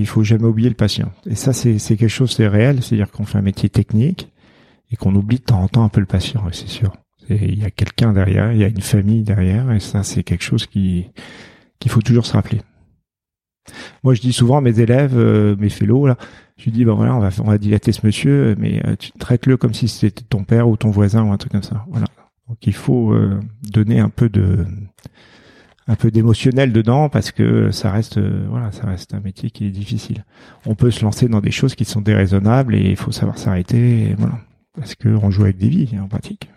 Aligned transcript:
Il 0.00 0.06
faut 0.06 0.24
jamais 0.24 0.46
oublier 0.46 0.68
le 0.68 0.74
patient. 0.74 1.12
Et 1.26 1.34
ça, 1.34 1.52
c'est 1.52 1.78
quelque 1.78 2.08
chose, 2.08 2.32
c'est 2.32 2.48
réel. 2.48 2.82
C'est-à-dire 2.82 3.10
qu'on 3.10 3.24
fait 3.24 3.38
un 3.38 3.42
métier 3.42 3.68
technique 3.68 4.28
et 4.90 4.96
qu'on 4.96 5.14
oublie 5.14 5.38
de 5.38 5.44
temps 5.44 5.62
en 5.62 5.68
temps 5.68 5.84
un 5.84 5.88
peu 5.88 6.00
le 6.00 6.06
patient, 6.06 6.42
c'est 6.52 6.68
sûr. 6.68 6.92
Il 7.28 7.58
y 7.60 7.64
a 7.64 7.70
quelqu'un 7.70 8.12
derrière, 8.12 8.52
il 8.52 8.58
y 8.58 8.64
a 8.64 8.68
une 8.68 8.80
famille 8.80 9.22
derrière, 9.22 9.70
et 9.70 9.78
ça, 9.78 10.02
c'est 10.02 10.24
quelque 10.24 10.42
chose 10.42 10.66
qui 10.66 11.06
qu'il 11.78 11.90
faut 11.90 12.02
toujours 12.02 12.26
se 12.26 12.32
rappeler. 12.32 12.60
Moi, 14.02 14.14
je 14.14 14.20
dis 14.20 14.32
souvent 14.32 14.58
à 14.58 14.60
mes 14.60 14.80
élèves, 14.80 15.16
euh, 15.16 15.56
mes 15.58 15.70
fellows, 15.70 16.06
là, 16.06 16.16
je 16.58 16.68
dis, 16.70 16.84
ben 16.84 16.92
voilà, 16.92 17.16
on 17.16 17.20
va, 17.20 17.30
on 17.40 17.44
va 17.44 17.56
dilater 17.56 17.92
ce 17.92 18.04
monsieur, 18.04 18.54
mais 18.58 18.82
euh, 18.86 18.96
tu 18.96 19.12
traites-le 19.12 19.56
comme 19.56 19.72
si 19.72 19.88
c'était 19.88 20.24
ton 20.28 20.44
père 20.44 20.68
ou 20.68 20.76
ton 20.76 20.90
voisin 20.90 21.24
ou 21.24 21.32
un 21.32 21.38
truc 21.38 21.52
comme 21.52 21.62
ça. 21.62 21.86
Voilà. 21.88 22.06
Donc, 22.48 22.58
il 22.66 22.74
faut 22.74 23.12
euh, 23.12 23.40
donner 23.62 23.98
un 23.98 24.10
peu 24.10 24.28
de, 24.28 24.66
un 25.90 25.96
peu 25.96 26.12
d'émotionnel 26.12 26.72
dedans 26.72 27.08
parce 27.08 27.32
que 27.32 27.72
ça 27.72 27.90
reste 27.90 28.18
euh, 28.18 28.46
voilà 28.48 28.70
ça 28.70 28.86
reste 28.86 29.12
un 29.12 29.18
métier 29.18 29.50
qui 29.50 29.66
est 29.66 29.70
difficile. 29.70 30.24
On 30.64 30.76
peut 30.76 30.92
se 30.92 31.02
lancer 31.02 31.26
dans 31.26 31.40
des 31.40 31.50
choses 31.50 31.74
qui 31.74 31.84
sont 31.84 32.00
déraisonnables 32.00 32.76
et 32.76 32.90
il 32.90 32.96
faut 32.96 33.10
savoir 33.10 33.38
s'arrêter 33.38 34.14
voilà 34.16 34.38
parce 34.78 34.94
que 34.94 35.08
on 35.08 35.32
joue 35.32 35.42
avec 35.42 35.58
des 35.58 35.68
vies 35.68 35.98
en 36.00 36.06
pratique. 36.06 36.48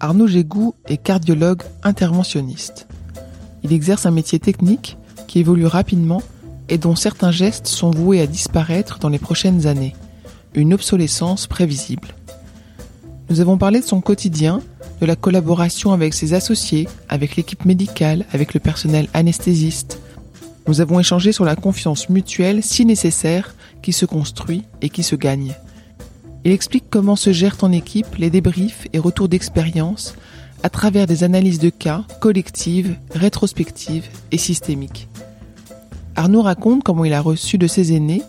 Arnaud 0.00 0.26
Gégou 0.26 0.74
est 0.86 0.96
cardiologue 0.96 1.62
interventionniste. 1.84 2.88
Il 3.62 3.72
exerce 3.72 4.06
un 4.06 4.10
métier 4.10 4.40
technique 4.40 4.96
qui 5.28 5.38
évolue 5.38 5.66
rapidement 5.66 6.22
et 6.68 6.78
dont 6.78 6.96
certains 6.96 7.30
gestes 7.30 7.68
sont 7.68 7.92
voués 7.92 8.20
à 8.20 8.26
disparaître 8.26 8.98
dans 8.98 9.08
les 9.08 9.18
prochaines 9.20 9.68
années. 9.68 9.94
Une 10.54 10.74
obsolescence 10.74 11.46
prévisible. 11.46 12.08
Nous 13.30 13.40
avons 13.40 13.58
parlé 13.58 13.80
de 13.80 13.84
son 13.84 14.00
quotidien, 14.00 14.62
de 15.00 15.06
la 15.06 15.14
collaboration 15.14 15.92
avec 15.92 16.14
ses 16.14 16.32
associés, 16.32 16.88
avec 17.10 17.36
l'équipe 17.36 17.66
médicale, 17.66 18.24
avec 18.32 18.54
le 18.54 18.60
personnel 18.60 19.06
anesthésiste. 19.12 20.00
Nous 20.66 20.80
avons 20.80 20.98
échangé 20.98 21.32
sur 21.32 21.44
la 21.44 21.54
confiance 21.54 22.08
mutuelle 22.08 22.62
si 22.62 22.86
nécessaire 22.86 23.54
qui 23.82 23.92
se 23.92 24.06
construit 24.06 24.64
et 24.80 24.88
qui 24.88 25.02
se 25.02 25.14
gagne. 25.14 25.54
Il 26.44 26.52
explique 26.52 26.84
comment 26.88 27.16
se 27.16 27.32
gèrent 27.32 27.58
en 27.60 27.70
équipe 27.70 28.16
les 28.16 28.30
débriefs 28.30 28.86
et 28.94 28.98
retours 28.98 29.28
d'expérience 29.28 30.14
à 30.62 30.70
travers 30.70 31.06
des 31.06 31.22
analyses 31.22 31.58
de 31.58 31.70
cas 31.70 32.04
collectives, 32.20 32.96
rétrospectives 33.14 34.06
et 34.32 34.38
systémiques. 34.38 35.08
Arnaud 36.16 36.42
raconte 36.42 36.82
comment 36.82 37.04
il 37.04 37.12
a 37.12 37.20
reçu 37.20 37.58
de 37.58 37.66
ses 37.66 37.92
aînés 37.92 38.22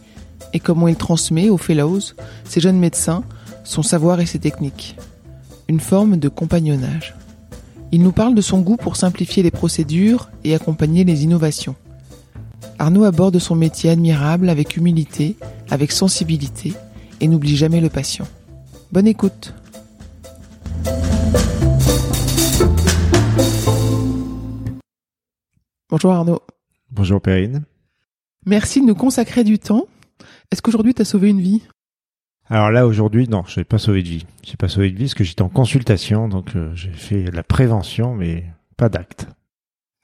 et 0.53 0.59
comment 0.59 0.88
il 0.90 0.96
transmet 0.96 1.50
aux 1.50 1.57
fellows, 1.57 2.00
ces 2.44 2.59
jeunes 2.59 2.79
médecins, 2.79 3.23
son 3.69 3.84
savoir 3.84 4.19
et 4.19 4.25
ses 4.25 4.40
techniques. 4.40 4.96
Une 5.68 5.80
forme 5.80 6.18
de 6.18 6.28
compagnonnage. 6.28 7.16
Il 7.91 8.02
nous 8.02 8.12
parle 8.12 8.34
de 8.34 8.41
son 8.41 8.62
goût 8.62 8.78
pour 8.78 8.96
simplifier 8.96 9.44
les 9.44 9.52
procédures 9.52 10.31
et 10.44 10.56
accompagner 10.56 11.03
les 11.03 11.24
innovations. 11.24 11.75
Arnaud 12.79 13.03
aborde 13.03 13.38
son 13.38 13.56
métier 13.56 13.91
admirable 13.91 14.50
avec 14.50 14.75
humilité, 14.75 15.35
avec 15.69 15.91
sensibilité 15.91 16.74
et 17.22 17.28
n'oublie 17.28 17.56
jamais 17.56 17.79
le 17.79 17.90
patient. 17.90 18.28
Bonne 18.91 19.08
écoute 19.08 19.53
Bonjour 25.91 26.12
Arnaud. 26.12 26.41
Bonjour 26.90 27.22
Perrine. 27.22 27.63
Merci 28.47 28.81
de 28.81 28.88
nous 28.88 28.96
consacrer 28.96 29.44
du 29.44 29.59
temps. 29.59 29.85
Est-ce 30.52 30.63
qu'aujourd'hui 30.63 30.96
tu 30.96 31.03
as 31.03 31.06
sauvé 31.06 31.29
une 31.29 31.41
vie? 31.41 31.62
Alors 32.49 32.71
là 32.71 32.87
aujourd'hui, 32.87 33.27
non, 33.27 33.43
je 33.45 33.59
n'ai 33.59 33.63
pas 33.63 33.77
sauvé 33.77 34.01
de 34.01 34.07
vie. 34.07 34.25
J'ai 34.43 34.57
pas 34.57 34.67
sauvé 34.67 34.89
de 34.89 34.97
vie 34.97 35.03
parce 35.03 35.13
que 35.13 35.23
j'étais 35.23 35.43
en 35.43 35.49
consultation, 35.49 36.27
donc 36.27 36.55
euh, 36.55 36.71
j'ai 36.73 36.91
fait 36.91 37.29
la 37.31 37.43
prévention, 37.43 38.15
mais 38.15 38.45
pas 38.75 38.89
d'acte. 38.89 39.27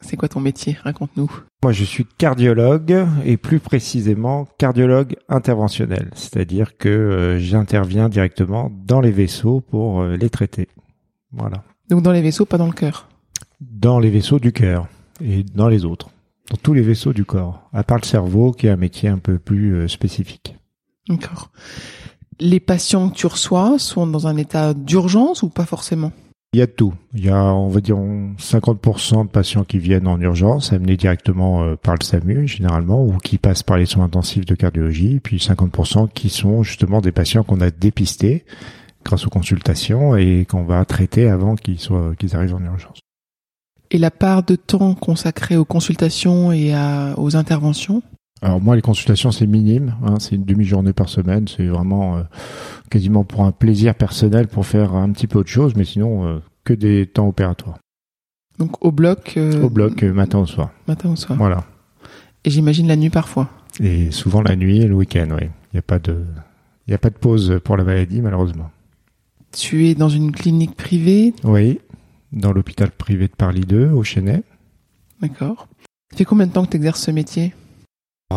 C'est 0.01 0.15
quoi 0.15 0.29
ton 0.29 0.41
métier? 0.41 0.77
Raconte-nous. 0.83 1.31
Moi, 1.63 1.71
je 1.71 1.83
suis 1.83 2.05
cardiologue 2.05 3.07
et 3.25 3.37
plus 3.37 3.59
précisément 3.59 4.47
cardiologue 4.59 5.15
interventionnel, 5.27 6.11
c'est-à-dire 6.13 6.77
que 6.77 6.89
euh, 6.89 7.39
j'interviens 7.39 8.09
directement 8.09 8.71
dans 8.85 9.01
les 9.01 9.09
vaisseaux 9.09 9.61
pour 9.61 10.01
euh, 10.01 10.15
les 10.15 10.29
traiter. 10.29 10.67
Voilà. 11.31 11.63
Donc 11.89 12.03
dans 12.03 12.11
les 12.11 12.21
vaisseaux, 12.21 12.45
pas 12.45 12.59
dans 12.59 12.67
le 12.67 12.73
cœur? 12.73 13.09
Dans 13.59 13.97
les 13.97 14.11
vaisseaux 14.11 14.39
du 14.39 14.51
cœur 14.51 14.87
et 15.19 15.43
dans 15.43 15.69
les 15.69 15.85
autres, 15.85 16.09
dans 16.51 16.57
tous 16.57 16.75
les 16.75 16.83
vaisseaux 16.83 17.13
du 17.13 17.25
corps, 17.25 17.67
à 17.73 17.83
part 17.83 17.97
le 17.97 18.05
cerveau 18.05 18.51
qui 18.51 18.67
est 18.67 18.71
un 18.71 18.77
métier 18.77 19.09
un 19.09 19.17
peu 19.17 19.39
plus 19.39 19.89
spécifique. 19.89 20.55
D'accord 21.09 21.51
les 22.39 22.59
patients 22.59 23.09
que 23.09 23.15
tu 23.15 23.27
reçois 23.27 23.77
sont 23.79 24.07
dans 24.07 24.27
un 24.27 24.37
état 24.37 24.73
d'urgence 24.73 25.43
ou 25.43 25.49
pas 25.49 25.65
forcément? 25.65 26.11
Il 26.53 26.59
y 26.59 26.61
a 26.61 26.67
tout. 26.67 26.93
Il 27.13 27.25
y 27.25 27.29
a, 27.29 27.43
on 27.53 27.67
va 27.67 27.81
dire, 27.81 27.97
50% 27.97 29.25
de 29.25 29.29
patients 29.29 29.65
qui 29.65 29.77
viennent 29.77 30.07
en 30.07 30.21
urgence, 30.21 30.71
amenés 30.71 30.95
directement 30.95 31.63
euh, 31.63 31.75
par 31.75 31.95
le 31.99 32.03
SAMU, 32.05 32.47
généralement, 32.47 33.05
ou 33.05 33.17
qui 33.17 33.37
passent 33.37 33.63
par 33.63 33.77
les 33.77 33.85
soins 33.85 34.05
intensifs 34.05 34.45
de 34.45 34.55
cardiologie, 34.55 35.19
puis 35.19 35.35
50% 35.35 36.09
qui 36.13 36.29
sont 36.29 36.63
justement 36.63 37.01
des 37.01 37.11
patients 37.11 37.43
qu'on 37.43 37.59
a 37.59 37.71
dépistés 37.71 38.45
grâce 39.03 39.27
aux 39.27 39.29
consultations 39.29 40.15
et 40.15 40.45
qu'on 40.49 40.63
va 40.63 40.85
traiter 40.85 41.27
avant 41.27 41.55
qu'ils 41.55 41.79
soient, 41.79 42.13
qu'ils 42.17 42.37
arrivent 42.37 42.55
en 42.55 42.63
urgence. 42.63 42.99
Et 43.91 43.97
la 43.97 44.09
part 44.09 44.43
de 44.43 44.55
temps 44.55 44.95
consacrée 44.95 45.57
aux 45.57 45.65
consultations 45.65 46.53
et 46.53 46.73
aux 47.17 47.35
interventions 47.35 48.01
alors 48.41 48.61
moi, 48.61 48.75
les 48.75 48.81
consultations, 48.81 49.31
c'est 49.31 49.47
minime. 49.47 49.95
Hein, 50.03 50.19
c'est 50.19 50.35
une 50.35 50.43
demi-journée 50.43 50.93
par 50.93 51.09
semaine. 51.09 51.47
C'est 51.47 51.67
vraiment 51.67 52.17
euh, 52.17 52.23
quasiment 52.89 53.23
pour 53.23 53.45
un 53.45 53.51
plaisir 53.51 53.95
personnel 53.95 54.47
pour 54.47 54.65
faire 54.65 54.93
un 54.93 55.11
petit 55.11 55.27
peu 55.27 55.39
autre 55.39 55.49
chose, 55.49 55.73
mais 55.75 55.85
sinon, 55.85 56.27
euh, 56.27 56.39
que 56.63 56.73
des 56.73 57.07
temps 57.07 57.27
opératoires. 57.27 57.79
Donc 58.59 58.83
au 58.85 58.91
bloc 58.91 59.33
euh, 59.37 59.63
Au 59.63 59.69
bloc, 59.69 60.03
matin 60.03 60.39
au 60.39 60.45
soir. 60.45 60.71
Matin 60.87 61.11
au 61.11 61.15
soir. 61.15 61.37
Voilà. 61.37 61.63
Et 62.43 62.49
j'imagine 62.49 62.87
la 62.87 62.95
nuit 62.95 63.09
parfois 63.09 63.49
Et 63.79 64.11
souvent 64.11 64.41
la 64.41 64.55
nuit 64.55 64.77
et 64.77 64.87
le 64.87 64.95
week-end, 64.95 65.27
oui. 65.31 65.47
Il 65.73 65.75
n'y 65.75 65.79
a, 65.79 65.81
pas 65.81 65.99
de... 65.99 66.23
Il 66.87 66.93
a 66.93 66.97
pas 66.97 67.09
de 67.09 67.17
pause 67.17 67.59
pour 67.63 67.75
la 67.75 67.83
maladie, 67.83 68.21
malheureusement. 68.21 68.69
Tu 69.51 69.87
es 69.87 69.95
dans 69.95 70.09
une 70.09 70.31
clinique 70.31 70.75
privée? 70.75 71.33
Oui, 71.43 71.79
dans 72.31 72.51
l'hôpital 72.51 72.91
privé 72.91 73.27
de 73.27 73.33
Paris 73.33 73.61
2, 73.61 73.91
au 73.91 74.03
Chenet. 74.03 74.43
D'accord. 75.21 75.67
Ça 76.11 76.17
fait 76.17 76.25
combien 76.25 76.47
de 76.47 76.51
temps 76.51 76.65
que 76.65 76.71
tu 76.71 76.77
exerces 76.77 77.01
ce 77.01 77.11
métier? 77.11 77.53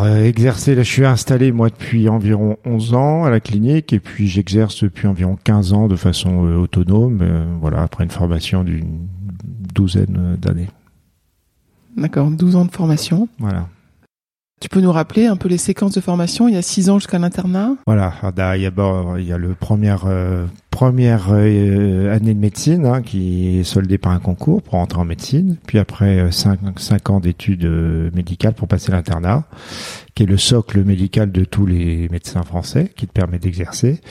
Euh, 0.03 0.25
exercer, 0.25 0.75
là, 0.75 0.83
je 0.83 0.91
suis 0.91 1.05
installé 1.05 1.51
moi 1.51 1.69
depuis 1.69 2.09
environ 2.09 2.57
11 2.65 2.93
ans 2.93 3.23
à 3.23 3.29
la 3.29 3.39
clinique 3.39 3.93
et 3.93 3.99
puis 3.99 4.27
j'exerce 4.27 4.83
depuis 4.83 5.07
environ 5.07 5.37
15 5.43 5.73
ans 5.73 5.87
de 5.87 5.95
façon 5.95 6.45
euh, 6.45 6.57
autonome, 6.57 7.19
euh, 7.21 7.45
voilà, 7.59 7.81
après 7.81 8.03
une 8.03 8.09
formation 8.09 8.63
d'une 8.63 9.07
douzaine 9.73 10.37
d'années. 10.39 10.69
D'accord, 11.97 12.29
12 12.29 12.55
ans 12.55 12.65
de 12.65 12.71
formation. 12.71 13.27
Voilà. 13.39 13.67
Tu 14.59 14.67
peux 14.67 14.81
nous 14.81 14.91
rappeler 14.91 15.25
un 15.25 15.37
peu 15.37 15.47
les 15.47 15.57
séquences 15.57 15.93
de 15.93 16.01
formation 16.01 16.49
Il 16.49 16.53
y 16.53 16.57
a 16.57 16.61
six 16.61 16.89
ans 16.89 16.99
jusqu'à 16.99 17.17
l'internat? 17.17 17.75
Voilà, 17.85 18.13
il 18.55 18.61
y 18.61 18.65
a, 18.65 19.17
il 19.17 19.25
y 19.25 19.31
a 19.31 19.37
le 19.37 19.55
première 19.55 20.03
euh, 20.05 20.47
première 20.69 21.27
euh, 21.31 22.13
année 22.13 22.33
de 22.33 22.39
médecine 22.39 22.85
hein, 22.85 23.01
qui 23.01 23.59
est 23.59 23.63
soldée 23.63 23.97
par 23.97 24.11
un 24.11 24.19
concours 24.19 24.61
pour 24.61 24.75
entrer 24.75 24.99
en 24.99 25.05
médecine, 25.05 25.57
puis 25.65 25.79
après 25.79 26.19
euh, 26.19 26.31
cinq, 26.31 26.59
cinq 26.77 27.09
ans 27.09 27.21
d'études 27.21 27.65
médicales 28.13 28.53
pour 28.53 28.67
passer 28.67 28.91
l'internat, 28.91 29.45
qui 30.13 30.23
est 30.23 30.25
le 30.25 30.37
socle 30.37 30.83
médical 30.83 31.31
de 31.31 31.45
tous 31.45 31.65
les 31.65 32.09
médecins 32.09 32.43
français, 32.43 32.91
qui 32.95 33.07
te 33.07 33.13
permet 33.13 33.39
d'exercer. 33.39 34.01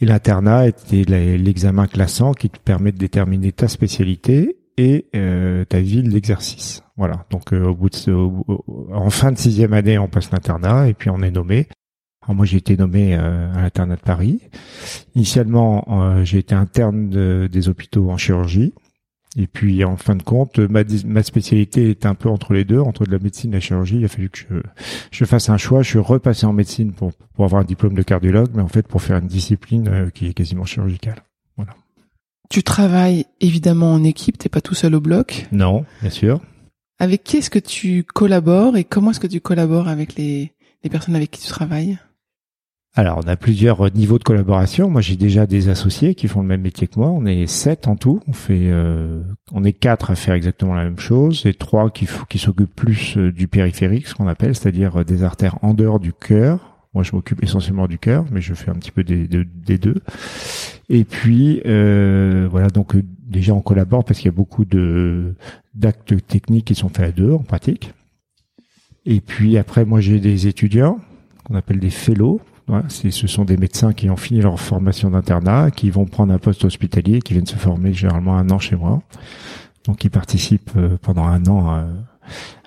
Et 0.00 0.06
l'internat 0.06 0.68
était 0.68 1.04
l'examen 1.04 1.88
classant 1.88 2.34
qui 2.34 2.50
te 2.50 2.58
permet 2.58 2.92
de 2.92 2.98
déterminer 2.98 3.50
ta 3.50 3.66
spécialité 3.66 4.57
et 4.78 5.06
euh, 5.14 5.64
ta 5.64 5.80
ville 5.80 6.10
d'exercice. 6.10 6.82
Voilà. 6.96 7.26
Donc 7.30 7.52
au 7.52 7.74
bout 7.74 7.90
de 7.90 8.92
en 8.92 9.10
fin 9.10 9.32
de 9.32 9.38
sixième 9.38 9.72
année, 9.72 9.98
on 9.98 10.08
passe 10.08 10.30
l'internat 10.30 10.88
et 10.88 10.94
puis 10.94 11.10
on 11.10 11.22
est 11.22 11.30
nommé. 11.30 11.68
Alors 12.22 12.36
moi, 12.36 12.46
j'ai 12.46 12.58
été 12.58 12.76
nommé 12.76 13.14
à 13.14 13.62
l'internat 13.62 13.96
de 13.96 14.00
Paris. 14.00 14.40
Initialement, 15.14 16.22
j'ai 16.24 16.38
été 16.38 16.54
interne 16.54 17.48
des 17.48 17.68
hôpitaux 17.68 18.10
en 18.10 18.18
chirurgie. 18.18 18.74
Et 19.36 19.46
puis, 19.46 19.84
en 19.84 19.96
fin 19.96 20.16
de 20.16 20.22
compte, 20.22 20.58
ma, 20.58 21.22
spécialité 21.22 21.90
est 21.90 22.06
un 22.06 22.14
peu 22.14 22.28
entre 22.28 22.54
les 22.54 22.64
deux, 22.64 22.80
entre 22.80 23.04
de 23.04 23.10
la 23.12 23.18
médecine 23.18 23.52
et 23.52 23.54
la 23.54 23.60
chirurgie. 23.60 23.96
Il 23.96 24.04
a 24.04 24.08
fallu 24.08 24.30
que 24.30 24.38
je, 24.38 24.54
je 25.10 25.24
fasse 25.24 25.48
un 25.48 25.58
choix. 25.58 25.82
Je 25.82 25.90
suis 25.90 25.98
repassé 25.98 26.46
en 26.46 26.52
médecine 26.52 26.92
pour, 26.92 27.12
pour 27.34 27.44
avoir 27.44 27.62
un 27.62 27.64
diplôme 27.64 27.94
de 27.94 28.02
cardiologue, 28.02 28.50
mais 28.54 28.62
en 28.62 28.68
fait 28.68 28.86
pour 28.88 29.02
faire 29.02 29.18
une 29.18 29.28
discipline 29.28 29.88
euh, 29.88 30.10
qui 30.10 30.26
est 30.26 30.34
quasiment 30.34 30.64
chirurgicale. 30.64 31.22
Tu 32.48 32.62
travailles 32.62 33.26
évidemment 33.40 33.92
en 33.92 34.04
équipe, 34.04 34.38
t'es 34.38 34.48
pas 34.48 34.60
tout 34.60 34.74
seul 34.74 34.94
au 34.94 35.00
bloc. 35.00 35.46
Non, 35.52 35.84
bien 36.00 36.10
sûr. 36.10 36.40
Avec 36.98 37.22
qui 37.22 37.36
est-ce 37.36 37.50
que 37.50 37.58
tu 37.58 38.04
collabores 38.04 38.76
et 38.76 38.84
comment 38.84 39.10
est-ce 39.10 39.20
que 39.20 39.26
tu 39.26 39.40
collabores 39.40 39.88
avec 39.88 40.16
les, 40.16 40.52
les 40.82 40.90
personnes 40.90 41.14
avec 41.14 41.30
qui 41.30 41.42
tu 41.42 41.48
travailles? 41.48 41.98
Alors, 42.94 43.20
on 43.24 43.28
a 43.28 43.36
plusieurs 43.36 43.92
niveaux 43.92 44.18
de 44.18 44.24
collaboration. 44.24 44.90
Moi, 44.90 45.02
j'ai 45.02 45.14
déjà 45.14 45.46
des 45.46 45.68
associés 45.68 46.16
qui 46.16 46.26
font 46.26 46.40
le 46.40 46.48
même 46.48 46.62
métier 46.62 46.88
que 46.88 46.98
moi. 46.98 47.10
On 47.10 47.26
est 47.26 47.46
sept 47.46 47.86
en 47.86 47.94
tout. 47.94 48.20
On 48.26 48.32
fait, 48.32 48.70
euh, 48.72 49.22
on 49.52 49.62
est 49.62 49.72
quatre 49.72 50.10
à 50.10 50.16
faire 50.16 50.34
exactement 50.34 50.74
la 50.74 50.82
même 50.82 50.98
chose 50.98 51.46
et 51.46 51.54
trois 51.54 51.90
qui, 51.90 52.08
qui 52.28 52.38
s'occupent 52.38 52.74
plus 52.74 53.16
euh, 53.16 53.30
du 53.30 53.46
périphérique, 53.46 54.08
ce 54.08 54.14
qu'on 54.14 54.26
appelle, 54.26 54.56
c'est-à-dire 54.56 54.96
euh, 54.96 55.04
des 55.04 55.22
artères 55.22 55.58
en 55.62 55.74
dehors 55.74 56.00
du 56.00 56.12
cœur. 56.12 56.67
Moi, 56.94 57.04
je 57.04 57.12
m'occupe 57.12 57.42
essentiellement 57.42 57.86
du 57.86 57.98
cœur, 57.98 58.24
mais 58.30 58.40
je 58.40 58.54
fais 58.54 58.70
un 58.70 58.74
petit 58.74 58.90
peu 58.90 59.04
des, 59.04 59.26
deux. 59.26 60.00
Et 60.88 61.04
puis, 61.04 61.60
euh, 61.66 62.48
voilà, 62.50 62.68
donc 62.68 62.96
déjà 62.96 63.52
on 63.52 63.60
collabore 63.60 64.04
parce 64.04 64.18
qu'il 64.18 64.26
y 64.26 64.34
a 64.34 64.36
beaucoup 64.36 64.64
de 64.64 65.34
d'actes 65.74 66.26
techniques 66.26 66.66
qui 66.66 66.74
sont 66.74 66.88
faits 66.88 67.08
à 67.08 67.12
deux 67.12 67.32
en 67.32 67.40
pratique. 67.40 67.92
Et 69.04 69.20
puis 69.20 69.58
après, 69.58 69.84
moi, 69.84 70.00
j'ai 70.00 70.18
des 70.18 70.46
étudiants 70.46 70.98
qu'on 71.44 71.54
appelle 71.54 71.78
des 71.78 71.90
fellows 71.90 72.40
ce 72.88 73.26
sont 73.26 73.44
des 73.44 73.56
médecins 73.56 73.92
qui 73.92 74.10
ont 74.10 74.16
fini 74.16 74.40
leur 74.40 74.60
formation 74.60 75.10
d'internat, 75.10 75.70
qui 75.70 75.90
vont 75.90 76.04
prendre 76.04 76.32
un 76.32 76.38
poste 76.38 76.64
hospitalier, 76.64 77.20
qui 77.20 77.32
viennent 77.32 77.46
se 77.46 77.56
former 77.56 77.92
généralement 77.92 78.36
un 78.36 78.50
an 78.50 78.58
chez 78.58 78.76
moi. 78.76 79.02
Donc 79.84 80.04
ils 80.04 80.10
participent 80.10 80.72
euh, 80.76 80.98
pendant 81.00 81.24
un 81.24 81.46
an 81.46 81.70
à, 81.70 81.86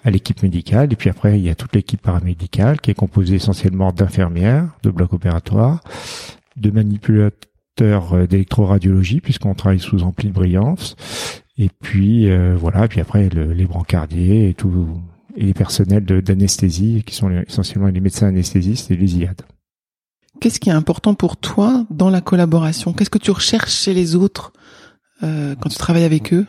à 0.03 0.11
l'équipe 0.11 0.41
médicale. 0.43 0.91
Et 0.91 0.95
puis 0.95 1.09
après, 1.09 1.39
il 1.39 1.45
y 1.45 1.49
a 1.49 1.55
toute 1.55 1.75
l'équipe 1.75 2.01
paramédicale 2.01 2.79
qui 2.79 2.91
est 2.91 2.95
composée 2.95 3.35
essentiellement 3.35 3.91
d'infirmières, 3.91 4.67
de 4.83 4.89
blocs 4.89 5.13
opératoires, 5.13 5.81
de 6.57 6.71
manipulateurs 6.71 8.13
euh, 8.13 8.27
d'électroradiologie, 8.27 9.21
puisqu'on 9.21 9.53
travaille 9.53 9.79
sous 9.79 10.03
ampli 10.03 10.29
de 10.29 10.33
brillance. 10.33 10.95
Et 11.57 11.69
puis 11.81 12.29
euh, 12.29 12.55
voilà, 12.57 12.85
et 12.85 12.87
puis 12.87 13.01
après 13.01 13.29
les 13.29 13.65
brancardiers 13.65 14.49
et 14.49 14.53
tout 14.53 15.01
et 15.35 15.45
les 15.45 15.53
personnels 15.53 16.03
d'anesthésie 16.03 17.03
qui 17.05 17.15
sont 17.15 17.29
essentiellement 17.47 17.87
les 17.87 17.99
médecins 17.99 18.27
anesthésistes 18.27 18.91
et 18.91 18.97
les 18.97 19.17
IAD. 19.17 19.41
Qu'est-ce 20.39 20.59
qui 20.59 20.69
est 20.69 20.73
important 20.73 21.13
pour 21.13 21.37
toi 21.37 21.85
dans 21.89 22.09
la 22.09 22.21
collaboration? 22.21 22.93
Qu'est-ce 22.93 23.09
que 23.09 23.17
tu 23.17 23.31
recherches 23.31 23.73
chez 23.73 23.93
les 23.93 24.15
autres 24.15 24.53
euh, 25.23 25.55
quand 25.59 25.69
tu 25.69 25.77
travailles 25.77 26.03
avec 26.03 26.33
eux? 26.33 26.45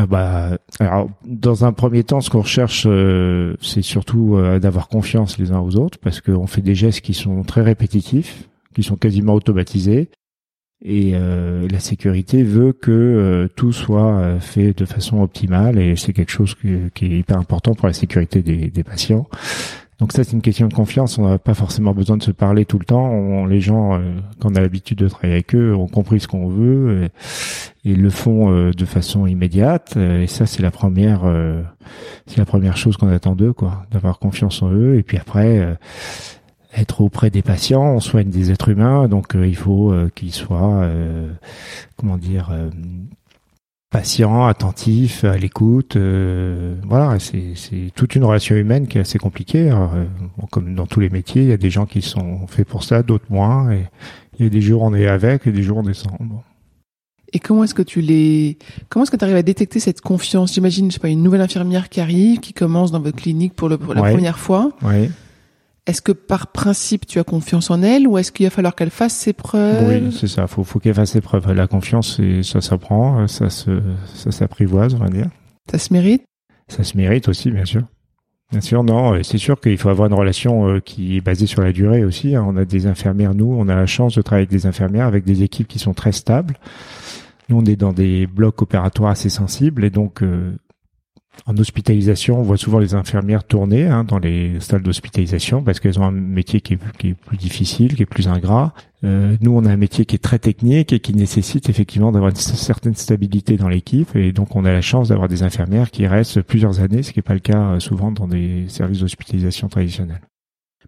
Ah 0.00 0.06
bah, 0.06 0.58
alors, 0.78 1.10
dans 1.24 1.64
un 1.64 1.72
premier 1.72 2.04
temps, 2.04 2.20
ce 2.20 2.30
qu'on 2.30 2.42
recherche, 2.42 2.84
euh, 2.86 3.56
c'est 3.60 3.82
surtout 3.82 4.36
euh, 4.36 4.60
d'avoir 4.60 4.86
confiance 4.86 5.38
les 5.38 5.50
uns 5.50 5.58
aux 5.58 5.74
autres, 5.74 5.98
parce 5.98 6.20
qu'on 6.20 6.46
fait 6.46 6.60
des 6.60 6.76
gestes 6.76 7.00
qui 7.00 7.14
sont 7.14 7.42
très 7.42 7.62
répétitifs, 7.62 8.48
qui 8.76 8.84
sont 8.84 8.94
quasiment 8.94 9.34
automatisés, 9.34 10.08
et 10.84 11.14
euh, 11.14 11.66
la 11.68 11.80
sécurité 11.80 12.44
veut 12.44 12.72
que 12.72 13.50
tout 13.56 13.72
soit 13.72 14.38
fait 14.38 14.72
de 14.72 14.84
façon 14.84 15.20
optimale, 15.20 15.80
et 15.80 15.96
c'est 15.96 16.12
quelque 16.12 16.30
chose 16.30 16.54
qui, 16.54 17.06
est 17.06 17.18
hyper 17.18 17.36
important 17.36 17.74
pour 17.74 17.88
la 17.88 17.92
sécurité 17.92 18.40
des, 18.40 18.70
des 18.70 18.84
patients. 18.84 19.26
Donc 19.98 20.12
ça, 20.12 20.22
c'est 20.22 20.32
une 20.32 20.42
question 20.42 20.68
de 20.68 20.74
confiance. 20.74 21.18
On 21.18 21.28
n'a 21.28 21.38
pas 21.38 21.54
forcément 21.54 21.92
besoin 21.92 22.16
de 22.16 22.22
se 22.22 22.30
parler 22.30 22.64
tout 22.64 22.78
le 22.78 22.84
temps. 22.84 23.46
les 23.46 23.60
gens, 23.60 23.94
euh, 23.94 24.14
quand 24.38 24.52
on 24.52 24.54
a 24.54 24.60
l'habitude 24.60 24.98
de 24.98 25.08
travailler 25.08 25.34
avec 25.34 25.54
eux, 25.56 25.74
ont 25.74 25.88
compris 25.88 26.20
ce 26.20 26.28
qu'on 26.28 26.48
veut 26.48 27.08
et, 27.84 27.94
le 27.94 28.10
font 28.10 28.52
euh, 28.52 28.70
de 28.70 28.84
façon 28.84 29.26
immédiate. 29.26 29.96
Et 29.96 30.28
ça, 30.28 30.46
c'est 30.46 30.62
la 30.62 30.70
première, 30.70 31.22
euh, 31.24 31.62
c'est 32.26 32.38
la 32.38 32.44
première 32.44 32.76
chose 32.76 32.96
qu'on 32.96 33.08
attend 33.08 33.34
d'eux, 33.34 33.52
quoi, 33.52 33.86
d'avoir 33.90 34.20
confiance 34.20 34.62
en 34.62 34.70
eux. 34.70 34.96
Et 34.98 35.02
puis 35.02 35.18
après, 35.18 35.76
être 36.76 37.00
auprès 37.00 37.30
des 37.30 37.42
patients. 37.42 37.94
On 37.94 38.00
soigne 38.00 38.30
des 38.30 38.52
êtres 38.52 38.68
humains, 38.68 39.08
donc 39.08 39.34
il 39.34 39.56
faut 39.56 39.92
qu'ils 40.14 40.34
soient, 40.34 40.88
comment 41.96 42.18
dire, 42.18 42.52
patient, 43.90 44.46
attentif, 44.46 45.24
à 45.24 45.36
l'écoute. 45.36 45.96
Euh, 45.96 46.76
voilà, 46.86 47.18
c'est 47.18 47.92
toute 47.94 48.14
une 48.14 48.24
relation 48.24 48.56
humaine 48.56 48.86
qui 48.86 48.98
est 48.98 49.00
assez 49.00 49.18
compliquée. 49.18 49.70
Euh, 49.70 50.04
comme 50.50 50.74
dans 50.74 50.86
tous 50.86 51.00
les 51.00 51.08
métiers, 51.08 51.42
il 51.42 51.48
y 51.48 51.52
a 51.52 51.56
des 51.56 51.70
gens 51.70 51.86
qui 51.86 52.02
sont 52.02 52.46
faits 52.46 52.68
pour 52.68 52.84
ça, 52.84 53.02
d'autres 53.02 53.26
moins. 53.30 53.70
Et 53.72 53.84
il 54.38 54.44
y 54.44 54.46
a 54.46 54.50
des 54.50 54.60
jours 54.60 54.82
on 54.82 54.94
est 54.94 55.06
avec 55.06 55.46
et 55.46 55.52
des 55.52 55.62
jours 55.62 55.78
on 55.78 55.82
descend. 55.82 56.12
Et 57.32 57.40
comment 57.40 57.64
est-ce 57.64 57.74
que 57.74 57.82
tu 57.82 58.00
les, 58.00 58.56
comment 58.88 59.02
est-ce 59.02 59.10
que 59.10 59.16
tu 59.16 59.24
arrives 59.24 59.36
à 59.36 59.42
détecter 59.42 59.80
cette 59.80 60.00
confiance? 60.00 60.54
J'imagine, 60.54 60.88
je 60.88 60.94
sais 60.94 61.00
pas, 61.00 61.08
une 61.08 61.22
nouvelle 61.22 61.42
infirmière 61.42 61.90
qui 61.90 62.00
arrive, 62.00 62.40
qui 62.40 62.54
commence 62.54 62.90
dans 62.90 63.00
votre 63.00 63.16
clinique 63.16 63.54
pour, 63.54 63.68
le, 63.68 63.76
pour 63.76 63.92
la 63.92 64.02
première 64.02 64.38
fois. 64.38 64.72
Oui. 64.82 65.10
Est-ce 65.88 66.02
que 66.02 66.12
par 66.12 66.48
principe 66.48 67.06
tu 67.06 67.18
as 67.18 67.24
confiance 67.24 67.70
en 67.70 67.82
elle 67.82 68.06
ou 68.06 68.18
est-ce 68.18 68.30
qu'il 68.30 68.44
va 68.44 68.50
falloir 68.50 68.74
qu'elle 68.74 68.90
fasse 68.90 69.14
ses 69.14 69.32
preuves? 69.32 69.88
Oui, 69.88 70.14
c'est 70.14 70.28
ça. 70.28 70.46
Faut, 70.46 70.62
faut 70.62 70.78
qu'elle 70.78 70.92
fasse 70.92 71.12
ses 71.12 71.22
preuves. 71.22 71.50
La 71.52 71.66
confiance, 71.66 72.20
ça 72.42 72.60
s'apprend, 72.60 73.26
ça 73.26 73.48
se, 73.48 73.80
ça 74.14 74.30
s'apprivoise, 74.30 74.92
on 74.92 74.98
va 74.98 75.08
dire. 75.08 75.30
Ça 75.70 75.78
se 75.78 75.90
mérite? 75.94 76.24
Ça 76.68 76.84
se 76.84 76.94
mérite 76.94 77.28
aussi, 77.28 77.50
bien 77.50 77.64
sûr. 77.64 77.84
Bien 78.50 78.60
sûr, 78.60 78.84
non. 78.84 79.22
C'est 79.22 79.38
sûr 79.38 79.58
qu'il 79.60 79.78
faut 79.78 79.88
avoir 79.88 80.08
une 80.08 80.14
relation 80.14 80.68
euh, 80.68 80.80
qui 80.80 81.16
est 81.16 81.20
basée 81.22 81.46
sur 81.46 81.62
la 81.62 81.72
durée 81.72 82.04
aussi. 82.04 82.36
Hein. 82.36 82.44
On 82.46 82.56
a 82.58 82.66
des 82.66 82.86
infirmières, 82.86 83.34
nous, 83.34 83.50
on 83.58 83.68
a 83.68 83.74
la 83.74 83.86
chance 83.86 84.14
de 84.14 84.20
travailler 84.20 84.46
avec 84.46 84.50
des 84.50 84.66
infirmières, 84.66 85.06
avec 85.06 85.24
des 85.24 85.42
équipes 85.42 85.68
qui 85.68 85.78
sont 85.78 85.94
très 85.94 86.12
stables. 86.12 86.58
Nous, 87.48 87.58
on 87.58 87.64
est 87.64 87.76
dans 87.76 87.94
des 87.94 88.26
blocs 88.26 88.60
opératoires 88.60 89.10
assez 89.10 89.30
sensibles 89.30 89.84
et 89.84 89.90
donc 89.90 90.22
euh, 90.22 90.52
en 91.46 91.56
hospitalisation, 91.56 92.38
on 92.38 92.42
voit 92.42 92.56
souvent 92.56 92.78
les 92.78 92.94
infirmières 92.94 93.44
tourner 93.44 93.86
hein, 93.86 94.04
dans 94.04 94.18
les 94.18 94.60
salles 94.60 94.82
d'hospitalisation 94.82 95.62
parce 95.62 95.80
qu'elles 95.80 95.98
ont 95.98 96.04
un 96.04 96.10
métier 96.10 96.60
qui 96.60 96.74
est, 96.74 96.76
plus 96.76 97.36
difficile, 97.36 97.94
qui 97.94 98.02
est 98.02 98.06
plus 98.06 98.28
ingrat. 98.28 98.74
Euh, 99.04 99.36
nous, 99.40 99.52
on 99.52 99.64
a 99.64 99.70
un 99.70 99.76
métier 99.76 100.04
qui 100.04 100.16
est 100.16 100.22
très 100.22 100.38
technique 100.38 100.92
et 100.92 101.00
qui 101.00 101.14
nécessite 101.14 101.68
effectivement 101.68 102.12
d'avoir 102.12 102.30
une 102.30 102.36
certaine 102.36 102.94
stabilité 102.94 103.56
dans 103.56 103.68
l'équipe. 103.68 104.14
Et 104.16 104.32
donc, 104.32 104.56
on 104.56 104.64
a 104.64 104.72
la 104.72 104.80
chance 104.80 105.08
d'avoir 105.08 105.28
des 105.28 105.42
infirmières 105.42 105.90
qui 105.90 106.06
restent 106.06 106.42
plusieurs 106.42 106.80
années, 106.80 107.02
ce 107.02 107.12
qui 107.12 107.18
n'est 107.18 107.22
pas 107.22 107.34
le 107.34 107.40
cas 107.40 107.60
euh, 107.60 107.80
souvent 107.80 108.10
dans 108.10 108.28
des 108.28 108.64
services 108.68 109.00
d'hospitalisation 109.00 109.68
traditionnels. 109.68 110.22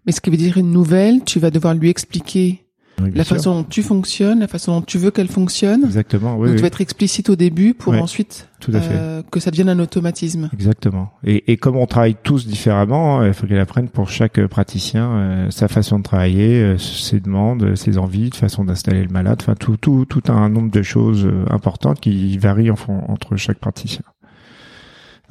Mais 0.05 0.11
ce 0.11 0.21
qui 0.21 0.29
veut 0.29 0.37
dire 0.37 0.57
une 0.57 0.71
nouvelle, 0.71 1.23
tu 1.23 1.39
vas 1.39 1.51
devoir 1.51 1.73
lui 1.73 1.89
expliquer 1.89 2.65
la 3.13 3.23
façon 3.23 3.55
dont 3.55 3.63
tu 3.63 3.83
fonctionnes, 3.83 4.39
la 4.39 4.47
façon 4.47 4.79
dont 4.79 4.81
tu 4.81 4.97
veux 4.97 5.11
qu'elle 5.11 5.27
fonctionne. 5.27 5.83
Exactement. 5.83 6.37
Oui, 6.37 6.47
Donc, 6.47 6.57
tu 6.57 6.61
vas 6.61 6.67
être 6.67 6.81
explicite 6.81 7.29
au 7.29 7.35
début 7.35 7.73
pour 7.73 7.93
ensuite 7.93 8.47
tout 8.59 8.71
à 8.73 8.79
fait. 8.79 8.93
Euh, 8.93 9.23
que 9.29 9.39
ça 9.39 9.51
devienne 9.51 9.69
un 9.69 9.79
automatisme. 9.79 10.49
Exactement. 10.53 11.11
Et, 11.23 11.51
et 11.51 11.57
comme 11.57 11.77
on 11.77 11.87
travaille 11.87 12.15
tous 12.21 12.45
différemment, 12.45 13.19
hein, 13.19 13.27
il 13.27 13.33
faut 13.33 13.47
qu'elle 13.47 13.59
apprenne 13.59 13.89
pour 13.89 14.09
chaque 14.09 14.45
praticien 14.47 15.11
euh, 15.11 15.51
sa 15.51 15.67
façon 15.67 15.99
de 15.99 16.03
travailler, 16.03 16.61
euh, 16.61 16.77
ses 16.77 17.19
demandes, 17.19 17.75
ses 17.75 17.97
envies, 17.97 18.29
de 18.29 18.35
façon 18.35 18.63
d'installer 18.63 19.03
le 19.03 19.09
malade. 19.09 19.39
Enfin, 19.41 19.55
tout, 19.55 19.77
tout, 19.77 20.05
tout 20.05 20.23
un 20.31 20.49
nombre 20.49 20.71
de 20.71 20.81
choses 20.83 21.27
importantes 21.49 21.99
qui 21.99 22.37
varient 22.37 22.71
en, 22.71 22.77
entre 23.07 23.35
chaque 23.35 23.57
praticien. 23.57 24.03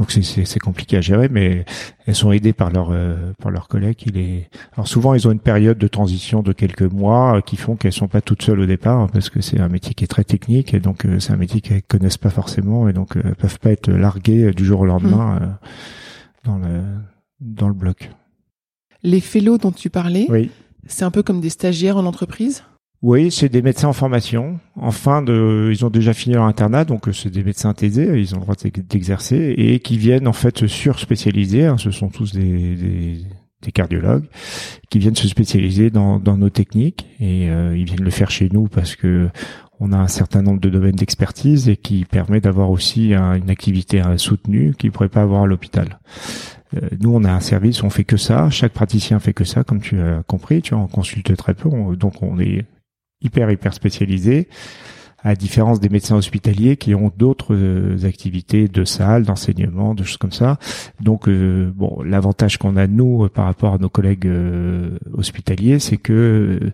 Donc 0.01 0.13
c'est 0.13 0.59
compliqué 0.59 0.97
à 0.97 1.03
gérer, 1.03 1.29
mais 1.29 1.67
elles 2.07 2.15
sont 2.15 2.33
aidées 2.33 2.55
par 2.55 2.71
leurs 2.71 2.89
euh, 2.91 3.35
par 3.39 3.51
leurs 3.51 3.69
collègues. 3.69 3.99
Il 4.07 4.17
est... 4.17 4.49
Alors 4.73 4.89
souvent 4.89 5.13
ils 5.13 5.29
ont 5.29 5.31
une 5.31 5.41
période 5.41 5.77
de 5.77 5.89
transition 5.89 6.43
de 6.43 6.55
quelques 6.55 6.91
mois 6.91 7.37
euh, 7.37 7.41
qui 7.43 7.59
font 7.59 7.77
qu'elles 7.77 7.93
sont 7.93 8.09
pas 8.09 8.23
toutes 8.23 8.43
seules 8.43 8.61
au 8.61 8.67
départ 8.67 9.11
parce 9.13 9.29
que 9.29 9.43
c'est 9.43 9.61
un 9.61 9.69
métier 9.69 9.93
qui 9.93 10.05
est 10.05 10.07
très 10.07 10.25
technique 10.25 10.73
et 10.73 10.81
donc 10.81 11.05
euh, 11.05 11.21
c'est 11.21 11.35
un 11.35 11.37
métier 11.37 11.61
qu'elles 11.61 11.83
connaissent 11.83 12.17
pas 12.17 12.31
forcément 12.31 12.89
et 12.89 12.95
donc 12.95 13.11
elles 13.15 13.35
peuvent 13.35 13.59
pas 13.59 13.73
être 13.73 13.91
larguées 13.91 14.53
du 14.53 14.65
jour 14.65 14.81
au 14.81 14.87
lendemain 14.87 15.39
mmh. 15.39 15.59
dans 16.45 16.57
le 16.57 16.81
dans 17.41 17.69
le 17.69 17.75
bloc. 17.75 18.11
Les 19.03 19.21
fellows 19.21 19.59
dont 19.59 19.73
tu 19.73 19.91
parlais, 19.91 20.25
oui. 20.31 20.51
c'est 20.87 21.05
un 21.05 21.11
peu 21.11 21.23
comme 21.23 21.43
des 21.43 21.51
stagiaires 21.51 21.99
en 21.99 22.07
entreprise? 22.07 22.65
Oui, 23.03 23.31
c'est 23.31 23.49
des 23.49 23.63
médecins 23.63 23.89
en 23.89 23.95
formation. 23.95 24.61
En 24.77 24.91
fin 24.91 25.23
de, 25.23 25.71
ils 25.71 25.87
ont 25.87 25.91
déjà 25.91 26.13
fini 26.13 26.35
leur 26.35 26.45
internat, 26.45 26.85
donc 26.85 27.09
euh, 27.09 27.13
c'est 27.13 27.31
des 27.31 27.43
médecins 27.43 27.73
taisés, 27.73 28.21
ils 28.21 28.35
ont 28.35 28.39
le 28.39 28.43
droit 28.43 28.55
d'exercer 28.89 29.55
et 29.57 29.81
qui 29.81 29.97
viennent 29.97 30.29
en 30.29 30.35
fait 30.35 30.67
sur-spécialiser. 30.67 31.65
Hein, 31.65 31.79
ce 31.79 31.91
sont 31.91 32.11
tous 32.11 32.35
des, 32.35 33.25
des, 33.63 33.73
cardiologues 33.73 34.27
qui 34.91 34.99
viennent 34.99 35.17
se 35.17 35.29
spécialiser 35.29 35.89
dans, 35.91 36.19
nos 36.19 36.51
techniques 36.51 37.07
et 37.21 37.49
euh, 37.49 37.75
ils 37.77 37.85
viennent 37.85 38.03
le 38.03 38.11
faire 38.11 38.31
chez 38.31 38.51
nous 38.53 38.69
parce 38.69 38.97
que 38.97 39.29
on 39.79 39.93
a 39.93 39.97
un 39.97 40.09
certain 40.09 40.43
nombre 40.43 40.61
de 40.61 40.69
domaines 40.69 40.97
d'expertise 40.97 41.71
et 41.71 41.77
qui 41.77 42.05
permet 42.05 42.43
d'avoir 42.43 42.71
aussi 42.71 43.15
une 43.15 43.49
activité 43.49 44.03
euh, 44.03 44.19
soutenue 44.19 44.75
qu'ils 44.77 44.93
pourrait 44.93 45.09
pas 45.09 45.23
avoir 45.23 45.45
à 45.45 45.47
l'hôpital. 45.47 46.01
nous, 47.01 47.15
on 47.15 47.25
a 47.25 47.33
un 47.33 47.41
service, 47.41 47.83
on 47.83 47.89
fait 47.89 48.05
que 48.05 48.19
ça. 48.19 48.51
Chaque 48.51 48.73
praticien 48.73 49.21
fait 49.21 49.33
que 49.33 49.45
ça, 49.45 49.65
comme 49.65 49.81
tu 49.81 49.99
as 50.03 50.23
compris. 50.27 50.61
Tu 50.61 50.75
vois, 50.75 50.85
on 50.85 50.87
consulte 50.87 51.35
très 51.35 51.55
peu, 51.55 51.71
donc 51.97 52.23
on 52.23 52.39
est 52.39 52.67
hyper 53.23 53.51
hyper 53.51 53.75
spécialisé 53.75 54.49
à 55.23 55.35
différence 55.35 55.81
des 55.81 55.91
médecins 55.91 56.17
hospitaliers 56.17 56.79
qui 56.79 56.95
ont 56.95 57.13
d'autres 57.15 57.55
euh, 57.55 58.07
activités 58.07 58.69
de 58.69 58.85
salle, 58.85 59.25
d'enseignement, 59.25 59.95
de 59.95 60.03
choses 60.03 60.17
comme 60.17 60.33
ça. 60.33 60.59
Donc 61.01 61.29
euh, 61.29 61.71
bon, 61.75 62.03
l'avantage 62.03 62.57
qu'on 62.57 62.77
a 62.77 62.87
nous 62.87 63.29
par 63.29 63.45
rapport 63.45 63.75
à 63.75 63.79
nos 63.79 63.91
collègues 63.91 64.31
hospitaliers, 65.13 65.79
c'est 65.79 65.99
que 65.99 66.73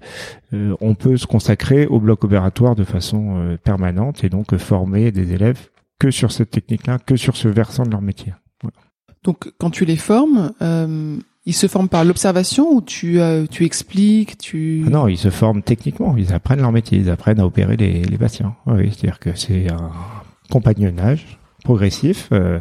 on 0.52 0.94
peut 0.94 1.16
se 1.16 1.26
consacrer 1.26 1.86
au 1.86 1.98
bloc 1.98 2.22
opératoire 2.22 2.76
de 2.76 2.84
façon 2.84 3.58
permanente 3.64 4.22
et 4.22 4.28
donc 4.28 4.56
former 4.56 5.10
des 5.10 5.32
élèves 5.32 5.68
que 5.98 6.10
sur 6.10 6.30
cette 6.30 6.50
technique-là, 6.50 6.98
que 6.98 7.16
sur 7.16 7.36
ce 7.36 7.48
versant 7.48 7.84
de 7.84 7.90
leur 7.90 8.02
métier. 8.02 8.32
Donc 9.26 9.52
quand 9.58 9.70
tu 9.70 9.84
les 9.84 9.96
formes, 9.96 10.52
euh, 10.62 11.18
ils 11.46 11.54
se 11.54 11.68
forment 11.68 11.88
par 11.88 12.04
l'observation 12.04 12.72
ou 12.72 12.82
tu 12.82 13.20
euh, 13.20 13.46
tu 13.48 13.64
expliques, 13.64 14.36
tu 14.36 14.82
ah 14.86 14.90
Non, 14.90 15.08
ils 15.08 15.16
se 15.16 15.30
forment 15.30 15.62
techniquement. 15.62 16.16
Ils 16.16 16.32
apprennent 16.32 16.60
leur 16.60 16.72
métier, 16.72 16.98
ils 16.98 17.08
apprennent 17.08 17.38
à 17.38 17.46
opérer 17.46 17.76
les, 17.76 18.02
les 18.02 18.18
patients. 18.18 18.56
Oui, 18.66 18.90
c'est-à-dire 18.90 19.20
que 19.20 19.34
c'est 19.34 19.70
un 19.70 19.92
compagnonnage 20.50 21.38
progressif 21.62 22.28
euh, 22.32 22.60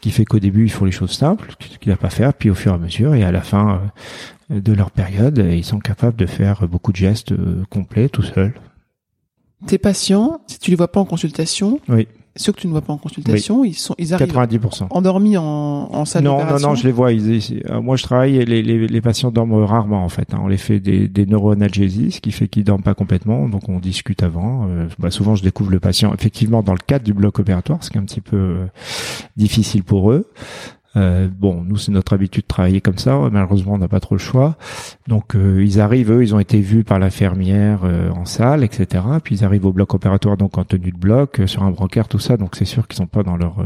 qui 0.00 0.10
fait 0.10 0.24
qu'au 0.24 0.38
début 0.38 0.64
ils 0.64 0.70
font 0.70 0.84
les 0.84 0.92
choses 0.92 1.12
simples, 1.12 1.54
qu'ils 1.80 1.90
n'ont 1.90 1.96
pas 1.96 2.10
faire, 2.10 2.32
puis 2.32 2.48
au 2.50 2.54
fur 2.54 2.72
et 2.72 2.74
à 2.74 2.78
mesure 2.78 3.14
et 3.14 3.24
à 3.24 3.32
la 3.32 3.42
fin 3.42 3.82
euh, 4.50 4.60
de 4.60 4.72
leur 4.72 4.92
période, 4.92 5.38
ils 5.38 5.64
sont 5.64 5.78
capables 5.80 6.16
de 6.16 6.26
faire 6.26 6.66
beaucoup 6.68 6.92
de 6.92 6.96
gestes 6.96 7.34
complets 7.70 8.08
tout 8.08 8.22
seuls. 8.22 8.54
Tes 9.66 9.78
patients, 9.78 10.40
si 10.46 10.58
tu 10.58 10.70
les 10.70 10.76
vois 10.76 10.90
pas 10.90 11.00
en 11.00 11.04
consultation, 11.04 11.80
oui 11.88 12.06
ceux 12.34 12.52
que 12.52 12.60
tu 12.60 12.66
ne 12.66 12.72
vois 12.72 12.80
pas 12.80 12.94
en 12.94 12.98
consultation, 12.98 13.64
ils 13.64 13.74
sont, 13.74 13.94
ils 13.98 14.14
arrivent 14.14 14.32
90%. 14.32 14.86
endormis 14.90 15.36
en, 15.36 15.44
en 15.44 16.04
salle 16.06 16.24
non, 16.24 16.44
Non, 16.44 16.58
non, 16.58 16.74
je 16.74 16.84
les 16.84 16.92
vois. 16.92 17.12
Ils, 17.12 17.62
euh, 17.68 17.82
moi, 17.82 17.96
je 17.96 18.04
travaille 18.04 18.36
et 18.38 18.46
les, 18.46 18.62
les, 18.62 18.86
les, 18.86 19.00
patients 19.02 19.30
dorment 19.30 19.64
rarement 19.64 20.02
en 20.02 20.08
fait. 20.08 20.32
Hein. 20.32 20.40
On 20.42 20.48
les 20.48 20.56
fait 20.56 20.80
des, 20.80 21.08
des 21.08 21.26
neuroanalgésies, 21.26 22.12
ce 22.12 22.20
qui 22.20 22.32
fait 22.32 22.48
qu'ils 22.48 22.64
dorment 22.64 22.82
pas 22.82 22.94
complètement. 22.94 23.48
Donc, 23.48 23.68
on 23.68 23.78
discute 23.80 24.22
avant. 24.22 24.66
Euh, 24.68 24.88
bah, 24.98 25.10
souvent, 25.10 25.34
je 25.34 25.42
découvre 25.42 25.70
le 25.70 25.80
patient 25.80 26.14
effectivement 26.14 26.62
dans 26.62 26.72
le 26.72 26.78
cadre 26.78 27.04
du 27.04 27.12
bloc 27.12 27.38
opératoire, 27.38 27.84
ce 27.84 27.90
qui 27.90 27.98
est 27.98 28.00
un 28.00 28.04
petit 28.04 28.22
peu 28.22 28.36
euh, 28.36 28.66
difficile 29.36 29.84
pour 29.84 30.10
eux. 30.10 30.30
Euh, 30.96 31.28
bon, 31.28 31.62
nous 31.66 31.76
c'est 31.76 31.92
notre 31.92 32.12
habitude 32.12 32.42
de 32.42 32.48
travailler 32.48 32.80
comme 32.80 32.98
ça. 32.98 33.18
Malheureusement, 33.30 33.74
on 33.74 33.78
n'a 33.78 33.88
pas 33.88 34.00
trop 34.00 34.14
le 34.14 34.20
choix. 34.20 34.56
Donc 35.08 35.34
euh, 35.34 35.64
ils 35.64 35.80
arrivent, 35.80 36.12
eux, 36.12 36.22
ils 36.22 36.34
ont 36.34 36.38
été 36.38 36.60
vus 36.60 36.84
par 36.84 36.98
l'infirmière 36.98 37.80
euh, 37.84 38.10
en 38.10 38.24
salle, 38.24 38.64
etc. 38.64 39.04
Puis 39.22 39.36
ils 39.36 39.44
arrivent 39.44 39.66
au 39.66 39.72
bloc 39.72 39.94
opératoire, 39.94 40.36
donc 40.36 40.58
en 40.58 40.64
tenue 40.64 40.92
de 40.92 40.98
bloc, 40.98 41.40
sur 41.46 41.62
un 41.62 41.70
brancard, 41.70 42.08
tout 42.08 42.18
ça. 42.18 42.36
Donc 42.36 42.56
c'est 42.56 42.64
sûr 42.64 42.86
qu'ils 42.86 42.96
sont 42.96 43.06
pas 43.06 43.22
dans 43.22 43.36
leur 43.36 43.56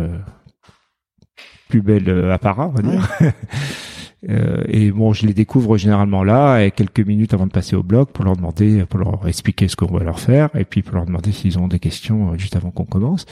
plus 1.68 1.82
bel 1.82 2.30
apparat, 2.30 2.68
on 2.68 2.70
va 2.70 2.82
dire. 2.82 3.08
Euh, 4.28 4.64
et 4.68 4.90
bon, 4.90 5.12
je 5.12 5.26
les 5.26 5.34
découvre 5.34 5.76
généralement 5.76 6.24
là, 6.24 6.60
et 6.60 6.70
quelques 6.70 7.00
minutes 7.00 7.34
avant 7.34 7.46
de 7.46 7.52
passer 7.52 7.76
au 7.76 7.82
bloc 7.82 8.10
pour 8.10 8.24
leur 8.24 8.36
demander, 8.36 8.84
pour 8.86 8.98
leur 8.98 9.28
expliquer 9.28 9.68
ce 9.68 9.76
qu'on 9.76 9.86
va 9.86 10.02
leur 10.02 10.18
faire, 10.18 10.48
et 10.54 10.64
puis 10.64 10.82
pour 10.82 10.96
leur 10.96 11.06
demander 11.06 11.32
s'ils 11.32 11.58
ont 11.58 11.68
des 11.68 11.78
questions 11.78 12.32
euh, 12.32 12.38
juste 12.38 12.56
avant 12.56 12.70
qu'on 12.70 12.84
commence. 12.84 13.26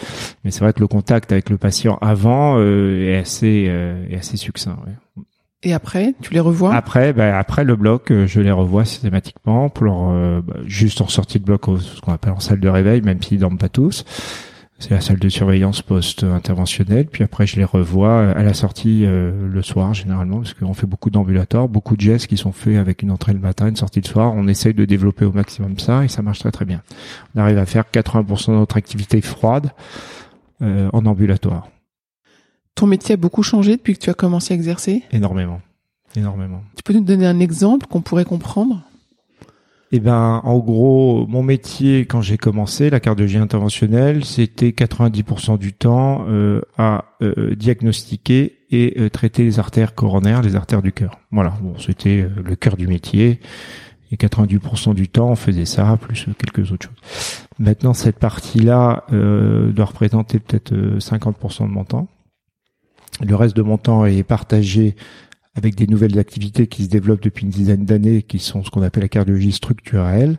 Mais 0.45 0.50
c'est 0.50 0.61
vrai 0.61 0.73
que 0.73 0.81
le 0.81 0.87
contact 0.87 1.33
avec 1.33 1.50
le 1.50 1.57
patient 1.57 1.99
avant 2.00 2.59
euh, 2.59 3.11
est 3.11 3.17
assez, 3.17 3.71
est 4.11 4.17
assez 4.17 4.37
succinct. 4.37 4.76
Et 5.62 5.73
après, 5.73 6.14
tu 6.21 6.35
les 6.35 6.41
revois? 6.41 6.75
Après, 6.75 7.14
ben, 7.14 7.35
après 7.35 7.64
le 7.64 7.75
bloc, 7.75 8.12
je 8.26 8.41
les 8.41 8.50
revois 8.50 8.85
systématiquement 8.85 9.71
pour 9.71 9.87
leur 9.87 10.43
bah, 10.43 10.57
juste 10.67 11.00
en 11.00 11.09
sortie 11.09 11.41
de 11.41 11.45
bloc, 11.45 11.64
ce 11.81 12.00
qu'on 12.03 12.12
appelle 12.12 12.33
en 12.33 12.41
salle 12.41 12.61
de 12.61 12.69
réveil, 12.69 13.00
même 13.00 13.23
s'ils 13.23 13.38
dorment 13.38 13.57
pas 13.57 13.71
tous. 13.71 14.05
C'est 14.81 14.90
la 14.90 15.00
salle 15.00 15.19
de 15.19 15.28
surveillance 15.28 15.83
post-interventionnelle. 15.83 17.07
Puis 17.07 17.23
après, 17.23 17.47
je 17.47 17.57
les 17.57 17.64
revois 17.64 18.31
à 18.31 18.43
la 18.43 18.54
sortie 18.54 19.04
euh, 19.07 19.49
le 19.49 19.62
soir, 19.62 19.95
généralement, 19.95 20.38
parce 20.38 20.52
qu'on 20.52 20.75
fait 20.75 20.87
beaucoup 20.87 21.11
d'ambulatoires, 21.11 21.69
beaucoup 21.69 21.97
de 21.97 22.00
gestes 22.00 22.26
qui 22.26 22.37
sont 22.37 22.52
faits 22.52 22.76
avec 22.76 23.02
une 23.02 23.11
entrée 23.11 23.33
le 23.33 23.38
matin, 23.38 23.69
une 23.69 23.76
sortie 23.76 24.00
le 24.00 24.07
soir. 24.07 24.33
On 24.35 24.49
essaye 24.49 24.75
de 24.75 24.85
développer 24.85 25.25
au 25.25 25.33
maximum 25.33 25.78
ça 25.78 26.04
et 26.04 26.09
ça 26.09 26.23
marche 26.23 26.40
très 26.40 26.50
très 26.50 26.64
bien. 26.64 26.83
On 27.35 27.40
arrive 27.40 27.59
à 27.59 27.66
faire 27.66 27.85
80% 27.93 28.49
de 28.49 28.57
notre 28.57 28.76
activité 28.76 29.21
froide 29.21 29.71
euh, 30.61 30.90
en 30.93 31.07
ambulatoire. 31.07 31.69
Ton 32.75 32.87
métier 32.88 33.14
a 33.14 33.16
beaucoup 33.16 33.45
changé 33.45 33.76
depuis 33.76 33.95
que 33.95 34.00
tu 34.00 34.11
as 34.11 34.14
commencé 34.14 34.52
à 34.52 34.57
exercer? 34.57 35.04
Énormément. 35.12 35.61
Énormément. 36.16 36.62
Tu 36.76 36.83
peux 36.83 36.93
nous 36.93 37.04
donner 37.04 37.26
un 37.26 37.38
exemple 37.38 37.87
qu'on 37.87 38.00
pourrait 38.00 38.25
comprendre? 38.25 38.83
Eh 39.97 40.01
ben, 40.01 40.41
en 40.43 40.59
gros, 40.59 41.25
mon 41.29 41.45
métier 41.45 42.01
quand 42.01 42.21
j'ai 42.21 42.37
commencé, 42.37 42.91
la 42.91 42.99
cardiologie 42.99 43.39
interventionnelle, 43.39 44.25
c'était 44.25 44.71
90% 44.71 45.57
du 45.57 45.73
temps 45.73 46.25
euh, 46.27 46.63
à 46.77 47.05
euh, 47.23 47.55
diagnostiquer 47.55 48.59
et 48.73 48.95
euh, 48.99 49.09
traiter 49.09 49.45
les 49.45 49.61
artères 49.61 49.95
coronaires, 49.95 50.43
les 50.43 50.57
artères 50.57 50.83
du 50.83 50.91
cœur. 50.91 51.21
Voilà, 51.31 51.51
bon, 51.63 51.79
c'était 51.79 52.27
le 52.45 52.57
cœur 52.57 52.77
du 52.77 52.89
métier. 52.89 53.39
Et 54.11 54.17
90% 54.17 54.95
du 54.95 55.07
temps, 55.07 55.31
on 55.31 55.37
faisait 55.37 55.65
ça, 55.65 55.97
plus 56.01 56.27
quelques 56.39 56.73
autres 56.73 56.89
choses. 56.89 57.47
Maintenant, 57.61 57.95
cette 57.95 58.19
partie-là 58.19 59.05
doit 59.11 59.85
représenter 59.85 60.41
peut-être 60.41 60.75
50% 60.99 61.69
de 61.69 61.73
mon 61.73 61.85
temps. 61.85 62.09
Le 63.25 63.37
reste 63.37 63.57
de 63.57 63.63
mon 63.63 63.79
temps 63.79 64.07
est 64.07 64.25
partagé 64.25 64.97
avec 65.56 65.75
des 65.75 65.87
nouvelles 65.87 66.18
activités 66.18 66.66
qui 66.66 66.84
se 66.84 66.88
développent 66.88 67.23
depuis 67.23 67.44
une 67.44 67.50
dizaine 67.50 67.84
d'années, 67.84 68.23
qui 68.23 68.38
sont 68.38 68.64
ce 68.64 68.70
qu'on 68.70 68.82
appelle 68.82 69.04
la 69.04 69.08
cardiologie 69.08 69.52
structurelle. 69.52 70.38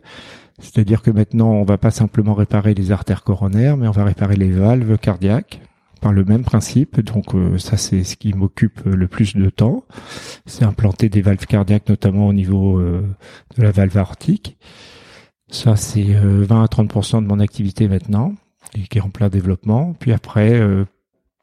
C'est-à-dire 0.60 1.02
que 1.02 1.12
maintenant, 1.12 1.52
on 1.52 1.64
va 1.64 1.78
pas 1.78 1.92
simplement 1.92 2.34
réparer 2.34 2.74
les 2.74 2.92
artères 2.92 3.24
coronaires, 3.24 3.78
mais 3.78 3.88
on 3.88 3.92
va 3.92 4.06
réparer 4.06 4.36
les 4.36 4.52
valves 4.52 4.98
cardiaques 4.98 5.62
par 6.02 6.14
le 6.14 6.24
même 6.24 6.44
principe. 6.44 7.02
Donc 7.02 7.34
euh, 7.34 7.58
ça, 7.58 7.78
c'est 7.78 8.04
ce 8.04 8.16
qui 8.16 8.34
m'occupe 8.34 8.82
le 8.86 9.08
plus 9.08 9.36
de 9.36 9.50
temps. 9.50 9.84
C'est 10.46 10.64
implanter 10.64 11.10
des 11.10 11.22
valves 11.22 11.46
cardiaques, 11.46 11.90
notamment 11.90 12.28
au 12.28 12.34
niveau 12.34 12.80
euh, 12.80 13.02
de 13.58 13.64
la 13.64 13.72
valve 13.72 13.98
aortique. 13.98 14.58
Ça, 15.50 15.76
c'est 15.76 16.04
20 16.04 16.24
euh, 16.24 16.64
à 16.64 16.66
30% 16.66 17.22
de 17.22 17.28
mon 17.28 17.40
activité 17.40 17.88
maintenant, 17.88 18.34
et 18.76 18.82
qui 18.82 18.98
est 18.98 19.02
en 19.02 19.10
plein 19.10 19.30
développement. 19.30 19.94
Puis 20.00 20.12
après, 20.12 20.62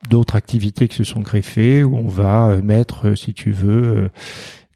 d'autres 0.08 0.36
activités 0.36 0.88
qui 0.88 0.96
se 0.96 1.04
sont 1.04 1.20
greffées 1.20 1.84
où 1.84 1.96
on 1.96 2.08
va 2.08 2.48
euh, 2.48 2.62
mettre, 2.62 3.08
euh, 3.08 3.14
si 3.14 3.34
tu 3.34 3.52
veux, 3.52 3.96
euh, 3.96 4.08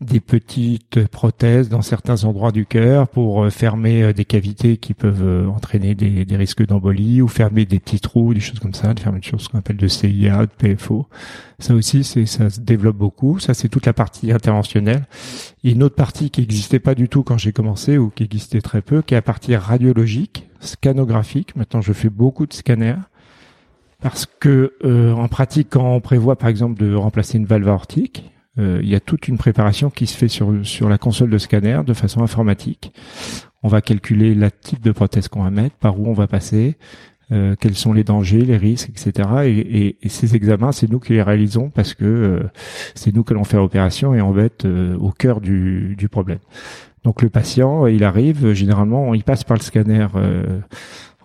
des 0.03 0.21
petites 0.21 1.07
prothèses 1.07 1.71
dans 1.71 1.81
certains 1.81 2.25
endroits 2.25 2.53
du 2.53 2.67
cœur 2.67 3.09
pour 3.09 3.51
fermer 3.51 4.13
des 4.13 4.27
cavités 4.27 4.77
qui 4.77 4.93
peuvent 4.93 5.49
entraîner 5.49 5.95
des, 5.95 6.27
des 6.27 6.37
risques 6.37 6.67
d'embolie 6.67 7.23
ou 7.23 7.29
fermer 7.29 7.65
des 7.65 7.79
petits 7.79 8.01
trous, 8.01 8.35
des 8.35 8.41
choses 8.41 8.59
comme 8.59 8.75
ça, 8.75 8.93
de 8.93 9.01
fermeture 9.01 9.41
ce 9.41 9.49
qu'on 9.49 9.57
appelle 9.57 9.79
de 9.79 9.89
CIA, 9.89 10.45
de 10.45 10.75
PFO. 10.75 11.07
Ça 11.61 11.73
aussi, 11.73 12.05
c'est 12.05 12.27
ça 12.27 12.51
se 12.51 12.61
développe 12.61 12.99
beaucoup. 12.99 13.39
Ça, 13.39 13.55
c'est 13.55 13.71
toute 13.71 13.87
la 13.87 13.95
partie 13.95 14.33
interventionnelle. 14.33 15.07
Une 15.65 15.83
autre 15.83 15.95
partie 15.95 16.29
qui 16.29 16.43
n'existait 16.43 16.79
pas 16.79 16.95
du 16.95 17.09
tout 17.09 17.23
quand 17.23 17.39
j'ai 17.39 17.53
commencé 17.53 17.97
ou 17.97 18.11
qui 18.11 18.23
existait 18.23 18.61
très 18.61 18.83
peu, 18.83 19.01
qui 19.01 19.15
est 19.15 19.17
la 19.17 19.23
partie 19.23 19.57
radiologique, 19.57 20.47
scanographique. 20.61 21.57
Maintenant, 21.57 21.81
je 21.81 21.95
fais 21.95 22.11
beaucoup 22.11 22.45
de 22.45 22.53
scanners 22.53 22.97
parce 24.01 24.27
que 24.27 24.75
euh, 24.85 25.13
en 25.13 25.29
pratique, 25.29 25.69
quand 25.71 25.95
on 25.95 26.01
prévoit 26.01 26.37
par 26.37 26.49
exemple 26.49 26.81
de 26.83 26.95
remplacer 26.95 27.39
une 27.39 27.47
valve 27.47 27.69
aortique, 27.69 28.31
euh, 28.59 28.81
il 28.83 28.89
y 28.89 28.95
a 28.95 29.01
toute 29.01 29.29
une 29.29 29.39
préparation 29.39 29.91
qui 29.91 30.07
se 30.07 30.17
fait 30.17 30.29
sur 30.29 30.53
sur 30.65 30.89
la 30.89 30.99
console 30.99 31.31
de 31.31 31.39
scanner 31.39 31.81
de 31.87 31.95
façon 31.95 32.23
informatique. 32.23 32.93
On 33.63 33.69
va 33.69 33.81
calculer 33.81 34.35
la 34.35 34.51
type 34.51 34.83
de 34.83 34.93
prothèse 34.93 35.29
qu'on 35.29 35.43
va 35.43 35.51
mettre, 35.51 35.77
par 35.77 35.99
où 35.99 36.07
on 36.07 36.13
va 36.13 36.27
passer, 36.27 36.77
euh, 37.33 37.57
quels 37.59 37.75
sont 37.75 37.93
les 37.93 38.05
dangers, 38.05 38.43
les 38.43 38.57
risques, 38.57 38.91
etc. 38.91 39.29
Et, 39.45 39.97
et, 40.03 40.09
ces 40.09 40.37
examens, 40.37 40.73
c'est 40.73 40.89
nous 40.89 41.01
qui 41.01 41.15
les 41.15 41.23
réalisons 41.23 41.71
parce 41.71 41.95
que 41.95 42.43
c'est 42.95 43.15
nous 43.15 43.25
qui 43.25 43.33
allons 43.33 43.45
faire 43.45 43.61
l'opération 43.61 44.15
et 44.15 44.21
on 44.21 44.31
va 44.31 44.45
être 44.45 44.69
au 44.99 45.11
cœur 45.11 45.41
du, 45.41 45.97
du 45.97 46.09
problème. 46.09 46.39
Donc 47.03 47.23
le 47.23 47.31
patient, 47.31 47.87
il 47.87 48.05
arrive, 48.05 48.53
généralement, 48.53 49.15
il 49.15 49.25
passe 49.25 49.43
par 49.43 49.57
le 49.57 49.63
scanner 49.63 50.07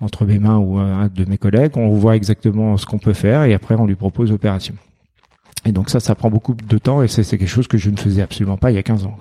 entre 0.02 0.26
mes 0.26 0.40
mains 0.40 0.58
ou 0.58 0.78
un 0.78 1.08
de 1.08 1.26
mes 1.26 1.38
collègues, 1.38 1.78
on 1.78 1.90
voit 1.92 2.16
exactement 2.16 2.76
ce 2.78 2.86
qu'on 2.86 3.00
peut 3.00 3.14
faire 3.14 3.44
et 3.44 3.54
après 3.54 3.76
on 3.76 3.86
lui 3.86 3.96
propose 3.96 4.32
l'opération. 4.32 4.76
Et 5.66 5.72
donc 5.72 5.90
ça, 5.90 6.00
ça 6.00 6.16
prend 6.16 6.30
beaucoup 6.30 6.56
de 6.56 6.78
temps 6.78 7.04
et 7.04 7.08
c'est 7.08 7.24
quelque 7.24 7.48
chose 7.48 7.68
que 7.68 7.78
je 7.78 7.90
ne 7.90 7.98
faisais 7.98 8.22
absolument 8.22 8.58
pas 8.58 8.72
il 8.72 8.76
y 8.76 8.80
a 8.80 8.84
15 8.84 9.06
ans. 9.06 9.16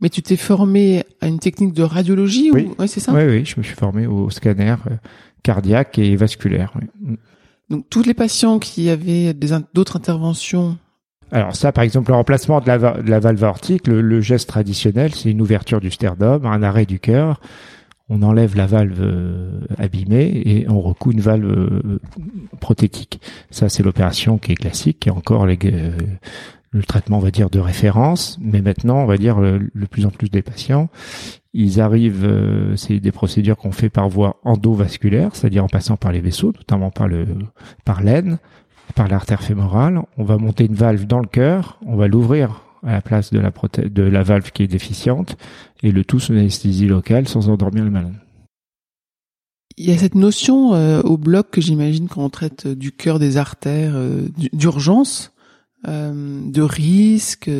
Mais 0.00 0.08
tu 0.08 0.22
t'es 0.22 0.36
formé 0.36 1.04
à 1.20 1.28
une 1.28 1.38
technique 1.38 1.72
de 1.72 1.84
radiologie 1.84 2.50
oui. 2.52 2.68
ou 2.78 2.86
c'est 2.86 3.00
ça? 3.00 3.12
Oui, 3.12 3.22
oui, 3.24 3.44
je 3.44 3.54
me 3.58 3.62
suis 3.62 3.76
formé 3.76 4.06
au 4.06 4.28
scanner 4.28 4.74
euh, 4.90 4.96
cardiaque 5.42 5.98
et 5.98 6.16
vasculaire. 6.16 6.72
Mm. 7.00 7.14
Donc 7.70 7.86
tous 7.88 8.02
les 8.02 8.12
patients 8.12 8.58
qui 8.58 8.90
avaient 8.90 9.34
d'autres 9.72 9.96
interventions? 9.96 10.76
Alors 11.30 11.56
ça, 11.56 11.72
par 11.72 11.84
exemple, 11.84 12.10
le 12.10 12.16
remplacement 12.16 12.60
de 12.60 12.66
la, 12.66 12.78
de 12.78 13.08
la 13.08 13.20
valve 13.20 13.42
aortique, 13.44 13.86
le, 13.86 14.02
le 14.02 14.20
geste 14.20 14.48
traditionnel, 14.48 15.14
c'est 15.14 15.30
une 15.30 15.40
ouverture 15.40 15.80
du 15.80 15.90
sternum, 15.90 16.44
un 16.44 16.62
arrêt 16.62 16.86
du 16.86 16.98
cœur 16.98 17.40
on 18.08 18.22
enlève 18.22 18.56
la 18.56 18.66
valve 18.66 19.00
euh, 19.00 19.60
abîmée 19.78 20.42
et 20.44 20.68
on 20.68 20.80
recoue 20.80 21.12
une 21.12 21.20
valve 21.20 21.46
euh, 21.46 22.00
prothétique. 22.60 23.20
Ça, 23.50 23.68
c'est 23.68 23.82
l'opération 23.82 24.38
qui 24.38 24.52
est 24.52 24.56
classique, 24.56 25.00
qui 25.00 25.08
est 25.08 25.12
encore 25.12 25.44
euh, 25.44 25.90
le 26.70 26.82
traitement, 26.82 27.16
on 27.18 27.20
va 27.20 27.30
dire, 27.30 27.48
de 27.48 27.60
référence. 27.60 28.38
Mais 28.42 28.60
maintenant, 28.60 28.98
on 28.98 29.06
va 29.06 29.16
dire, 29.16 29.40
le, 29.40 29.86
plus 29.90 30.04
en 30.04 30.10
plus 30.10 30.28
des 30.28 30.42
patients, 30.42 30.90
ils 31.54 31.80
arrivent, 31.80 32.28
c'est 32.76 32.98
des 32.98 33.12
procédures 33.12 33.56
qu'on 33.56 33.72
fait 33.72 33.90
par 33.90 34.08
voie 34.08 34.40
endovasculaire, 34.42 35.34
c'est-à-dire 35.34 35.64
en 35.64 35.68
passant 35.68 35.96
par 35.96 36.10
les 36.10 36.20
vaisseaux, 36.20 36.52
notamment 36.52 36.90
par 36.90 37.06
le 37.06 37.26
par 37.84 38.02
l'aine, 38.02 38.38
par 38.96 39.06
l'artère 39.06 39.40
fémorale. 39.40 40.02
On 40.18 40.24
va 40.24 40.36
monter 40.36 40.66
une 40.66 40.74
valve 40.74 41.06
dans 41.06 41.20
le 41.20 41.28
cœur, 41.28 41.78
on 41.86 41.94
va 41.94 42.08
l'ouvrir 42.08 42.64
à 42.84 42.92
la 42.92 43.00
place 43.00 43.32
de 43.32 43.38
la, 43.38 43.52
de 43.88 44.02
la 44.02 44.22
valve 44.22 44.50
qui 44.52 44.62
est 44.62 44.68
déficiente 44.68 45.36
et 45.82 45.92
le 45.92 46.04
tout 46.04 46.20
sous 46.20 46.32
anesthésie 46.32 46.86
locale 46.86 47.28
sans 47.28 47.48
endormir 47.48 47.84
le 47.84 47.90
malade. 47.90 48.14
Il 49.76 49.90
y 49.90 49.92
a 49.92 49.98
cette 49.98 50.14
notion 50.14 50.70
au 51.02 51.16
bloc 51.16 51.50
que 51.50 51.60
j'imagine 51.60 52.06
quand 52.06 52.24
on 52.24 52.30
traite 52.30 52.68
du 52.68 52.92
cœur 52.92 53.18
des 53.18 53.38
artères, 53.38 53.96
d'urgence, 54.52 55.32
de 55.84 56.62
risque, 56.62 57.50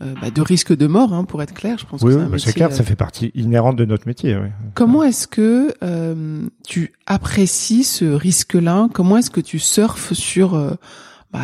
euh, 0.00 0.14
bah, 0.22 0.30
de 0.30 0.40
risque 0.42 0.76
de 0.76 0.86
mort, 0.86 1.12
hein, 1.12 1.24
pour 1.24 1.42
être 1.42 1.54
clair. 1.54 1.76
Je 1.76 1.84
pense 1.84 2.02
oui, 2.02 2.14
que 2.30 2.38
c'est 2.38 2.52
clair, 2.52 2.72
ça 2.72 2.82
euh, 2.82 2.86
fait 2.86 2.94
partie 2.94 3.32
inhérente 3.34 3.74
de 3.74 3.84
notre 3.84 4.06
métier. 4.06 4.36
Oui. 4.36 4.46
Comment 4.74 5.02
est-ce 5.02 5.26
que 5.26 5.74
euh, 5.82 6.46
tu 6.64 6.92
apprécies 7.06 7.82
ce 7.82 8.04
risque-là? 8.04 8.88
Comment 8.94 9.16
est-ce 9.16 9.32
que 9.32 9.40
tu 9.40 9.58
surfes 9.58 10.12
sur 10.12 10.54
bah, 11.32 11.40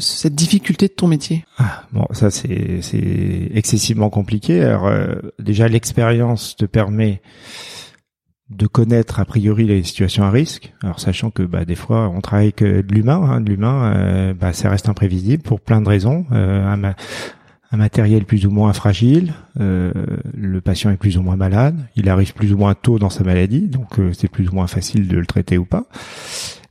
cette 0.00 0.34
difficulté 0.34 0.88
de 0.88 0.92
ton 0.92 1.06
métier 1.06 1.44
ah, 1.58 1.84
Bon, 1.92 2.06
ça 2.12 2.30
c'est 2.30 2.80
excessivement 3.54 4.10
compliqué. 4.10 4.62
Alors 4.62 4.90
déjà, 5.38 5.68
l'expérience 5.68 6.56
te 6.56 6.64
permet 6.64 7.22
de 8.50 8.66
connaître 8.66 9.20
a 9.20 9.24
priori 9.24 9.66
les 9.66 9.82
situations 9.82 10.24
à 10.24 10.30
risque. 10.30 10.74
Alors 10.82 11.00
sachant 11.00 11.30
que 11.30 11.42
bah, 11.42 11.64
des 11.64 11.76
fois 11.76 12.08
on 12.08 12.20
travaille 12.20 12.52
avec 12.58 12.62
de 12.62 12.92
l'humain, 12.92 13.22
hein, 13.22 13.40
de 13.40 13.50
l'humain, 13.50 14.34
bah, 14.34 14.52
ça 14.52 14.68
reste 14.68 14.88
imprévisible 14.88 15.42
pour 15.42 15.60
plein 15.60 15.80
de 15.80 15.88
raisons. 15.88 16.26
Euh, 16.32 16.94
un 17.74 17.76
matériel 17.76 18.24
plus 18.24 18.46
ou 18.46 18.50
moins 18.50 18.72
fragile, 18.72 19.34
euh, 19.58 19.92
le 20.32 20.60
patient 20.60 20.90
est 20.90 20.96
plus 20.96 21.18
ou 21.18 21.22
moins 21.22 21.34
malade, 21.34 21.76
il 21.96 22.08
arrive 22.08 22.32
plus 22.32 22.52
ou 22.52 22.56
moins 22.56 22.74
tôt 22.74 23.00
dans 23.00 23.10
sa 23.10 23.24
maladie, 23.24 23.62
donc 23.62 23.98
euh, 23.98 24.12
c'est 24.12 24.28
plus 24.28 24.48
ou 24.48 24.54
moins 24.54 24.68
facile 24.68 25.08
de 25.08 25.18
le 25.18 25.26
traiter 25.26 25.58
ou 25.58 25.64
pas. 25.64 25.84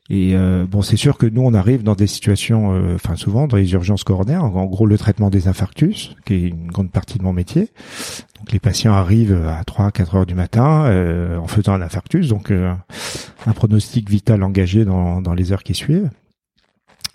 Et 0.10 0.36
euh, 0.36 0.65
bon, 0.69 0.81
c'est 0.81 0.98
sûr 0.98 1.17
que 1.17 1.25
nous, 1.25 1.41
on 1.41 1.53
arrive 1.53 1.83
dans 1.83 1.95
des 1.95 2.07
situations, 2.07 2.72
enfin 2.93 3.15
souvent 3.15 3.48
dans 3.48 3.57
les 3.57 3.72
urgences 3.74 4.03
coronaires, 4.03 4.43
en 4.43 4.65
gros 4.65 4.86
le 4.86 4.98
traitement 4.98 5.29
des 5.29 5.48
infarctus, 5.48 6.15
qui 6.25 6.33
est 6.33 6.48
une 6.50 6.67
grande 6.67 6.91
partie 6.91 7.17
de 7.17 7.24
mon 7.24 7.33
métier. 7.33 7.69
Donc 8.38 8.51
les 8.51 8.60
patients 8.60 8.93
arrivent 8.93 9.41
à 9.48 9.62
3-4 9.63 10.17
heures 10.17 10.25
du 10.25 10.36
matin 10.36 11.39
en 11.41 11.48
faisant 11.48 11.74
un 11.74 11.81
infarctus, 11.81 12.27
donc 12.27 12.51
un 12.51 13.53
pronostic 13.53 14.10
vital 14.10 14.43
engagé 14.43 14.83
dans, 14.83 15.22
dans 15.22 15.33
les 15.33 15.53
heures 15.53 15.63
qui 15.63 15.74
suivent. 15.74 16.10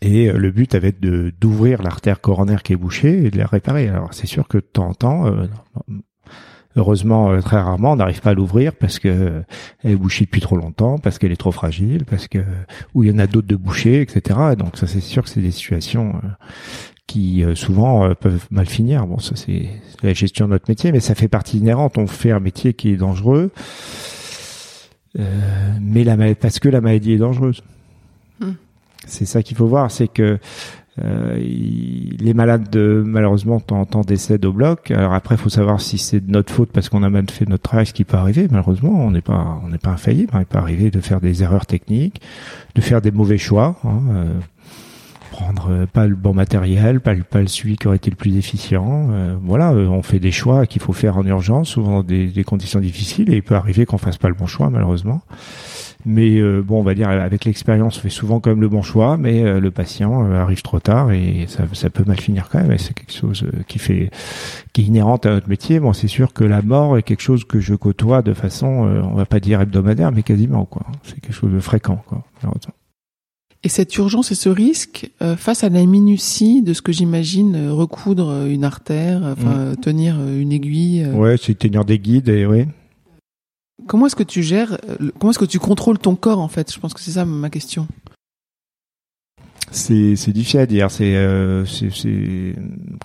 Et 0.00 0.28
euh, 0.28 0.38
le 0.38 0.50
but 0.50 0.74
avait 0.74 0.92
de 0.92 1.32
d'ouvrir 1.40 1.82
l'artère 1.82 2.20
coronaire 2.20 2.62
qui 2.62 2.72
est 2.72 2.76
bouchée 2.76 3.26
et 3.26 3.30
de 3.30 3.38
la 3.38 3.46
réparer. 3.46 3.88
Alors 3.88 4.14
c'est 4.14 4.26
sûr 4.26 4.46
que 4.46 4.58
de 4.58 4.62
temps 4.62 4.88
en 4.88 4.94
temps, 4.94 5.26
euh, 5.26 5.46
heureusement 6.78 7.30
euh, 7.30 7.40
très 7.40 7.60
rarement, 7.60 7.92
on 7.92 7.96
n'arrive 7.96 8.20
pas 8.20 8.30
à 8.30 8.34
l'ouvrir 8.34 8.74
parce 8.74 8.98
que 8.98 9.42
elle 9.82 9.92
est 9.92 9.96
bouchée 9.96 10.24
depuis 10.24 10.40
trop 10.40 10.56
longtemps, 10.56 10.98
parce 10.98 11.18
qu'elle 11.18 11.32
est 11.32 11.36
trop 11.36 11.52
fragile, 11.52 12.04
parce 12.04 12.28
que 12.28 12.38
ou 12.94 13.04
il 13.04 13.10
y 13.10 13.14
en 13.14 13.18
a 13.18 13.26
d'autres 13.26 13.48
de 13.48 13.56
bouchées, 13.56 14.00
etc. 14.00 14.38
Donc 14.56 14.76
ça 14.76 14.86
c'est 14.86 15.00
sûr 15.00 15.22
que 15.22 15.28
c'est 15.28 15.40
des 15.40 15.50
situations 15.50 16.20
qui 17.06 17.44
souvent 17.54 18.14
peuvent 18.14 18.46
mal 18.50 18.66
finir. 18.66 19.06
Bon, 19.06 19.18
ça 19.18 19.34
c'est 19.34 19.68
la 20.02 20.12
gestion 20.12 20.46
de 20.46 20.52
notre 20.52 20.68
métier, 20.68 20.92
mais 20.92 21.00
ça 21.00 21.14
fait 21.14 21.28
partie 21.28 21.58
inhérente. 21.58 21.98
On 21.98 22.06
fait 22.06 22.30
un 22.30 22.40
métier 22.40 22.74
qui 22.74 22.90
est 22.90 22.96
dangereux, 22.96 23.50
mais 25.16 26.04
la 26.04 26.34
parce 26.34 26.58
que 26.58 26.68
la 26.68 26.80
maladie 26.80 27.12
est 27.12 27.18
dangereuse. 27.18 27.62
Hmm. 28.40 28.52
C'est 29.06 29.24
ça 29.24 29.42
qu'il 29.42 29.56
faut 29.56 29.66
voir, 29.66 29.90
c'est 29.90 30.08
que 30.08 30.38
euh, 31.04 31.36
les 31.36 32.34
malades 32.34 32.68
de, 32.70 33.02
malheureusement 33.06 33.62
en 33.70 33.84
temps 33.84 34.02
décèdent 34.02 34.44
au 34.44 34.52
bloc. 34.52 34.90
Alors 34.90 35.14
après, 35.14 35.34
il 35.34 35.38
faut 35.38 35.48
savoir 35.48 35.80
si 35.80 35.98
c'est 35.98 36.20
de 36.20 36.30
notre 36.30 36.52
faute 36.52 36.70
parce 36.72 36.88
qu'on 36.88 37.02
a 37.02 37.10
mal 37.10 37.28
fait 37.30 37.48
notre 37.48 37.62
travail, 37.62 37.86
ce 37.86 37.92
qui 37.92 38.04
peut 38.04 38.16
arriver. 38.16 38.48
Malheureusement, 38.50 39.04
on 39.04 39.10
n'est 39.10 39.20
pas, 39.20 39.60
on 39.64 39.68
n'est 39.68 39.78
pas 39.78 39.90
infaillible. 39.90 40.32
Il 40.38 40.46
peut 40.46 40.58
arriver 40.58 40.90
de 40.90 41.00
faire 41.00 41.20
des 41.20 41.42
erreurs 41.42 41.66
techniques, 41.66 42.20
de 42.74 42.80
faire 42.80 43.00
des 43.00 43.10
mauvais 43.10 43.38
choix. 43.38 43.76
Hein, 43.84 44.00
euh, 44.10 44.32
prendre 45.38 45.70
euh, 45.70 45.86
pas 45.86 46.06
le 46.06 46.16
bon 46.16 46.34
matériel, 46.34 47.00
pas, 47.00 47.14
pas 47.14 47.40
le 47.40 47.46
celui 47.46 47.76
qui 47.76 47.86
aurait 47.86 47.96
été 47.96 48.10
le 48.10 48.16
plus 48.16 48.36
efficient. 48.36 49.08
Euh, 49.10 49.36
voilà, 49.40 49.72
euh, 49.72 49.86
on 49.86 50.02
fait 50.02 50.18
des 50.18 50.32
choix 50.32 50.66
qu'il 50.66 50.82
faut 50.82 50.92
faire 50.92 51.16
en 51.16 51.24
urgence, 51.24 51.68
souvent 51.68 51.98
dans 51.98 52.02
des, 52.02 52.26
des, 52.26 52.44
conditions 52.44 52.80
difficiles, 52.80 53.32
et 53.32 53.36
il 53.36 53.42
peut 53.42 53.54
arriver 53.54 53.86
qu'on 53.86 53.98
fasse 53.98 54.18
pas 54.18 54.28
le 54.28 54.34
bon 54.34 54.46
choix, 54.46 54.68
malheureusement. 54.68 55.22
Mais 56.06 56.40
bon, 56.62 56.78
on 56.78 56.82
va 56.84 56.94
dire 56.94 57.10
avec 57.10 57.44
l'expérience, 57.44 57.98
on 57.98 58.00
fait 58.00 58.08
souvent 58.08 58.38
quand 58.38 58.50
même 58.50 58.60
le 58.60 58.68
bon 58.68 58.82
choix, 58.82 59.16
mais 59.16 59.58
le 59.58 59.70
patient 59.72 60.30
arrive 60.32 60.62
trop 60.62 60.78
tard 60.78 61.10
et 61.10 61.46
ça, 61.48 61.64
ça, 61.72 61.90
peut 61.90 62.04
mal 62.06 62.18
finir 62.18 62.48
quand 62.50 62.62
même. 62.62 62.78
C'est 62.78 62.94
quelque 62.94 63.12
chose 63.12 63.44
qui 63.66 63.80
fait, 63.80 64.10
qui 64.72 64.82
est 64.82 64.84
inhérente 64.84 65.26
à 65.26 65.30
notre 65.30 65.48
métier. 65.48 65.80
Bon, 65.80 65.92
c'est 65.92 66.06
sûr 66.06 66.32
que 66.32 66.44
la 66.44 66.62
mort 66.62 66.96
est 66.96 67.02
quelque 67.02 67.20
chose 67.20 67.44
que 67.44 67.58
je 67.58 67.74
côtoie 67.74 68.22
de 68.22 68.32
façon, 68.32 68.66
on 68.66 69.14
va 69.16 69.26
pas 69.26 69.40
dire 69.40 69.60
hebdomadaire, 69.60 70.12
mais 70.12 70.22
quasiment 70.22 70.64
quoi. 70.66 70.86
C'est 71.02 71.20
quelque 71.20 71.34
chose 71.34 71.52
de 71.52 71.60
fréquent 71.60 72.02
quoi. 72.06 72.22
Et 73.64 73.68
cette 73.68 73.96
urgence 73.96 74.30
et 74.30 74.36
ce 74.36 74.48
risque, 74.48 75.10
euh, 75.20 75.36
face 75.36 75.64
à 75.64 75.68
la 75.68 75.84
minutie 75.84 76.62
de 76.62 76.72
ce 76.72 76.80
que 76.80 76.92
j'imagine 76.92 77.56
euh, 77.56 77.72
recoudre 77.72 78.46
une 78.46 78.62
artère, 78.62 79.22
enfin 79.24 79.72
mm. 79.72 79.76
tenir 79.78 80.14
une 80.20 80.52
aiguille. 80.52 81.02
Euh, 81.02 81.12
ouais, 81.12 81.36
c'est 81.36 81.58
tenir 81.58 81.84
des 81.84 81.98
guides 81.98 82.28
et 82.28 82.46
oui. 82.46 82.66
Comment 83.86 84.06
est-ce 84.06 84.16
que 84.16 84.22
tu 84.22 84.42
gères 84.42 84.78
Comment 85.18 85.30
est-ce 85.30 85.38
que 85.38 85.44
tu 85.44 85.58
contrôles 85.58 85.98
ton 85.98 86.14
corps 86.14 86.40
en 86.40 86.48
fait? 86.48 86.72
Je 86.72 86.78
pense 86.78 86.94
que 86.94 87.00
c'est 87.00 87.12
ça 87.12 87.24
ma 87.24 87.50
question 87.50 87.88
c'est 89.70 90.16
c'est 90.16 90.32
difficile 90.32 90.60
à 90.60 90.66
dire. 90.66 90.90
C'est 90.90 91.16
euh, 91.16 91.64
c'est 91.66 92.54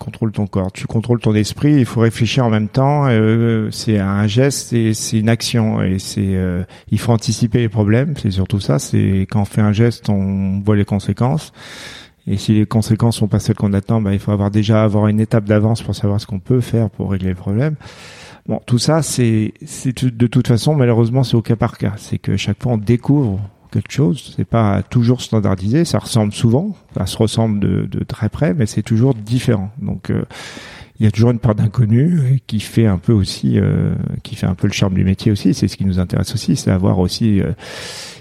contrôle 0.00 0.32
ton 0.32 0.46
corps. 0.46 0.72
Tu 0.72 0.86
contrôles 0.86 1.20
ton 1.20 1.34
esprit. 1.34 1.74
Il 1.74 1.84
faut 1.84 2.00
réfléchir 2.00 2.44
en 2.44 2.50
même 2.50 2.68
temps. 2.68 3.06
Euh, 3.08 3.70
c'est 3.70 3.98
un 3.98 4.26
geste 4.26 4.72
et 4.72 4.94
c'est 4.94 5.18
une 5.18 5.28
action 5.28 5.82
et 5.82 5.98
c'est 5.98 6.34
euh, 6.36 6.64
il 6.90 6.98
faut 6.98 7.12
anticiper 7.12 7.58
les 7.58 7.68
problèmes. 7.68 8.14
C'est 8.16 8.30
surtout 8.30 8.60
ça. 8.60 8.78
C'est 8.78 9.26
quand 9.30 9.42
on 9.42 9.44
fait 9.44 9.60
un 9.60 9.72
geste, 9.72 10.08
on 10.08 10.60
voit 10.64 10.76
les 10.76 10.84
conséquences. 10.84 11.52
Et 12.26 12.38
si 12.38 12.54
les 12.54 12.64
conséquences 12.64 13.18
sont 13.18 13.28
pas 13.28 13.38
celles 13.38 13.56
qu'on 13.56 13.74
attend, 13.74 14.00
bah, 14.00 14.14
il 14.14 14.18
faut 14.18 14.32
avoir 14.32 14.50
déjà 14.50 14.82
avoir 14.82 15.08
une 15.08 15.20
étape 15.20 15.44
d'avance 15.44 15.82
pour 15.82 15.94
savoir 15.94 16.18
ce 16.20 16.26
qu'on 16.26 16.38
peut 16.38 16.62
faire 16.62 16.88
pour 16.88 17.10
régler 17.10 17.30
le 17.30 17.34
problème. 17.34 17.76
Bon, 18.46 18.60
tout 18.66 18.78
ça, 18.78 19.02
c'est 19.02 19.52
c'est 19.64 20.04
de 20.04 20.26
toute 20.26 20.48
façon 20.48 20.74
malheureusement 20.74 21.22
c'est 21.22 21.36
au 21.36 21.42
cas 21.42 21.56
par 21.56 21.76
cas. 21.76 21.94
C'est 21.96 22.18
que 22.18 22.36
chaque 22.36 22.62
fois 22.62 22.72
on 22.72 22.78
découvre 22.78 23.40
quelque 23.74 23.92
chose. 23.92 24.32
C'est 24.36 24.44
pas 24.44 24.82
toujours 24.82 25.20
standardisé, 25.20 25.84
ça 25.84 25.98
ressemble 25.98 26.32
souvent, 26.32 26.76
ça 26.96 27.06
se 27.06 27.16
ressemble 27.16 27.60
de, 27.60 27.86
de 27.86 28.04
très 28.04 28.28
près, 28.28 28.54
mais 28.54 28.66
c'est 28.66 28.82
toujours 28.82 29.14
différent. 29.14 29.70
Donc 29.80 30.10
euh, 30.10 30.24
il 31.00 31.04
y 31.04 31.08
a 31.08 31.10
toujours 31.10 31.32
une 31.32 31.40
part 31.40 31.56
d'inconnu 31.56 32.40
qui 32.46 32.60
fait 32.60 32.86
un 32.86 32.98
peu 32.98 33.12
aussi, 33.12 33.58
euh, 33.58 33.94
qui 34.22 34.36
fait 34.36 34.46
un 34.46 34.54
peu 34.54 34.68
le 34.68 34.72
charme 34.72 34.94
du 34.94 35.04
métier 35.04 35.32
aussi. 35.32 35.52
C'est 35.52 35.66
ce 35.66 35.76
qui 35.76 35.84
nous 35.84 35.98
intéresse 35.98 36.32
aussi, 36.34 36.54
c'est 36.54 36.70
avoir 36.70 37.00
aussi. 37.00 37.40
Euh, 37.40 37.50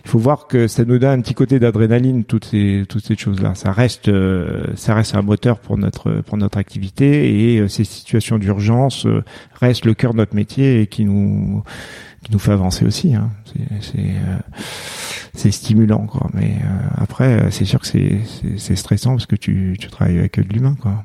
il 0.05 0.09
faut 0.09 0.19
voir 0.19 0.47
que 0.47 0.67
ça 0.67 0.83
nous 0.83 0.97
donne 0.97 1.19
un 1.19 1.21
petit 1.21 1.35
côté 1.35 1.59
d'adrénaline, 1.59 2.25
toutes 2.25 2.45
ces 2.45 2.83
toutes 2.89 3.05
ces 3.05 3.15
choses-là. 3.15 3.55
Ça 3.55 3.71
reste, 3.71 4.11
ça 4.75 4.95
reste 4.95 5.15
un 5.15 5.21
moteur 5.21 5.59
pour 5.59 5.77
notre 5.77 6.21
pour 6.25 6.37
notre 6.37 6.57
activité 6.57 7.55
et 7.55 7.69
ces 7.69 7.85
situations 7.85 8.37
d'urgence 8.37 9.07
restent 9.61 9.85
le 9.85 9.93
cœur 9.93 10.11
de 10.11 10.17
notre 10.17 10.35
métier 10.35 10.81
et 10.81 10.87
qui 10.87 11.05
nous 11.05 11.63
qui 12.23 12.31
nous 12.31 12.39
fait 12.39 12.51
avancer 12.51 12.85
aussi. 12.85 13.15
Hein. 13.15 13.31
C'est 13.81 13.99
c'est 15.35 15.51
stimulant 15.51 16.05
quoi 16.05 16.29
mais 16.33 16.57
euh, 16.63 16.87
après 16.97 17.41
euh, 17.41 17.49
c'est 17.49 17.65
sûr 17.65 17.79
que 17.79 17.87
c'est 17.87 18.19
c'est 18.57 18.75
stressant 18.75 19.11
parce 19.11 19.25
que 19.25 19.35
tu 19.35 19.75
tu 19.79 19.87
travailles 19.87 20.19
avec 20.19 20.39
de 20.39 20.53
l'humain 20.53 20.75
quoi 20.79 21.03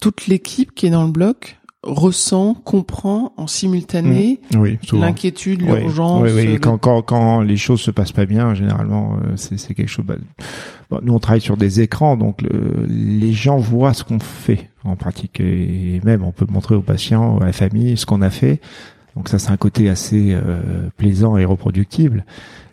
toute 0.00 0.28
l'équipe 0.28 0.72
qui 0.74 0.86
est 0.86 0.90
dans 0.90 1.04
le 1.04 1.10
bloc 1.10 1.58
ressent, 1.86 2.54
comprend 2.54 3.32
en 3.36 3.46
simultané 3.46 4.40
mmh. 4.52 4.96
l'inquiétude, 4.98 5.62
l'urgence. 5.62 6.22
Oui, 6.24 6.30
oui, 6.34 6.58
Quand, 6.60 6.78
quand, 6.78 7.02
quand 7.02 7.40
les 7.40 7.56
choses 7.56 7.80
se 7.80 7.90
passent 7.90 8.12
pas 8.12 8.26
bien, 8.26 8.54
généralement, 8.54 9.14
euh, 9.14 9.36
c'est, 9.36 9.56
c'est 9.56 9.74
quelque 9.74 9.88
chose. 9.88 10.04
Bah, 10.04 10.16
nous, 11.02 11.14
on 11.14 11.18
travaille 11.18 11.40
sur 11.40 11.56
des 11.56 11.80
écrans, 11.80 12.16
donc 12.16 12.42
les 12.42 13.32
gens 13.32 13.56
voient 13.58 13.94
ce 13.94 14.04
qu'on 14.04 14.18
fait 14.18 14.70
en 14.84 14.96
pratique, 14.96 15.40
et 15.40 16.00
même 16.04 16.24
on 16.24 16.32
peut 16.32 16.46
montrer 16.48 16.74
aux 16.74 16.82
patients, 16.82 17.38
à 17.38 17.46
la 17.46 17.52
famille, 17.52 17.96
ce 17.96 18.06
qu'on 18.06 18.22
a 18.22 18.30
fait. 18.30 18.60
Donc 19.16 19.28
ça, 19.28 19.38
c'est 19.38 19.50
un 19.50 19.56
côté 19.56 19.88
assez 19.88 20.36
plaisant 20.96 21.36
et 21.36 21.44
reproductible. 21.44 22.24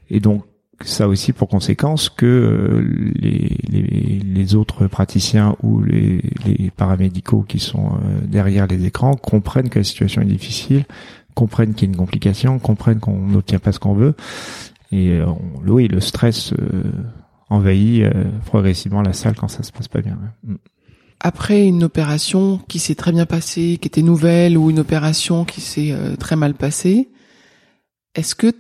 Et 0.10 0.20
donc 0.20 0.44
ça 0.82 1.08
aussi 1.08 1.34
pour 1.34 1.48
conséquence 1.48 2.10
que 2.10 2.26
euh, 2.26 2.82
les, 3.16 3.58
les, 3.70 4.20
les, 4.20 4.56
autres 4.56 4.88
praticiens 4.88 5.56
ou 5.64 5.82
les, 5.82 6.22
les 6.46 6.72
paramédicaux 6.72 7.44
qui 7.44 7.60
sont 7.60 7.94
euh, 7.94 8.20
derrière 8.26 8.68
les 8.68 8.86
écrans 8.86 9.14
comprennent 9.14 9.70
que 9.70 9.80
la 9.80 9.84
situation 9.84 10.22
est 10.22 10.26
difficile, 10.26 10.86
comprennent 11.36 11.74
qu'il 11.74 11.88
y 11.88 11.92
a 11.92 11.94
une 11.94 11.98
complication, 11.98 12.60
comprennent 12.60 13.00
qu'on 13.00 13.18
n'obtient 13.18 13.60
pas 13.60 13.72
ce 13.72 13.80
qu'on 13.80 13.94
veut. 13.94 14.16
Et 14.92 15.12
euh, 15.12 15.26
oui, 15.66 15.88
le 15.88 16.00
stress 16.00 16.54
envahit 17.50 18.06
progressivement 18.46 19.02
la 19.02 19.14
salle 19.14 19.36
quand 19.36 19.48
ça 19.48 19.64
se 19.64 19.72
passe 19.72 19.88
pas 19.88 20.02
bien. 20.02 20.18
Après 21.24 21.66
une 21.66 21.84
opération 21.84 22.60
qui 22.68 22.80
s'est 22.80 22.96
très 22.96 23.12
bien 23.12 23.26
passée, 23.26 23.80
qui 23.82 23.88
était 23.88 24.02
nouvelle, 24.02 24.58
ou 24.58 24.70
une 24.70 24.80
opération 24.80 25.46
qui 25.46 25.62
s'est 25.62 25.96
très 26.20 26.36
mal 26.36 26.54
passée, 26.54 27.10
est-ce 28.14 28.36
que 28.36 28.52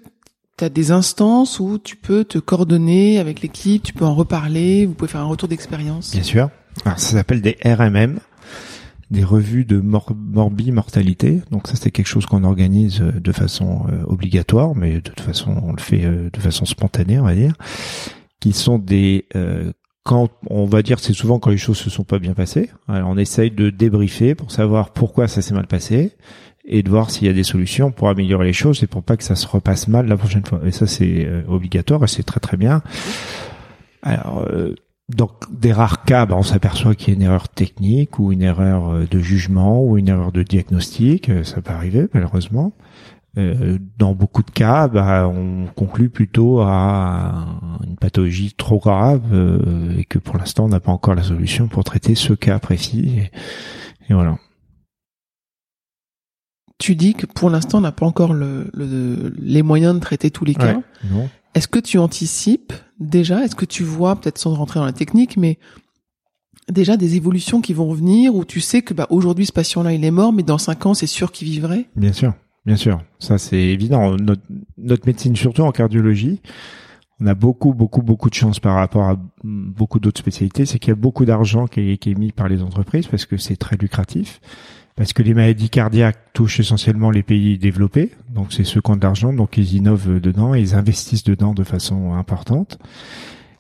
tu 0.58 0.63
as 0.63 0.69
des 0.69 0.91
instances 0.91 1.60
où 1.60 1.78
tu 1.78 1.95
peux 1.95 2.23
te 2.23 2.38
coordonner 2.38 3.19
avec 3.19 3.41
l'équipe, 3.41 3.84
tu 3.84 3.93
peux 3.93 4.06
en 4.06 4.15
reparler, 4.15 4.86
vous 4.86 4.93
pouvez 4.93 5.12
faire 5.12 5.21
un 5.21 5.26
retour 5.26 5.49
d'expérience? 5.49 6.12
Bien 6.12 6.23
sûr. 6.23 6.49
Alors, 6.86 6.99
ça 6.99 7.17
s'appelle 7.17 7.41
des 7.41 7.58
RMM, 7.63 8.19
des 9.12 9.23
revues 9.23 9.65
de 9.65 9.80
morbi 9.80 10.71
mortalité. 10.71 11.41
Donc 11.52 11.67
ça 11.67 11.76
c'est 11.76 11.91
quelque 11.91 12.08
chose 12.08 12.26
qu'on 12.26 12.43
organise 12.43 13.02
euh, 13.02 13.12
de 13.12 13.32
façon 13.32 13.86
euh, 13.91 14.04
obligatoire, 14.08 14.76
mais 14.76 14.95
de 14.95 14.99
toute 14.99 15.21
façon 15.21 15.56
on 15.63 15.71
le 15.71 15.80
fait 15.80 16.04
euh, 16.04 16.30
de 16.32 16.39
façon 16.39 16.65
spontanée, 16.65 17.19
on 17.19 17.26
va 17.26 17.36
dire, 17.36 17.54
qui 18.39 18.54
sont 18.54 18.80
des 18.80 19.28
quand 20.04 20.30
on 20.50 20.66
va 20.66 20.82
dire 20.82 21.00
c'est 21.00 21.13
souvent 21.13 21.39
quand 21.39 21.50
les 21.50 21.58
choses 21.58 21.78
se 21.78 21.89
sont 21.89 22.04
pas 22.04 22.20
bien 22.20 22.34
passées. 22.34 22.70
Alors, 22.88 23.10
on 23.10 23.18
essaye 23.18 23.52
de 23.52 23.70
débriefer 23.70 24.36
pour 24.36 24.52
savoir 24.52 24.92
pourquoi 24.92 25.28
ça 25.28 25.42
s'est 25.42 25.54
mal 25.54 25.68
passé 25.68 26.12
et 26.66 26.84
de 26.84 26.89
voir 26.89 27.10
s'il 27.10 27.28
y 27.28 27.30
a 27.30 27.34
des 27.34 27.44
solutions 27.44 27.92
pour 27.92 28.10
améliorer 28.10 28.46
les 28.46 28.54
choses 28.54 28.84
et 28.84 28.88
pour 28.88 29.04
pas 29.04 29.18
que 29.18 29.24
ça 29.24 29.36
se 29.36 29.48
repasse 29.48 29.88
mal 29.88 30.08
la 30.08 30.18
prochaine 30.18 30.46
fois. 30.46 30.62
Et 30.66 30.72
ça, 30.72 30.88
c'est 30.88 31.26
euh, 31.26 31.42
obligatoire 31.48 32.04
et 32.04 32.08
c'est 32.08 32.24
très 32.24 32.39
très 32.39 32.58
bien. 32.58 32.82
Alors, 34.02 34.46
euh, 34.50 34.76
dans 35.10 35.32
des 35.52 35.74
rares 35.74 36.04
cas, 36.06 36.26
bah, 36.26 36.36
on 36.38 36.44
s'aperçoit 36.44 36.96
qu'il 36.96 37.10
y 37.10 37.12
a 37.12 37.16
une 37.16 37.22
erreur 37.24 37.50
technique 37.50 38.20
ou 38.20 38.32
une 38.32 38.42
erreur 38.42 38.89
euh, 38.89 39.06
de 39.10 39.20
jugement 39.20 39.84
ou 39.84 39.98
une 39.98 40.08
erreur 40.08 40.32
de 40.32 40.44
diagnostic. 40.44 41.32
Ça 41.44 41.62
peut 41.62 41.74
arriver, 41.74 42.08
malheureusement. 42.13 42.74
Dans 43.36 44.13
beaucoup 44.13 44.43
de 44.43 44.52
cas, 44.52 44.88
bah, 44.88 45.28
on 45.28 45.65
conclut 45.76 46.10
plutôt 46.10 46.62
à 46.62 47.46
une 47.86 47.96
pathologie 47.96 48.54
trop 48.54 48.78
grave 48.78 49.24
et 49.98 50.06
que 50.06 50.19
pour 50.19 50.38
l'instant, 50.38 50.65
on 50.65 50.69
n'a 50.69 50.80
pas 50.80 50.91
encore 50.91 51.15
la 51.15 51.24
solution 51.24 51.67
pour 51.67 51.84
traiter 51.84 52.15
ce 52.15 52.34
cas 52.34 52.60
précis. 52.60 53.22
et 54.10 54.13
voilà 54.13 54.38
tu 56.84 56.96
dis 56.98 57.13
que 57.13 57.26
pour 57.26 57.50
l'instant, 57.50 57.78
on 57.78 57.82
n'a 57.82 57.93
pas 57.93 58.06
encore 58.06 58.34
le, 58.34 58.69
les 59.39 59.63
moyens 59.63 59.96
de 59.96 60.00
traiter 60.00 60.32
tous 60.32 60.43
les 60.43 60.54
cas. 60.54 60.82
Est-ce 61.56 61.69
que 61.69 61.80
tu 61.80 61.98
anticipes 61.98 62.74
déjà 63.00 63.46
Est-ce 63.46 63.56
que 63.56 63.63
tu 63.63 63.84
vois, 63.84 64.17
peut-être 64.17 64.38
sans 64.38 64.54
rentrer 64.54 64.82
dans 64.82 64.86
la 64.86 64.91
technique, 64.91 65.38
mais 65.38 65.60
déjà 66.69 66.98
des 66.98 67.15
évolutions 67.15 67.62
qui 67.62 67.74
vont 67.74 67.88
revenir 67.88 68.36
où 68.36 68.43
tu 68.43 68.60
sais 68.60 68.82
que 68.82 68.93
bah, 68.93 69.08
aujourd'hui 69.12 69.46
ce 69.46 69.54
patient-là 69.54 69.93
il 69.93 70.04
est 70.04 70.12
mort, 70.12 70.34
mais 70.34 70.43
dans 70.43 70.58
cinq 70.58 70.86
ans 70.86 70.93
c'est 70.93 71.08
sûr 71.08 71.32
qu'il 71.32 71.48
vivrait? 71.48 71.88
Bien 71.96 72.12
sûr, 72.12 72.34
bien 72.65 72.76
sûr. 72.76 73.02
Ça 73.19 73.38
c'est 73.38 73.58
évident. 73.58 74.15
Notre, 74.17 75.06
médecine, 75.06 75.36
surtout 75.36 75.63
en 75.63 75.71
cardiologie, 75.71 76.41
on 77.19 77.28
a 77.28 77.36
beaucoup, 77.36 77.73
beaucoup, 77.73 78.02
beaucoup 78.02 78.30
de 78.30 78.36
chance 78.36 78.60
par 78.60 78.76
rapport 78.76 79.10
à 79.10 79.17
beaucoup 79.43 79.99
d'autres 79.99 80.19
spécialités, 80.19 80.65
c'est 80.65 80.80
qu'il 80.80 80.89
y 80.89 80.93
a 80.93 80.95
beaucoup 80.95 81.26
d'argent 81.26 81.67
qui 81.67 81.91
est 81.91 82.17
mis 82.17 82.32
par 82.32 82.47
les 82.47 82.62
entreprises 82.62 83.08
parce 83.08 83.26
que 83.26 83.38
c'est 83.38 83.56
très 83.56 83.78
lucratif 83.78 84.39
parce 84.95 85.13
que 85.13 85.23
les 85.23 85.34
maladies 85.34 85.69
cardiaques 85.69 86.34
touchent 86.34 86.60
essentiellement 86.60 87.10
les 87.10 87.23
pays 87.23 87.58
développés, 87.58 88.12
donc 88.30 88.54
c'est 88.54 88.63
ceux 88.63 88.82
qui 88.82 88.91
ont 88.91 88.95
de 88.95 89.02
l'argent, 89.02 89.34
donc 89.34 89.58
ils 89.58 89.76
innovent 89.76 90.19
dedans, 90.19 90.54
et 90.54 90.62
ils 90.62 90.76
investissent 90.76 91.23
dedans 91.23 91.54
de 91.54 91.63
façon 91.63 92.13
importante. 92.13 92.78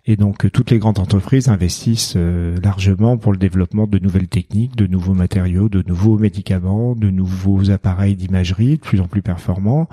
Et 0.05 0.17
donc 0.17 0.51
toutes 0.51 0.69
les 0.69 0.79
grandes 0.79 0.99
entreprises 0.99 1.47
investissent 1.47 2.15
euh, 2.17 2.59
largement 2.61 3.17
pour 3.17 3.31
le 3.31 3.37
développement 3.37 3.87
de 3.87 3.99
nouvelles 3.99 4.27
techniques, 4.27 4.75
de 4.75 4.85
nouveaux 4.85 5.13
matériaux, 5.13 5.69
de 5.69 5.81
nouveaux 5.87 6.17
médicaments, 6.17 6.93
de 6.93 7.09
nouveaux 7.09 7.71
appareils 7.71 8.15
d'imagerie 8.15 8.75
de 8.75 8.81
plus 8.81 8.99
en 8.99 9.07
plus 9.07 9.21
performants. 9.21 9.87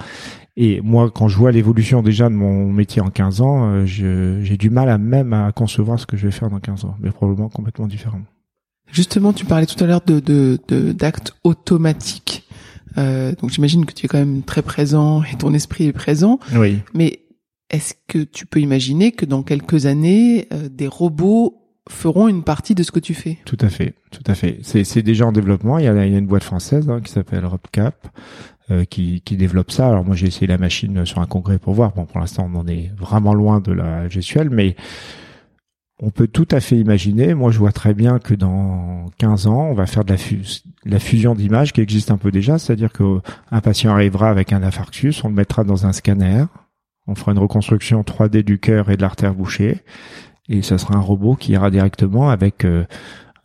Et 0.56 0.80
moi, 0.80 1.10
quand 1.14 1.28
je 1.28 1.36
vois 1.36 1.52
l'évolution 1.52 2.02
déjà 2.02 2.28
de 2.28 2.34
mon 2.34 2.72
métier 2.72 3.00
en 3.00 3.10
15 3.10 3.40
ans, 3.40 3.70
euh, 3.70 3.86
j'ai 3.86 4.56
du 4.56 4.68
mal 4.68 4.88
à 4.88 4.98
même 4.98 5.32
à 5.32 5.52
concevoir 5.52 6.00
ce 6.00 6.06
que 6.06 6.16
je 6.16 6.26
vais 6.26 6.32
faire 6.32 6.50
dans 6.50 6.58
15 6.58 6.84
ans, 6.86 6.96
mais 7.00 7.10
probablement 7.10 7.48
complètement 7.48 7.86
différent. 7.86 8.20
Justement, 8.90 9.32
tu 9.32 9.44
parlais 9.44 9.66
tout 9.66 9.82
à 9.82 9.86
l'heure 9.86 10.02
de 10.04 10.18
d'actes 10.92 11.28
de, 11.28 11.48
automatiques. 11.48 12.44
Euh, 12.98 13.32
donc 13.40 13.50
j'imagine 13.50 13.86
que 13.86 13.92
tu 13.92 14.06
es 14.06 14.08
quand 14.08 14.18
même 14.18 14.42
très 14.42 14.62
présent 14.62 15.22
et 15.22 15.36
ton 15.36 15.54
esprit 15.54 15.84
est 15.84 15.92
présent. 15.92 16.40
Oui. 16.56 16.80
Mais 16.94 17.20
est-ce 17.70 17.94
que 18.08 18.18
tu 18.18 18.46
peux 18.46 18.60
imaginer 18.60 19.12
que 19.12 19.24
dans 19.24 19.42
quelques 19.42 19.86
années, 19.86 20.48
euh, 20.52 20.68
des 20.68 20.88
robots 20.88 21.56
feront 21.88 22.28
une 22.28 22.42
partie 22.42 22.74
de 22.74 22.82
ce 22.82 22.92
que 22.92 23.00
tu 23.00 23.14
fais? 23.14 23.38
Tout 23.44 23.58
à 23.60 23.68
fait, 23.68 23.94
tout 24.10 24.22
à 24.26 24.34
fait. 24.34 24.58
C'est 24.62 25.02
déjà 25.02 25.26
en 25.26 25.32
développement. 25.32 25.78
Il 25.78 25.84
y 25.84 25.88
a, 25.88 26.06
il 26.06 26.12
y 26.12 26.14
a 26.14 26.18
une 26.18 26.26
boîte 26.26 26.44
française 26.44 26.88
hein, 26.88 27.00
qui 27.00 27.12
s'appelle 27.12 27.44
RobCap. 27.46 28.08
Euh, 28.70 28.84
qui, 28.84 29.20
qui 29.22 29.36
développe 29.36 29.72
ça. 29.72 29.88
Alors 29.88 30.04
moi 30.04 30.14
j'ai 30.14 30.28
essayé 30.28 30.46
la 30.46 30.58
machine 30.58 31.04
sur 31.04 31.20
un 31.20 31.26
congrès 31.26 31.58
pour 31.58 31.74
voir. 31.74 31.92
Bon 31.92 32.04
pour 32.04 32.20
l'instant 32.20 32.48
on 32.52 32.56
en 32.56 32.68
est 32.68 32.92
vraiment 32.96 33.34
loin 33.34 33.58
de 33.58 33.72
la 33.72 34.08
gestuelle, 34.08 34.48
mais 34.48 34.76
on 36.00 36.10
peut 36.10 36.28
tout 36.28 36.46
à 36.50 36.60
fait 36.60 36.78
imaginer, 36.78 37.34
moi 37.34 37.50
je 37.50 37.58
vois 37.58 37.72
très 37.72 37.94
bien 37.94 38.18
que 38.18 38.32
dans 38.32 39.06
15 39.18 39.46
ans, 39.48 39.68
on 39.70 39.74
va 39.74 39.86
faire 39.86 40.04
de 40.04 40.12
la, 40.12 40.18
la 40.84 40.98
fusion 40.98 41.34
d'images 41.34 41.72
qui 41.72 41.80
existe 41.80 42.10
un 42.10 42.16
peu 42.16 42.30
déjà, 42.30 42.58
c'est-à-dire 42.58 42.90
qu'un 42.92 43.60
patient 43.60 43.92
arrivera 43.92 44.30
avec 44.30 44.52
un 44.52 44.62
infarctus, 44.62 45.22
on 45.24 45.28
le 45.28 45.34
mettra 45.34 45.64
dans 45.64 45.86
un 45.86 45.92
scanner, 45.92 46.44
on 47.10 47.16
fera 47.16 47.32
une 47.32 47.38
reconstruction 47.38 48.02
3D 48.02 48.44
du 48.44 48.58
cœur 48.58 48.88
et 48.88 48.96
de 48.96 49.02
l'artère 49.02 49.34
bouchée, 49.34 49.80
et 50.48 50.62
ça 50.62 50.78
sera 50.78 50.94
un 50.94 51.00
robot 51.00 51.34
qui 51.34 51.52
ira 51.52 51.70
directement 51.70 52.30
avec 52.30 52.64
euh, 52.64 52.84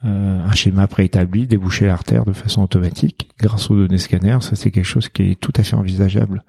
euh, 0.05 0.45
un 0.45 0.51
schéma 0.51 0.87
préétabli 0.87 1.47
déboucher 1.47 1.87
l'artère 1.87 2.25
de 2.25 2.33
façon 2.33 2.61
automatique 2.61 3.29
grâce 3.39 3.71
aux 3.71 3.75
données 3.75 3.97
scanner. 3.97 4.37
Ça 4.41 4.55
c'est 4.55 4.69
quelque 4.69 4.85
chose 4.85 5.09
qui 5.09 5.31
est 5.31 5.39
tout 5.39 5.53
à 5.55 5.63
fait 5.63 5.75
envisageable 5.75 6.43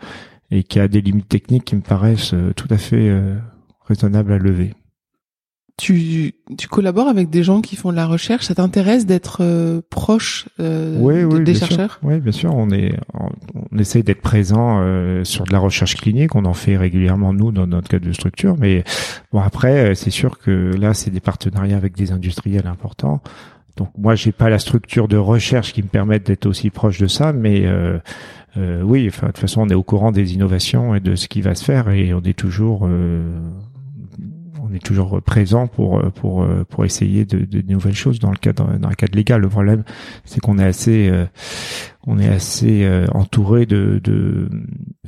et 0.50 0.62
qui 0.62 0.78
a 0.78 0.88
des 0.88 1.00
limites 1.00 1.28
techniques 1.28 1.64
qui 1.64 1.76
me 1.76 1.80
paraissent 1.80 2.34
euh, 2.34 2.52
tout 2.54 2.68
à 2.70 2.76
fait 2.76 3.10
raisonnables 3.86 4.32
à 4.32 4.38
lever 4.38 4.74
tu, 5.78 6.32
tu 6.56 6.68
collabores 6.68 7.08
avec 7.08 7.28
des 7.28 7.42
gens 7.42 7.60
qui 7.60 7.76
font 7.76 7.90
de 7.90 7.96
la 7.96 8.06
recherche. 8.06 8.46
Ça 8.46 8.54
t'intéresse 8.54 9.04
d'être 9.04 9.38
euh, 9.42 9.82
proche 9.90 10.48
euh, 10.58 10.96
oui, 10.98 11.44
des 11.44 11.54
chercheurs? 11.54 12.00
Oui, 12.02 12.18
bien 12.18 12.32
sûr. 12.32 12.54
On 12.54 12.70
est, 12.70 12.94
on, 13.12 13.78
essaie 13.78 14.02
d'être 14.02 14.22
présent 14.22 14.80
euh, 14.80 15.22
sur 15.24 15.44
de 15.44 15.52
la 15.52 15.58
recherche 15.58 15.96
clinique. 15.96 16.34
On 16.34 16.46
en 16.46 16.54
fait 16.54 16.78
régulièrement 16.78 17.34
nous 17.34 17.52
dans 17.52 17.66
notre 17.66 17.88
cadre 17.88 18.06
de 18.06 18.12
structure. 18.12 18.56
Mais 18.58 18.84
bon, 19.32 19.40
après, 19.40 19.94
c'est 19.94 20.10
sûr 20.10 20.38
que 20.38 20.50
là, 20.50 20.94
c'est 20.94 21.10
des 21.10 21.20
partenariats 21.20 21.76
avec 21.76 21.94
des 21.94 22.10
industriels 22.10 22.66
importants. 22.66 23.20
Donc 23.76 23.90
moi, 23.98 24.14
j'ai 24.14 24.32
pas 24.32 24.48
la 24.48 24.58
structure 24.58 25.08
de 25.08 25.18
recherche 25.18 25.74
qui 25.74 25.82
me 25.82 25.88
permette 25.88 26.26
d'être 26.26 26.46
aussi 26.46 26.70
proche 26.70 26.98
de 26.98 27.06
ça, 27.06 27.34
mais 27.34 27.66
euh, 27.66 28.00
oui, 28.82 29.06
enfin, 29.08 29.26
de 29.26 29.32
toute 29.32 29.40
façon, 29.40 29.60
on 29.60 29.68
est 29.68 29.74
au 29.74 29.82
courant 29.82 30.12
des 30.12 30.32
innovations 30.32 30.94
et 30.94 31.00
de 31.00 31.14
ce 31.14 31.28
qui 31.28 31.42
va 31.42 31.54
se 31.54 31.62
faire, 31.62 31.90
et 31.90 32.14
on 32.14 32.22
est 32.22 32.32
toujours 32.38 32.88
on 34.68 34.74
est 34.74 34.84
toujours 34.84 35.20
présent 35.22 35.66
pour 35.66 36.00
pour 36.12 36.46
pour 36.68 36.84
essayer 36.84 37.24
de, 37.24 37.44
de, 37.44 37.62
nouvelles 37.62 37.94
choses 37.94 38.18
dans 38.18 38.30
le 38.30 38.36
cadre 38.36 38.78
dans 38.78 38.88
le 38.88 38.94
cadre 38.94 39.16
légal. 39.16 39.40
Le 39.40 39.48
problème, 39.48 39.84
c'est 40.24 40.40
qu'on 40.40 40.58
est 40.58 40.64
assez 40.64 41.08
euh, 41.08 41.26
on 42.06 42.18
est 42.18 42.28
assez 42.28 42.84
euh, 42.84 43.06
entouré 43.12 43.66
de, 43.66 44.00
de 44.02 44.48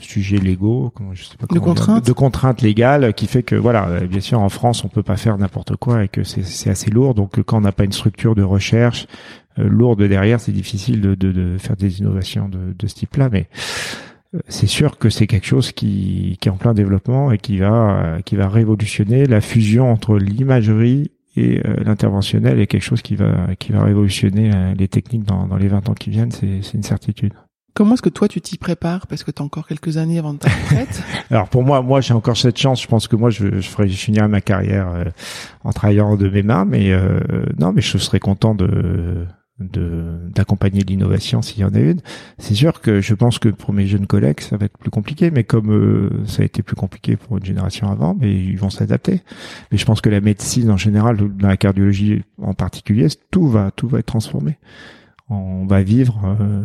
sujets 0.01 0.39
légaux, 0.39 0.93
comment, 0.95 1.15
je 1.15 1.25
sais 1.25 1.37
pas 1.37 1.47
de 1.53 1.59
contraintes, 1.61 2.05
de 2.05 2.13
contraintes 2.13 2.61
légales, 2.61 3.15
qui 3.15 3.27
fait 3.27 3.45
que 3.45 3.55
voilà, 3.55 3.87
euh, 3.89 4.07
bien 4.07 4.21
sûr 4.21 4.41
en 4.41 4.49
France 4.49 4.85
on 4.85 4.89
peut 4.89 5.05
pas 5.05 5.17
faire 5.17 5.39
n'importe 5.39 5.77
quoi 5.77 6.05
et 6.05 6.09
que 6.09 6.25
c'est 6.25 6.43
c'est 6.45 6.71
assez 6.71 6.91
lourd. 6.91 7.15
Donc 7.15 7.41
quand 7.43 7.59
on 7.59 7.63
n'a 7.63 7.73
pas 7.73 7.85
une 7.85 7.93
structure 7.93 8.35
de 8.35 8.43
recherche 8.43 9.07
lourde 9.57 10.03
derrière, 10.05 10.39
c'est 10.39 10.53
difficile 10.53 11.01
de, 11.01 11.15
de, 11.17 11.33
de 11.33 11.59
faire 11.59 11.77
des 11.77 11.99
innovations 11.99 12.49
de, 12.49 12.75
de 12.79 12.87
ce 12.87 12.95
type-là. 12.95 13.29
Mais 13.29 13.49
c'est 14.49 14.67
sûr 14.67 14.99
que 14.99 15.09
c'est 15.09 15.27
quelque 15.27 15.47
chose 15.47 15.73
qui, 15.73 16.37
qui 16.41 16.49
est 16.49 16.53
en 16.53 16.57
plein 16.57 16.75
développement 16.75 17.33
et 17.33 17.39
qui 17.39 17.59
va 17.59 18.19
qui 18.25 18.37
va 18.37 18.49
révolutionner. 18.49 19.25
La 19.25 19.41
fusion 19.41 19.91
entre 19.91 20.19
l'imagerie 20.19 21.11
et 21.37 21.61
euh, 21.67 21.77
l'interventionnel 21.85 22.61
est 22.61 22.67
quelque 22.67 22.83
chose 22.83 23.03
qui 23.03 23.17
va 23.17 23.55
qui 23.59 23.73
va 23.73 23.85
révolutionner 23.85 24.51
euh, 24.55 24.75
les 24.75 24.89
techniques 24.89 25.25
dans, 25.25 25.47
dans 25.47 25.57
les 25.57 25.69
20 25.69 25.89
ans 25.89 25.95
qui 25.95 26.11
viennent, 26.11 26.31
c'est 26.31 26.61
c'est 26.63 26.75
une 26.75 26.83
certitude. 26.83 27.33
Comment 27.75 27.95
est-ce 27.95 28.03
que 28.03 28.09
toi 28.09 28.29
tu 28.29 28.41
t'y 28.41 28.59
prépares? 28.59 29.07
Parce 29.07 29.23
que 29.23 29.31
tu 29.31 29.41
as 29.41 29.45
encore 29.45 29.67
quelques 29.67 29.97
années 29.97 30.19
avant 30.19 30.35
de 30.35 30.41
ta 30.41 30.51
retraite. 30.51 31.03
Alors 31.31 31.49
pour 31.49 31.63
moi, 31.63 31.81
moi 31.81 32.03
j'ai 32.03 32.13
encore 32.13 32.37
cette 32.37 32.59
chance. 32.59 32.83
Je 32.83 32.89
pense 32.89 33.09
que 33.09 33.17
moi 33.17 33.31
je, 33.31 33.61
je 33.61 33.69
ferai 33.69 33.89
je 33.89 33.97
finirai 33.97 34.29
ma 34.29 34.43
carrière 34.43 34.89
euh, 34.89 35.05
en 35.65 35.73
travaillant 35.73 36.17
de 36.17 36.29
mes 36.29 36.43
mains, 36.43 36.67
mais 36.67 36.93
non, 37.59 37.73
mais 37.73 37.81
je 37.81 37.97
serais 37.97 38.21
content 38.21 38.55
de 38.55 39.27
d'accompagner 39.61 40.83
l'innovation 40.83 41.43
s'il 41.43 41.61
y 41.61 41.65
en 41.65 41.75
a 41.75 41.81
une. 41.81 42.01
C'est 42.39 42.55
sûr 42.55 42.81
que 42.81 43.01
je 43.01 43.15
pense 43.15 43.39
que 43.39 43.49
pour 43.49 43.73
mes 43.73 43.87
jeunes 43.87 44.07
collègues, 44.07 44.41
ça 44.41 44.57
va 44.57 44.67
être 44.67 44.79
plus 44.79 44.91
compliqué, 44.91 45.31
mais 45.31 45.45
comme 45.45 45.73
euh, 45.73 46.11
ça 46.27 46.43
a 46.43 46.45
été 46.45 46.63
plus 46.63 46.77
compliqué 46.77 47.17
pour 47.17 47.39
une 47.39 47.45
génération 47.45 47.91
avant, 47.91 48.17
mais 48.19 48.33
ils 48.33 48.57
vont 48.57 48.71
s'adapter. 48.71 49.23
Mais 49.73 49.79
je 49.79 49.85
pense 49.85 50.01
que 50.01 50.11
la 50.11 50.21
médecine 50.21 50.71
en 50.71 50.77
général, 50.77 51.17
dans 51.17 51.49
la 51.49 51.57
cardiologie 51.57 52.23
en 52.41 52.55
particulier, 52.55 53.09
tout 53.31 53.49
va 53.49 53.71
tout 53.73 53.89
va 53.89 53.99
être 53.99 54.07
transformé. 54.07 54.59
On 55.31 55.67
va 55.67 55.83
vivre. 55.83 56.21
Euh, 56.41 56.63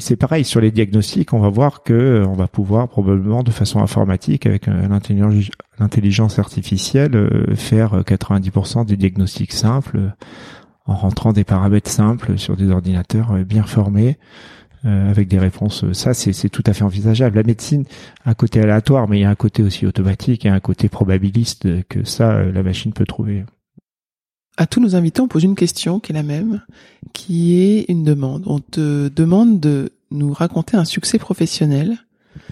c'est 0.00 0.16
pareil 0.16 0.44
sur 0.44 0.60
les 0.60 0.70
diagnostics. 0.70 1.32
On 1.34 1.38
va 1.38 1.50
voir 1.50 1.82
que 1.82 1.92
euh, 1.92 2.26
on 2.26 2.32
va 2.32 2.48
pouvoir 2.48 2.88
probablement 2.88 3.42
de 3.42 3.50
façon 3.50 3.80
informatique 3.80 4.46
avec 4.46 4.66
l'intelligence 5.78 6.38
artificielle 6.38 7.54
faire 7.54 8.00
90% 8.00 8.86
des 8.86 8.96
diagnostics 8.96 9.52
simples 9.52 10.14
en 10.86 10.94
rentrant 10.94 11.32
des 11.32 11.44
paramètres 11.44 11.90
simples 11.90 12.38
sur 12.38 12.56
des 12.56 12.70
ordinateurs 12.70 13.32
euh, 13.32 13.44
bien 13.44 13.62
formés. 13.62 14.18
Euh, 14.84 15.08
avec 15.08 15.28
des 15.28 15.38
réponses. 15.38 15.84
Ça, 15.92 16.12
c'est 16.12 16.48
tout 16.48 16.64
à 16.66 16.72
fait 16.72 16.82
envisageable. 16.82 17.36
La 17.36 17.44
médecine 17.44 17.84
a 18.24 18.30
un 18.30 18.34
côté 18.34 18.60
aléatoire, 18.60 19.08
mais 19.08 19.18
il 19.18 19.20
y 19.20 19.24
a 19.24 19.30
un 19.30 19.36
côté 19.36 19.62
aussi 19.62 19.86
automatique 19.86 20.44
et 20.44 20.48
un 20.48 20.58
côté 20.58 20.88
probabiliste 20.88 21.86
que 21.86 22.02
ça, 22.02 22.32
euh, 22.32 22.50
la 22.50 22.64
machine 22.64 22.92
peut 22.92 23.06
trouver. 23.06 23.44
À 24.56 24.66
tous 24.66 24.80
nos 24.80 24.96
invités, 24.96 25.22
on 25.22 25.28
pose 25.28 25.44
une 25.44 25.54
question 25.54 26.00
qui 26.00 26.10
est 26.10 26.16
la 26.16 26.24
même, 26.24 26.62
qui 27.12 27.62
est 27.62 27.84
une 27.88 28.02
demande. 28.02 28.42
On 28.46 28.58
te 28.58 29.06
demande 29.06 29.60
de 29.60 29.92
nous 30.10 30.32
raconter 30.32 30.76
un 30.76 30.84
succès 30.84 31.20
professionnel. 31.20 31.98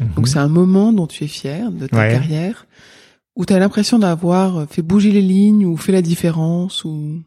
Mhm. 0.00 0.10
Donc 0.14 0.28
c'est 0.28 0.38
un 0.38 0.46
moment 0.46 0.92
dont 0.92 1.08
tu 1.08 1.24
es 1.24 1.26
fier 1.26 1.72
de 1.72 1.88
ta 1.88 2.08
carrière, 2.08 2.68
où 3.34 3.44
tu 3.44 3.54
as 3.54 3.58
l'impression 3.58 3.98
d'avoir 3.98 4.68
fait 4.68 4.82
bouger 4.82 5.10
les 5.10 5.20
lignes 5.20 5.66
ou 5.66 5.76
fait 5.76 5.90
la 5.90 6.02
différence 6.02 6.84
ou 6.84 7.22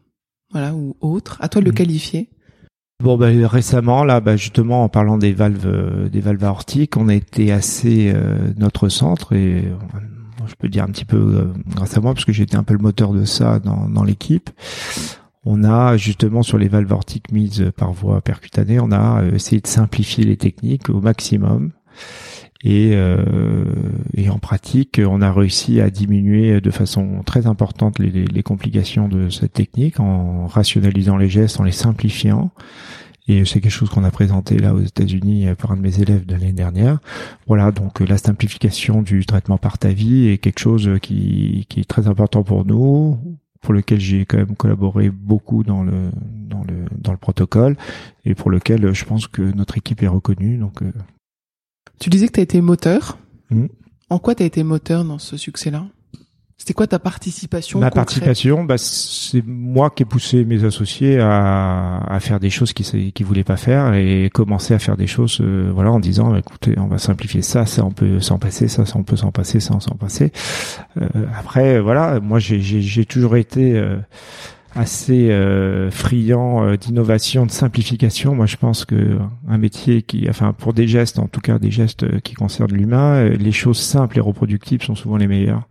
voilà, 0.54 0.74
ou 0.74 0.96
autre. 1.02 1.36
À 1.40 1.48
toi 1.48 1.60
de 1.60 1.66
le 1.66 1.72
mm. 1.72 1.74
qualifier. 1.74 2.30
Bon, 3.02 3.18
ben 3.18 3.44
récemment, 3.44 4.04
là, 4.04 4.20
bah, 4.20 4.36
justement, 4.36 4.84
en 4.84 4.88
parlant 4.88 5.18
des 5.18 5.32
valves, 5.32 5.66
euh, 5.66 6.08
des 6.08 6.20
valves 6.20 6.44
aortiques, 6.44 6.96
on 6.96 7.08
a 7.08 7.14
été 7.14 7.52
assez 7.52 8.10
euh, 8.14 8.52
notre 8.56 8.88
centre 8.88 9.34
et 9.34 9.68
je 10.46 10.54
peux 10.58 10.68
dire 10.68 10.84
un 10.84 10.88
petit 10.88 11.04
peu 11.04 11.52
grâce 11.74 11.96
à 11.96 12.00
moi 12.00 12.14
parce 12.14 12.24
que 12.24 12.32
j'étais 12.32 12.56
un 12.56 12.62
peu 12.62 12.74
le 12.74 12.80
moteur 12.80 13.12
de 13.12 13.24
ça 13.24 13.58
dans, 13.58 13.88
dans 13.88 14.04
l'équipe. 14.04 14.50
on 15.44 15.64
a 15.64 15.96
justement 15.96 16.42
sur 16.42 16.58
les 16.58 16.68
valves 16.68 16.88
vortiques 16.88 17.32
mises 17.32 17.72
par 17.76 17.92
voie 17.92 18.20
percutanée, 18.20 18.78
on 18.78 18.92
a 18.92 19.24
essayé 19.32 19.60
de 19.62 19.66
simplifier 19.66 20.24
les 20.24 20.36
techniques 20.36 20.90
au 20.90 21.00
maximum. 21.00 21.72
Et, 22.64 22.92
euh, 22.94 23.64
et, 24.14 24.30
en 24.30 24.38
pratique, 24.38 24.98
on 25.06 25.20
a 25.20 25.30
réussi 25.30 25.80
à 25.80 25.90
diminuer 25.90 26.62
de 26.62 26.70
façon 26.70 27.22
très 27.26 27.46
importante 27.46 27.98
les, 27.98 28.10
les, 28.10 28.42
complications 28.42 29.06
de 29.06 29.28
cette 29.28 29.52
technique 29.52 30.00
en 30.00 30.46
rationalisant 30.46 31.18
les 31.18 31.28
gestes, 31.28 31.60
en 31.60 31.64
les 31.64 31.72
simplifiant. 31.72 32.50
Et 33.28 33.44
c'est 33.44 33.60
quelque 33.60 33.72
chose 33.72 33.90
qu'on 33.90 34.04
a 34.04 34.10
présenté 34.10 34.58
là 34.58 34.74
aux 34.74 34.80
États-Unis 34.80 35.46
par 35.58 35.72
un 35.72 35.76
de 35.76 35.82
mes 35.82 36.00
élèves 36.00 36.24
de 36.24 36.32
l'année 36.32 36.52
dernière. 36.52 36.98
Voilà, 37.46 37.70
donc 37.70 38.00
la 38.00 38.16
simplification 38.18 39.02
du 39.02 39.26
traitement 39.26 39.58
par 39.58 39.78
ta 39.78 39.90
vie 39.90 40.28
est 40.28 40.38
quelque 40.38 40.58
chose 40.58 40.90
qui, 41.02 41.66
qui 41.68 41.80
est 41.80 41.88
très 41.88 42.06
important 42.06 42.42
pour 42.44 42.64
nous, 42.64 43.18
pour 43.64 43.74
lequel 43.74 43.98
j'ai 43.98 44.26
quand 44.26 44.36
même 44.36 44.56
collaboré 44.56 45.10
beaucoup 45.10 45.64
dans 45.64 45.82
le 45.82 46.10
dans 46.48 46.62
le 46.64 46.84
dans 46.98 47.12
le 47.12 47.18
protocole 47.18 47.76
et 48.24 48.34
pour 48.34 48.50
lequel 48.50 48.94
je 48.94 49.04
pense 49.04 49.26
que 49.26 49.42
notre 49.42 49.78
équipe 49.78 50.02
est 50.02 50.08
reconnue. 50.08 50.58
Donc 50.58 50.82
euh, 50.82 50.92
tu 51.98 52.10
disais 52.10 52.26
que 52.28 52.32
tu 52.32 52.40
as 52.40 52.44
été 52.44 52.60
moteur. 52.60 53.18
Hmm. 53.50 53.66
En 54.10 54.18
quoi 54.18 54.34
tu 54.34 54.42
as 54.42 54.46
été 54.46 54.62
moteur 54.62 55.04
dans 55.04 55.18
ce 55.18 55.36
succès-là? 55.36 55.84
C'était 56.56 56.72
quoi 56.72 56.86
ta 56.86 56.98
participation 56.98 57.80
Ma 57.80 57.90
participation, 57.90 58.64
bah, 58.64 58.78
c'est 58.78 59.44
moi 59.44 59.90
qui 59.90 60.04
ai 60.04 60.06
poussé 60.06 60.44
mes 60.44 60.64
associés 60.64 61.18
à, 61.20 61.98
à 61.98 62.20
faire 62.20 62.40
des 62.40 62.48
choses 62.48 62.72
qu'ils 62.72 63.12
qui 63.12 63.22
voulaient 63.22 63.44
pas 63.44 63.56
faire 63.56 63.92
et 63.92 64.30
commencer 64.32 64.72
à 64.72 64.78
faire 64.78 64.96
des 64.96 65.06
choses 65.06 65.40
euh, 65.42 65.70
voilà 65.74 65.90
en 65.90 66.00
disant 66.00 66.30
bah, 66.30 66.38
écoutez 66.38 66.78
on 66.78 66.86
va 66.86 66.98
simplifier 66.98 67.42
ça 67.42 67.66
ça 67.66 67.84
on 67.84 67.90
peut 67.90 68.20
s'en 68.20 68.38
passer 68.38 68.68
ça 68.68 68.86
ça 68.86 68.94
on 68.96 69.02
peut 69.02 69.16
s'en 69.16 69.32
passer 69.32 69.60
ça 69.60 69.74
on 69.74 69.80
s'en 69.80 69.96
passer 69.96 70.32
euh, 70.96 71.06
après 71.38 71.80
voilà 71.80 72.20
moi 72.20 72.38
j'ai 72.38 73.04
toujours 73.04 73.36
été 73.36 73.76
euh, 73.76 73.98
assez 74.74 75.30
euh, 75.30 75.90
friand 75.90 76.64
euh, 76.64 76.76
d'innovation, 76.76 77.46
de 77.46 77.50
simplification. 77.50 78.34
Moi, 78.34 78.46
je 78.46 78.56
pense 78.56 78.84
que 78.84 79.18
un 79.48 79.58
métier 79.58 80.02
qui, 80.02 80.28
enfin, 80.28 80.52
pour 80.52 80.72
des 80.72 80.88
gestes, 80.88 81.18
en 81.18 81.28
tout 81.28 81.40
cas 81.40 81.58
des 81.58 81.70
gestes 81.70 82.02
euh, 82.04 82.20
qui 82.20 82.34
concernent 82.34 82.72
l'humain, 82.72 83.28
les 83.28 83.52
choses 83.52 83.78
simples 83.78 84.18
et 84.18 84.20
reproductibles 84.20 84.82
sont 84.82 84.94
souvent 84.94 85.16
les 85.16 85.26
meilleures. 85.26 85.68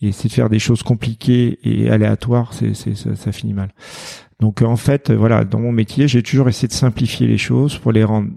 Et 0.00 0.12
c'est 0.12 0.28
de 0.28 0.32
faire 0.32 0.48
des 0.48 0.58
choses 0.58 0.82
compliquées 0.82 1.58
et 1.64 1.90
aléatoires, 1.90 2.52
c'est, 2.52 2.74
c'est 2.74 2.94
ça, 2.94 3.16
ça, 3.16 3.32
finit 3.32 3.54
mal. 3.54 3.70
Donc, 4.38 4.62
en 4.62 4.76
fait, 4.76 5.10
voilà, 5.10 5.44
dans 5.44 5.58
mon 5.58 5.72
métier, 5.72 6.06
j'ai 6.06 6.22
toujours 6.22 6.48
essayé 6.48 6.68
de 6.68 6.72
simplifier 6.72 7.26
les 7.26 7.38
choses 7.38 7.78
pour 7.78 7.90
les 7.90 8.04
rendre 8.04 8.28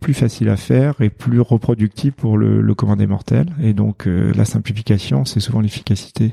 plus 0.00 0.14
faciles 0.14 0.48
à 0.48 0.56
faire 0.56 0.94
et 1.02 1.10
plus 1.10 1.40
reproductibles 1.40 2.16
pour 2.16 2.38
le, 2.38 2.62
le 2.62 2.74
commun 2.74 2.96
des. 2.96 3.06
Et 3.62 3.74
donc, 3.74 4.06
la 4.06 4.46
simplification, 4.46 5.26
c'est 5.26 5.40
souvent 5.40 5.60
l'efficacité 5.60 6.32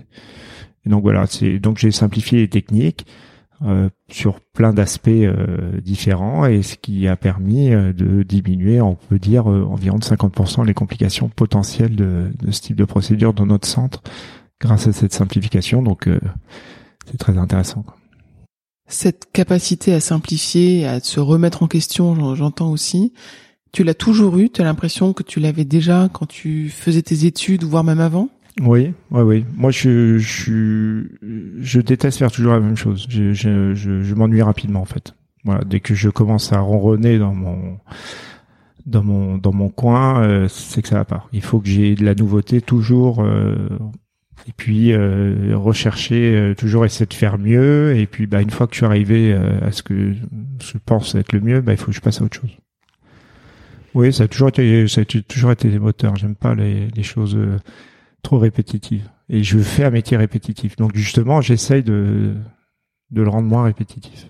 donc 0.88 1.04
voilà, 1.04 1.26
c'est 1.28 1.60
donc 1.60 1.78
j'ai 1.78 1.91
simplifié 1.91 2.39
les 2.39 2.50
techniques 2.50 3.06
euh, 3.63 3.89
sur 4.08 4.39
plein 4.39 4.71
d'aspects 4.71 5.08
euh, 5.08 5.82
différents 5.82 6.45
et 6.45 6.62
ce 6.62 6.76
qui 6.76 7.08
a 7.08 7.15
permis 7.15 7.73
euh, 7.73 7.91
de 7.91 8.21
diminuer, 8.21 8.82
on 8.82 8.93
peut 8.93 9.17
dire 9.17 9.47
environ 9.47 9.97
de 9.97 10.04
50% 10.04 10.63
les 10.63 10.76
complications 10.76 11.28
potentielles 11.28 11.95
de, 11.95 12.32
de, 12.38 12.52
ce 12.52 12.62
type 12.62 12.76
de 12.76 12.86
procédure 12.86 13.34
dans 13.34 13.47
notre 13.47 13.67
centre 13.67 14.04
grâce 14.62 14.86
à 14.86 14.93
cette 14.93 15.12
simplification. 15.12 15.82
Donc 15.82 16.08
c'est 17.10 17.17
très 17.17 17.38
intéressant. 17.39 17.84
Cette 18.88 19.32
capacité 19.34 19.91
à 19.91 20.02
simplifier, 20.02 20.86
à 20.86 21.00
se 21.00 21.19
remettre 21.19 21.63
en 21.63 21.67
question, 21.67 22.36
j'entends 22.36 22.69
aussi. 22.69 23.12
Tu 23.71 23.84
l'as 23.84 23.95
toujours 23.95 24.38
eu? 24.38 24.50
Tu 24.52 24.62
as 24.62 24.65
l'impression 24.65 25.13
que 25.13 25.23
tu 25.23 25.39
l'avais 25.39 25.65
déjà 25.65 26.10
quand 26.13 26.28
tu 26.28 26.69
faisais 26.69 27.02
tes 27.02 27.26
études, 27.26 27.63
voire 27.63 27.84
même 27.84 28.00
avant? 28.00 28.30
Oui, 28.62 28.93
oui, 29.12 29.22
oui. 29.22 29.46
Moi, 29.56 29.72
je, 29.72 30.17
déteste 31.82 32.17
faire 32.17 32.32
toujours 32.32 32.54
la 32.54 32.60
même 32.60 32.78
chose. 32.78 33.06
Je, 33.10 34.13
m'ennuie 34.13 34.41
rapidement, 34.41 34.82
en 34.82 34.86
fait. 34.86 35.13
Voilà, 35.43 35.63
dès 35.63 35.80
que 35.80 35.93
je 35.93 36.10
commence 36.10 36.52
à 36.52 36.60
ronronner 36.60 37.20
dans 37.20 37.34
mon 37.34 37.78
dans 38.86 39.04
mon 39.04 39.38
dans 39.38 39.54
mon 39.54 39.70
coin, 39.70 40.24
euh, 40.24 40.48
c'est 40.48 40.82
que 40.82 40.88
ça 40.88 40.96
va 40.96 41.06
pas. 41.06 41.28
Il 41.32 41.41
faut 41.41 41.60
que 41.60 41.67
j'ai 41.67 41.96
de 41.96 42.04
la 42.04 42.15
nouveauté 42.15 42.62
toujours. 42.62 43.22
Euh, 43.22 43.56
et 44.48 44.54
puis 44.56 44.93
euh, 44.93 45.54
rechercher, 45.56 46.54
toujours 46.58 46.86
essayer 46.86 47.06
de 47.06 47.13
faire 47.13 47.38
mieux. 47.38 47.96
Et 47.98 48.08
puis, 48.08 48.28
bah, 48.28 48.41
une 48.41 48.50
fois 48.50 48.65
que 48.67 48.74
je 48.74 48.78
suis 48.78 48.86
arrivé 48.86 49.34
à 49.34 49.72
ce 49.72 49.84
que 49.84 50.13
je 50.13 50.78
pense 50.86 51.15
être 51.15 51.34
le 51.34 51.41
mieux, 51.41 51.62
bah, 51.62 51.74
il 51.74 51.78
faut 51.78 51.88
que 51.88 51.91
je 51.91 52.02
passe 52.02 52.22
à 52.22 52.26
autre 52.26 52.38
chose. 52.38 52.58
Oui, 53.93 54.13
ça 54.13 54.24
a 54.24 54.28
toujours 54.28 54.50
été, 54.50 54.88
ça 54.88 55.02
a 55.02 55.06
toujours 55.06 55.52
été 55.52 55.70
des 55.70 55.80
moteurs. 55.80 56.15
J'aime 56.15 56.36
pas 56.36 56.56
les 56.56 57.04
choses 57.04 57.38
trop 58.28 58.40
répétitive. 58.40 59.10
Et 59.30 59.42
je 59.42 59.60
fais 59.60 59.86
un 59.86 59.90
métier 59.90 60.18
répétitif. 60.18 60.76
Donc 60.76 60.96
justement, 60.96 61.40
j'essaye 61.40 61.82
de, 61.82 62.36
de 63.12 63.22
le 63.22 63.30
rendre 63.30 63.48
moins 63.48 63.63
répétitif. 63.63 64.28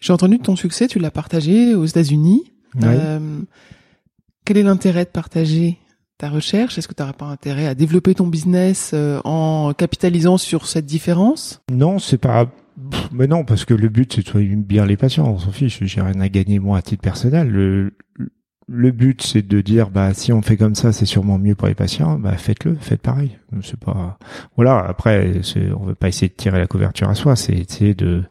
J'ai 0.00 0.12
entendu 0.12 0.38
de 0.38 0.42
ton 0.42 0.56
succès, 0.56 0.88
tu 0.88 0.98
l'as 0.98 1.12
partagé 1.12 1.74
aux 1.74 1.84
États-Unis. 1.84 2.52
Euh, 2.82 3.40
quel 4.44 4.56
est 4.56 4.64
l'intérêt 4.64 5.04
de 5.04 5.10
partager 5.10 5.78
ta 6.18 6.28
recherche? 6.28 6.78
Est-ce 6.78 6.88
que 6.88 6.94
tu 6.94 7.02
n'aurais 7.02 7.12
pas 7.12 7.26
intérêt 7.26 7.66
à 7.68 7.76
développer 7.76 8.14
ton 8.14 8.26
business 8.26 8.90
euh, 8.92 9.20
en 9.24 9.72
capitalisant 9.72 10.36
sur 10.36 10.66
cette 10.66 10.86
différence? 10.86 11.62
Non, 11.70 12.00
c'est 12.00 12.18
pas. 12.18 12.50
Mais 13.12 13.28
non, 13.28 13.44
parce 13.44 13.64
que 13.64 13.74
le 13.74 13.88
but 13.88 14.12
c'est 14.12 14.22
de 14.22 14.28
soigner 14.28 14.56
bien 14.56 14.84
les 14.84 14.96
patients. 14.96 15.28
On 15.28 15.38
s'en 15.38 15.52
fiche. 15.52 15.78
J'ai 15.84 16.00
rien 16.00 16.20
à 16.20 16.28
gagner 16.28 16.58
moi 16.58 16.78
à 16.78 16.82
titre 16.82 17.02
personnel. 17.02 17.48
Le, 17.48 17.92
le 18.72 18.92
but 18.92 19.20
c'est 19.20 19.42
de 19.42 19.60
dire 19.60 19.90
bah 19.90 20.14
si 20.14 20.32
on 20.32 20.42
fait 20.42 20.56
comme 20.56 20.76
ça 20.76 20.92
c'est 20.92 21.04
sûrement 21.04 21.38
mieux 21.38 21.56
pour 21.56 21.66
les 21.66 21.74
patients 21.74 22.18
bah 22.18 22.36
faites-le 22.36 22.76
faites 22.76 23.02
pareil. 23.02 23.36
C'est 23.62 23.78
pas 23.78 24.16
voilà 24.54 24.78
après 24.78 25.40
on 25.76 25.84
veut 25.84 25.96
pas 25.96 26.06
essayer 26.06 26.28
de 26.28 26.34
tirer 26.34 26.58
la 26.58 26.68
couverture 26.68 27.08
à 27.08 27.16
soi 27.16 27.34
c'est 27.34 27.54
essayer 27.54 27.94
de 27.94 28.22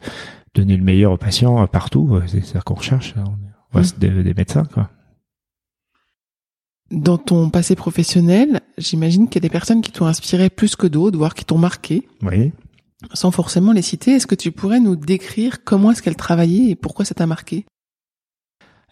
donner 0.56 0.78
le 0.78 0.84
meilleur 0.84 1.12
aux 1.12 1.18
patients 1.18 1.68
partout 1.68 2.22
c'est 2.28 2.46
ça 2.46 2.62
qu'on 2.62 2.76
recherche 2.76 3.16
on 3.74 3.78
reste 3.78 3.98
mmh. 3.98 4.24
des, 4.24 4.34
médecins 4.34 4.64
quoi. 4.64 4.90
Dans 6.90 7.18
ton 7.18 7.50
passé 7.50 7.76
professionnel 7.76 8.62
j'imagine 8.78 9.28
qu'il 9.28 9.44
y 9.44 9.46
a 9.46 9.48
des 9.48 9.52
personnes 9.52 9.82
qui 9.82 9.92
t'ont 9.92 10.06
inspiré 10.06 10.50
plus 10.50 10.78
que 10.78 10.88
d'autres 10.88 11.18
voire 11.18 11.36
qui 11.36 11.44
t'ont 11.44 11.58
marqué. 11.58 12.08
Oui. 12.22 12.54
Sans 13.14 13.32
forcément 13.32 13.74
les 13.74 13.82
citer 13.82 14.12
est-ce 14.12 14.28
que 14.28 14.36
tu 14.36 14.54
pourrais 14.54 14.80
nous 14.80 14.96
décrire 14.96 15.66
comment 15.66 15.92
est-ce 15.92 16.02
qu'elles 16.02 16.16
travaillaient 16.16 16.70
et 16.70 16.76
pourquoi 16.76 17.04
ça 17.04 17.14
t'a 17.14 17.28
marqué? 17.28 17.66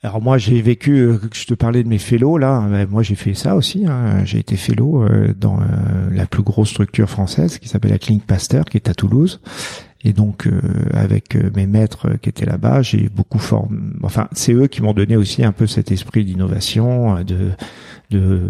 Alors 0.03 0.21
moi 0.21 0.38
j'ai 0.38 0.62
vécu, 0.62 0.99
euh, 0.99 1.19
je 1.33 1.45
te 1.45 1.53
parlais 1.53 1.83
de 1.83 1.89
mes 1.89 1.97
fellows 1.97 2.38
là, 2.38 2.65
ben, 2.69 2.88
moi 2.88 3.01
j'ai 3.01 3.15
fait 3.15 3.33
ça 3.33 3.55
aussi. 3.55 3.86
Hein. 3.88 4.23
J'ai 4.25 4.39
été 4.39 4.55
fellow 4.55 5.03
euh, 5.03 5.33
dans 5.36 5.60
euh, 5.60 5.65
la 6.12 6.25
plus 6.27 6.43
grosse 6.43 6.69
structure 6.69 7.10
française 7.10 7.57
qui 7.57 7.67
s'appelle 7.67 7.91
la 7.91 7.97
Clinique 7.97 8.25
Pasteur, 8.25 8.65
qui 8.65 8.77
est 8.77 8.89
à 8.89 8.93
Toulouse. 8.93 9.41
Et 10.03 10.13
donc 10.13 10.47
avec 10.93 11.36
mes 11.55 11.65
maîtres 11.65 12.17
qui 12.21 12.29
étaient 12.29 12.45
là-bas, 12.45 12.81
j'ai 12.81 13.10
beaucoup 13.10 13.39
formé. 13.39 13.77
Enfin, 14.03 14.27
c'est 14.31 14.53
eux 14.53 14.67
qui 14.67 14.81
m'ont 14.81 14.93
donné 14.93 15.15
aussi 15.15 15.43
un 15.43 15.51
peu 15.51 15.67
cet 15.67 15.91
esprit 15.91 16.23
d'innovation, 16.23 17.23
de 17.23 17.51
de 18.12 18.41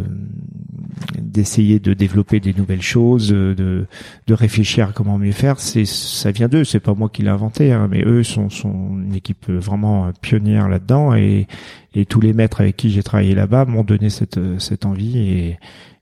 d'essayer 1.20 1.80
de 1.80 1.94
développer 1.94 2.40
des 2.40 2.54
nouvelles 2.54 2.82
choses, 2.82 3.30
de 3.30 3.88
de 4.28 4.34
réfléchir 4.34 4.90
à 4.90 4.92
comment 4.92 5.18
mieux 5.18 5.32
faire. 5.32 5.60
C'est 5.60 5.86
ça 5.86 6.32
vient 6.32 6.50
d'eux, 6.50 6.64
c'est 6.64 6.80
pas 6.80 6.94
moi 6.94 7.10
qui 7.10 7.24
l'ai 7.24 7.30
inventé, 7.30 7.72
hein, 7.72 7.88
mais 7.90 8.04
eux 8.04 8.24
sont 8.24 8.50
sont 8.50 8.98
une 9.00 9.16
équipe 9.16 9.50
vraiment 9.50 10.12
pionnière 10.22 10.68
là-dedans 10.70 11.16
et 11.16 11.48
et 11.96 12.06
tous 12.06 12.20
les 12.20 12.34
maîtres 12.34 12.62
avec 12.62 12.76
qui 12.78 12.90
j'ai 12.90 13.04
travaillé 13.04 13.36
là-bas 13.36 13.66
m'ont 13.66 13.84
donné 13.84 14.10
cette 14.10 14.40
cette 14.60 14.86
envie 14.86 15.18
et 15.18 15.58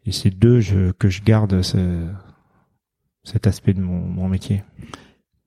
et 0.05 0.11
c'est 0.11 0.29
d'eux 0.29 0.61
que 0.99 1.09
je 1.09 1.23
garde 1.23 1.61
ce, 1.61 1.77
cet 3.23 3.47
aspect 3.47 3.73
de 3.73 3.81
mon, 3.81 3.99
mon 3.99 4.29
métier. 4.29 4.63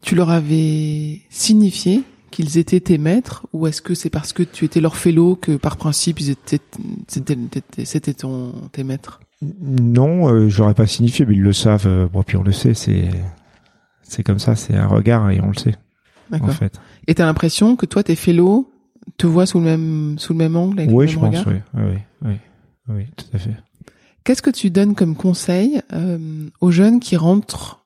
Tu 0.02 0.14
leur 0.14 0.30
avais 0.30 1.20
signifié 1.28 2.02
qu'ils 2.30 2.58
étaient 2.58 2.80
tes 2.80 2.98
maîtres 2.98 3.46
ou 3.52 3.66
est-ce 3.66 3.82
que 3.82 3.94
c'est 3.94 4.11
parce 4.11 4.32
que 4.32 4.42
tu 4.42 4.64
étais 4.64 4.80
leur 4.80 4.96
fellow 4.96 5.34
que 5.34 5.56
par 5.56 5.76
principe 5.76 6.20
ils 6.20 6.30
étaient 6.30 6.61
c'était 7.08 8.14
ton 8.14 8.52
tes 8.72 8.84
maîtres? 8.84 9.20
Non, 9.42 10.28
euh, 10.28 10.48
j'aurais 10.48 10.74
pas 10.74 10.87
signifié, 10.87 11.24
mais 11.24 11.34
ils 11.34 11.42
le 11.42 11.52
savent. 11.52 11.87
Euh, 11.87 12.08
bon, 12.08 12.22
puis 12.22 12.37
on 12.37 12.42
le 12.42 12.52
sait, 12.52 12.74
c'est 12.74 13.08
c'est 14.02 14.22
comme 14.22 14.38
ça, 14.38 14.56
c'est 14.56 14.74
un 14.74 14.87
regard 14.87 15.30
et 15.30 15.40
on 15.40 15.48
le 15.48 15.58
sait. 15.58 15.76
En 16.32 16.48
fait. 16.48 16.78
Et 17.06 17.14
t'as 17.14 17.24
l'impression 17.24 17.76
que 17.76 17.87
toi 17.87 18.02
tes 18.02 18.16
fellows 18.16 18.70
te 19.16 19.26
voient 19.26 19.46
sous 19.46 19.58
le 19.58 19.64
même 19.64 20.18
sous 20.18 20.32
le 20.32 20.38
même 20.38 20.56
angle 20.56 20.80
avec 20.80 20.90
Oui, 20.92 21.06
le 21.06 21.12
je 21.12 21.18
pense, 21.18 21.46
oui, 21.46 21.54
oui, 21.74 21.98
oui, 22.22 22.34
oui, 22.88 23.06
tout 23.16 23.26
à 23.32 23.38
fait. 23.38 23.56
Qu'est-ce 24.24 24.42
que 24.42 24.50
tu 24.50 24.70
donnes 24.70 24.94
comme 24.94 25.14
conseil 25.14 25.80
euh, 25.92 26.48
aux 26.61 26.70
jeunes 26.70 27.00
qui 27.00 27.16
rentrent 27.16 27.77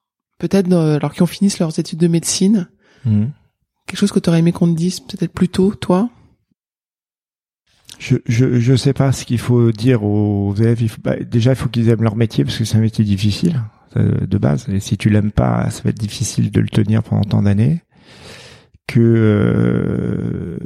peut-être 0.43 0.73
alors 0.73 1.13
qui 1.13 1.23
ont 1.23 1.27
fini 1.27 1.53
leurs 1.61 1.79
études 1.79 2.01
de 2.01 2.09
médecine 2.09 2.69
mmh. 3.05 3.27
Quelque 3.87 3.99
chose 3.99 4.13
que 4.13 4.21
tu 4.21 4.29
aurais 4.31 4.39
aimé 4.39 4.53
qu'on 4.53 4.73
te 4.73 4.77
dise 4.77 5.01
peut-être 5.01 5.33
plus 5.33 5.49
tôt, 5.49 5.75
toi? 5.75 6.09
Je, 7.99 8.17
je 8.27 8.59
je 8.59 8.75
sais 8.75 8.93
pas 8.93 9.13
ce 9.13 9.25
qu'il 9.25 9.39
faut 9.39 9.71
dire 9.71 10.03
aux 10.03 10.55
élèves. 10.55 10.83
Bah, 11.03 11.17
déjà, 11.17 11.51
il 11.51 11.57
faut 11.57 11.69
qu'ils 11.69 11.89
aiment 11.89 12.03
leur 12.03 12.17
métier 12.17 12.45
parce 12.45 12.57
que 12.57 12.65
c'est 12.65 12.77
un 12.77 12.81
métier 12.81 13.05
difficile 13.05 13.61
euh, 13.97 14.27
de 14.27 14.39
base. 14.39 14.69
Et 14.69 14.81
si 14.81 14.97
tu 14.97 15.11
l'aimes 15.11 15.33
pas, 15.33 15.69
ça 15.71 15.83
va 15.83 15.91
être 15.91 15.99
difficile 15.99 16.51
de 16.51 16.61
le 16.61 16.69
tenir 16.69 17.03
pendant 17.03 17.23
tant 17.23 17.43
d'années. 17.43 17.83
Que 18.87 19.01
euh, 19.01 20.59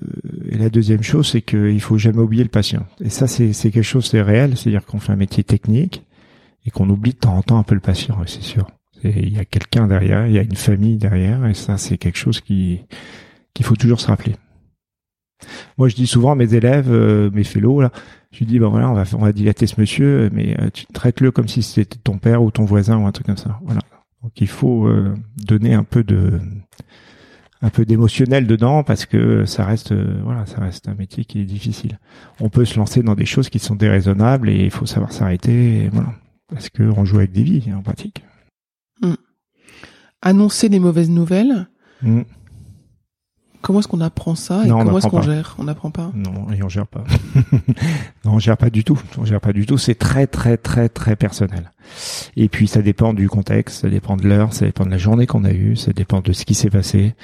et 0.50 0.58
la 0.58 0.70
deuxième 0.70 1.02
chose, 1.02 1.28
c'est 1.28 1.42
qu'il 1.42 1.80
faut 1.80 1.98
jamais 1.98 2.20
oublier 2.20 2.44
le 2.44 2.48
patient. 2.48 2.86
Et 3.00 3.10
ça, 3.10 3.26
c'est 3.26 3.52
c'est 3.52 3.70
quelque 3.70 3.82
chose, 3.82 4.06
c'est 4.06 4.22
réel. 4.22 4.56
C'est-à-dire 4.56 4.84
qu'on 4.84 5.00
fait 5.00 5.12
un 5.12 5.16
métier 5.16 5.42
technique 5.42 6.04
et 6.64 6.70
qu'on 6.70 6.88
oublie 6.90 7.12
de 7.12 7.18
temps 7.18 7.36
en 7.36 7.42
temps 7.42 7.58
un 7.58 7.62
peu 7.62 7.74
le 7.74 7.80
patient. 7.80 8.16
C'est 8.26 8.42
sûr. 8.42 8.66
Il 9.04 9.34
y 9.34 9.38
a 9.38 9.44
quelqu'un 9.44 9.86
derrière, 9.86 10.26
il 10.26 10.32
y 10.32 10.38
a 10.38 10.42
une 10.42 10.56
famille 10.56 10.96
derrière, 10.96 11.46
et 11.46 11.54
ça, 11.54 11.78
c'est 11.78 11.98
quelque 11.98 12.18
chose 12.18 12.40
qui 12.40 12.80
qu'il 13.54 13.64
faut 13.64 13.76
toujours 13.76 14.00
se 14.00 14.08
rappeler. 14.08 14.36
Moi, 15.78 15.88
je 15.88 15.94
dis 15.94 16.06
souvent 16.06 16.32
à 16.32 16.34
mes 16.34 16.54
élèves, 16.54 16.90
euh, 16.90 17.30
mes 17.32 17.44
fellows, 17.44 17.80
là, 17.80 17.90
je 18.32 18.44
dis, 18.44 18.58
ben 18.58 18.68
voilà, 18.68 18.90
on 18.90 18.94
va, 18.94 19.04
on 19.14 19.22
va 19.22 19.32
dilater 19.32 19.66
ce 19.66 19.80
monsieur, 19.80 20.30
mais 20.32 20.58
euh, 20.60 20.68
tu 20.72 20.86
traites-le 20.86 21.30
comme 21.30 21.48
si 21.48 21.62
c'était 21.62 21.98
ton 22.02 22.18
père 22.18 22.42
ou 22.42 22.50
ton 22.50 22.64
voisin 22.64 22.98
ou 22.98 23.06
un 23.06 23.12
truc 23.12 23.26
comme 23.26 23.36
ça. 23.36 23.58
Voilà. 23.64 23.80
Donc, 24.22 24.32
il 24.40 24.48
faut 24.48 24.86
euh, 24.86 25.14
donner 25.36 25.74
un 25.74 25.84
peu 25.84 26.04
de, 26.04 26.38
un 27.62 27.70
peu 27.70 27.84
d'émotionnel 27.84 28.46
dedans 28.46 28.82
parce 28.82 29.06
que 29.06 29.44
ça 29.46 29.64
reste, 29.64 29.94
voilà, 29.94 30.44
ça 30.46 30.60
reste 30.60 30.88
un 30.88 30.94
métier 30.94 31.24
qui 31.24 31.40
est 31.40 31.44
difficile. 31.44 31.98
On 32.40 32.48
peut 32.48 32.64
se 32.64 32.78
lancer 32.78 33.02
dans 33.02 33.14
des 33.14 33.26
choses 33.26 33.48
qui 33.48 33.58
sont 33.58 33.74
déraisonnables 33.74 34.50
et 34.50 34.64
il 34.64 34.70
faut 34.70 34.86
savoir 34.86 35.12
s'arrêter, 35.12 35.88
voilà, 35.92 36.12
parce 36.48 36.68
que 36.68 36.82
on 36.82 37.04
joue 37.04 37.18
avec 37.18 37.32
des 37.32 37.42
vies 37.42 37.72
en 37.74 37.82
pratique. 37.82 38.22
Hmm. 39.00 39.14
Annoncer 40.22 40.68
les 40.68 40.78
mauvaises 40.78 41.10
nouvelles. 41.10 41.68
Hmm. 42.02 42.22
Comment 43.66 43.80
est-ce 43.80 43.88
qu'on 43.88 44.00
apprend 44.00 44.36
ça 44.36 44.62
et 44.64 44.68
comment 44.68 44.96
est-ce 44.96 45.08
qu'on 45.08 45.22
gère? 45.22 45.56
On 45.58 45.64
n'apprend 45.64 45.90
pas? 45.90 46.12
Non, 46.14 46.52
et 46.52 46.62
on 46.62 46.68
gère 46.68 46.86
pas. 46.86 47.02
non, 48.24 48.34
on 48.34 48.38
gère 48.38 48.56
pas 48.56 48.70
du 48.70 48.84
tout. 48.84 49.00
On 49.18 49.24
gère 49.24 49.40
pas 49.40 49.52
du 49.52 49.66
tout. 49.66 49.76
C'est 49.76 49.96
très, 49.96 50.28
très, 50.28 50.56
très, 50.56 50.88
très 50.88 51.16
personnel. 51.16 51.72
Et 52.36 52.48
puis, 52.48 52.68
ça 52.68 52.80
dépend 52.80 53.12
du 53.12 53.28
contexte, 53.28 53.80
ça 53.80 53.88
dépend 53.88 54.16
de 54.16 54.28
l'heure, 54.28 54.52
ça 54.52 54.66
dépend 54.66 54.84
de 54.84 54.90
la 54.90 54.98
journée 54.98 55.26
qu'on 55.26 55.44
a 55.44 55.50
eue, 55.50 55.74
ça 55.74 55.92
dépend 55.92 56.20
de 56.20 56.32
ce 56.32 56.44
qui 56.44 56.54
s'est 56.54 56.70
passé. 56.70 57.16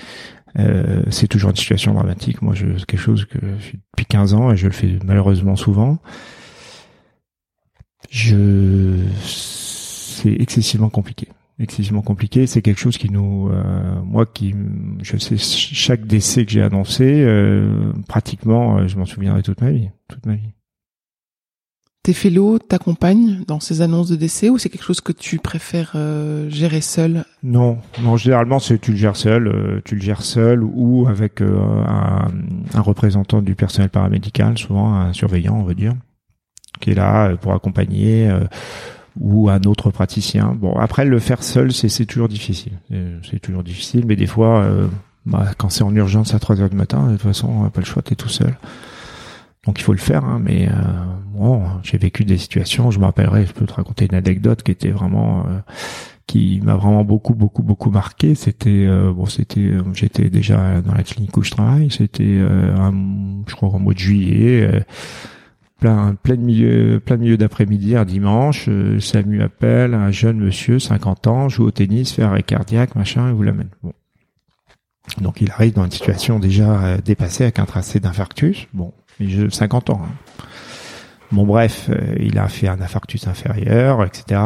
Euh, 0.59 1.03
c'est 1.11 1.29
toujours 1.29 1.51
une 1.51 1.57
situation 1.57 1.95
dramatique. 1.95 2.43
Moi, 2.43 2.55
je, 2.55 2.77
c'est 2.77 2.87
quelque 2.87 3.01
chose 3.01 3.25
que 3.25 3.39
je 3.41 3.65
fais 3.65 3.79
depuis 3.93 4.07
15 4.07 4.35
ans 4.35 4.51
et 4.51 4.57
je 4.57 4.67
le 4.67 4.73
fais 4.73 4.99
malheureusement 5.05 5.55
souvent. 5.55 5.99
Je, 8.11 8.97
c'est 9.25 10.33
excessivement 10.41 10.91
compliqué 10.91 11.29
excessivement 11.59 12.03
compliqué. 12.03 12.47
C'est 12.47 12.63
quelque 12.63 12.81
chose 12.81 12.99
qui 12.99 13.11
nous, 13.11 13.49
euh, 13.51 14.01
moi 14.05 14.27
qui, 14.27 14.55
je 15.03 15.17
sais, 15.17 15.37
chaque 15.39 16.07
décès 16.07 16.45
que 16.45 16.53
j'ai 16.53 16.63
annoncé, 16.63 17.05
euh, 17.05 17.93
pratiquement, 18.09 18.79
euh, 18.79 18.89
je 18.89 18.97
m'en 18.97 19.07
souviendrai 19.07 19.43
toute 19.43 19.61
ma 19.61 19.71
vie, 19.71 19.91
toute 20.09 20.27
ma 20.27 20.35
vie. 20.35 20.53
Tes 22.03 22.15
fellows 22.15 22.59
t'accompagnent 22.59 23.45
dans 23.47 23.61
ces 23.61 23.81
annonces 23.81 24.09
de 24.09 24.17
décès 24.17 24.51
ou 24.51 24.59
c'est 24.59 24.69
quelque 24.69 24.85
chose 24.85 25.01
que 25.01 25.13
tu 25.13 25.39
préfères 25.39 25.97
gérer 26.49 26.81
seul? 26.81 27.25
Non, 27.45 27.79
non, 28.03 28.17
généralement 28.17 28.59
c'est 28.59 28.81
tu 28.81 28.91
le 28.91 28.97
gères 28.97 29.15
seul, 29.15 29.81
tu 29.85 29.95
le 29.95 30.01
gères 30.01 30.23
seul 30.23 30.65
ou 30.65 31.07
avec 31.07 31.41
un, 31.41 32.27
un, 32.75 32.81
représentant 32.81 33.41
du 33.41 33.55
personnel 33.55 33.89
paramédical, 33.89 34.59
souvent 34.59 34.93
un 34.93 35.13
surveillant, 35.13 35.55
on 35.55 35.63
va 35.63 35.75
dire, 35.75 35.95
qui 36.81 36.91
est 36.91 36.95
là 36.95 37.37
pour 37.37 37.53
accompagner 37.53 38.29
ou 39.21 39.51
un 39.51 39.61
autre 39.63 39.91
praticien. 39.91 40.57
Bon, 40.59 40.75
après 40.75 41.05
le 41.05 41.19
faire 41.19 41.43
seul, 41.43 41.73
c'est 41.73 42.07
toujours 42.07 42.29
difficile. 42.29 42.73
Euh, 42.93 43.19
c'est 43.29 43.41
toujours 43.41 43.63
difficile, 43.63 44.05
mais 44.07 44.17
des 44.17 44.27
fois, 44.27 44.63
euh, 44.63 44.87
bah, 45.27 45.51
quand 45.59 45.69
c'est 45.69 45.85
en 45.85 45.95
urgence 45.95 46.35
à 46.35 46.39
3 46.39 46.61
heures 46.61 46.71
du 46.71 46.77
matin, 46.77 47.07
de 47.07 47.13
toute 47.13 47.23
façon, 47.23 47.69
pas 47.71 47.81
le 47.81 47.87
choix, 47.87 48.03
t'es 48.03 48.15
tout 48.15 48.29
seul. 48.29 48.57
Donc 49.67 49.79
il 49.79 49.83
faut 49.83 49.93
le 49.93 49.99
faire, 49.99 50.25
hein, 50.25 50.41
mais 50.43 50.69
euh, 50.69 50.73
bon, 51.27 51.63
j'ai 51.83 51.99
vécu 51.99 52.25
des 52.25 52.39
situations. 52.39 52.91
Je 52.91 52.99
me 52.99 53.05
rappellerai, 53.05 53.47
je 53.47 53.53
peux 53.53 53.67
te 53.67 53.75
raconter 53.75 54.07
une 54.11 54.17
anecdote 54.17 54.63
qui 54.65 54.73
était 54.73 54.91
vraiment, 54.91 55.47
qui 56.27 56.61
m'a 56.65 56.75
vraiment 56.75 57.05
beaucoup, 57.05 57.35
beaucoup, 57.35 57.63
beaucoup 57.63 57.91
marqué. 57.91 58.35
C'était, 58.35 58.89
bon, 59.15 59.27
c'était, 59.27 59.71
j'étais 59.95 60.31
déjà 60.31 60.81
dans 60.81 60.95
la 60.95 61.05
clinique 61.05 61.37
où 61.37 61.45
je 61.45 61.53
travaille. 61.53 61.93
C'était, 61.93 62.41
je 62.41 63.55
crois, 63.55 63.69
au 63.69 63.79
mois 63.79 63.95
de 63.95 64.01
juillet 64.01 64.85
plein, 65.83 66.15
plein 66.15 66.37
milieu, 66.37 67.01
plein 67.05 67.17
milieu 67.17 67.37
d'après-midi, 67.37 67.97
un 67.97 68.05
dimanche, 68.05 68.67
euh, 68.69 69.01
Samu 69.01 69.43
appelle 69.43 69.95
un 69.95 70.13
jeune 70.13 70.39
monsieur, 70.39 70.79
50 70.79 71.27
ans, 71.27 71.49
joue 71.49 71.65
au 71.65 71.71
tennis, 71.73 72.13
fait 72.13 72.23
arrêt 72.23 72.45
cardiaque, 72.45 72.95
machin, 72.95 73.29
et 73.29 73.33
vous 73.33 73.43
l'amène. 73.43 73.69
Bon. 73.83 73.93
Donc 75.21 75.41
il 75.41 75.51
arrive 75.51 75.75
dans 75.75 75.85
une 75.85 75.91
situation 75.91 76.39
déjà 76.39 76.85
euh, 76.85 76.99
dépassée 77.05 77.43
avec 77.43 77.59
un 77.59 77.65
tracé 77.65 77.99
d'infarctus. 77.99 78.69
Bon, 78.73 78.93
mais 79.19 79.51
50 79.51 79.91
ans. 79.91 80.03
Hein. 80.05 80.45
Bon 81.33 81.47
bref, 81.47 81.89
euh, 81.89 82.15
il 82.21 82.39
a 82.39 82.47
fait 82.49 82.69
un 82.69 82.79
infarctus 82.83 83.27
inférieur, 83.27 84.05
etc. 84.05 84.39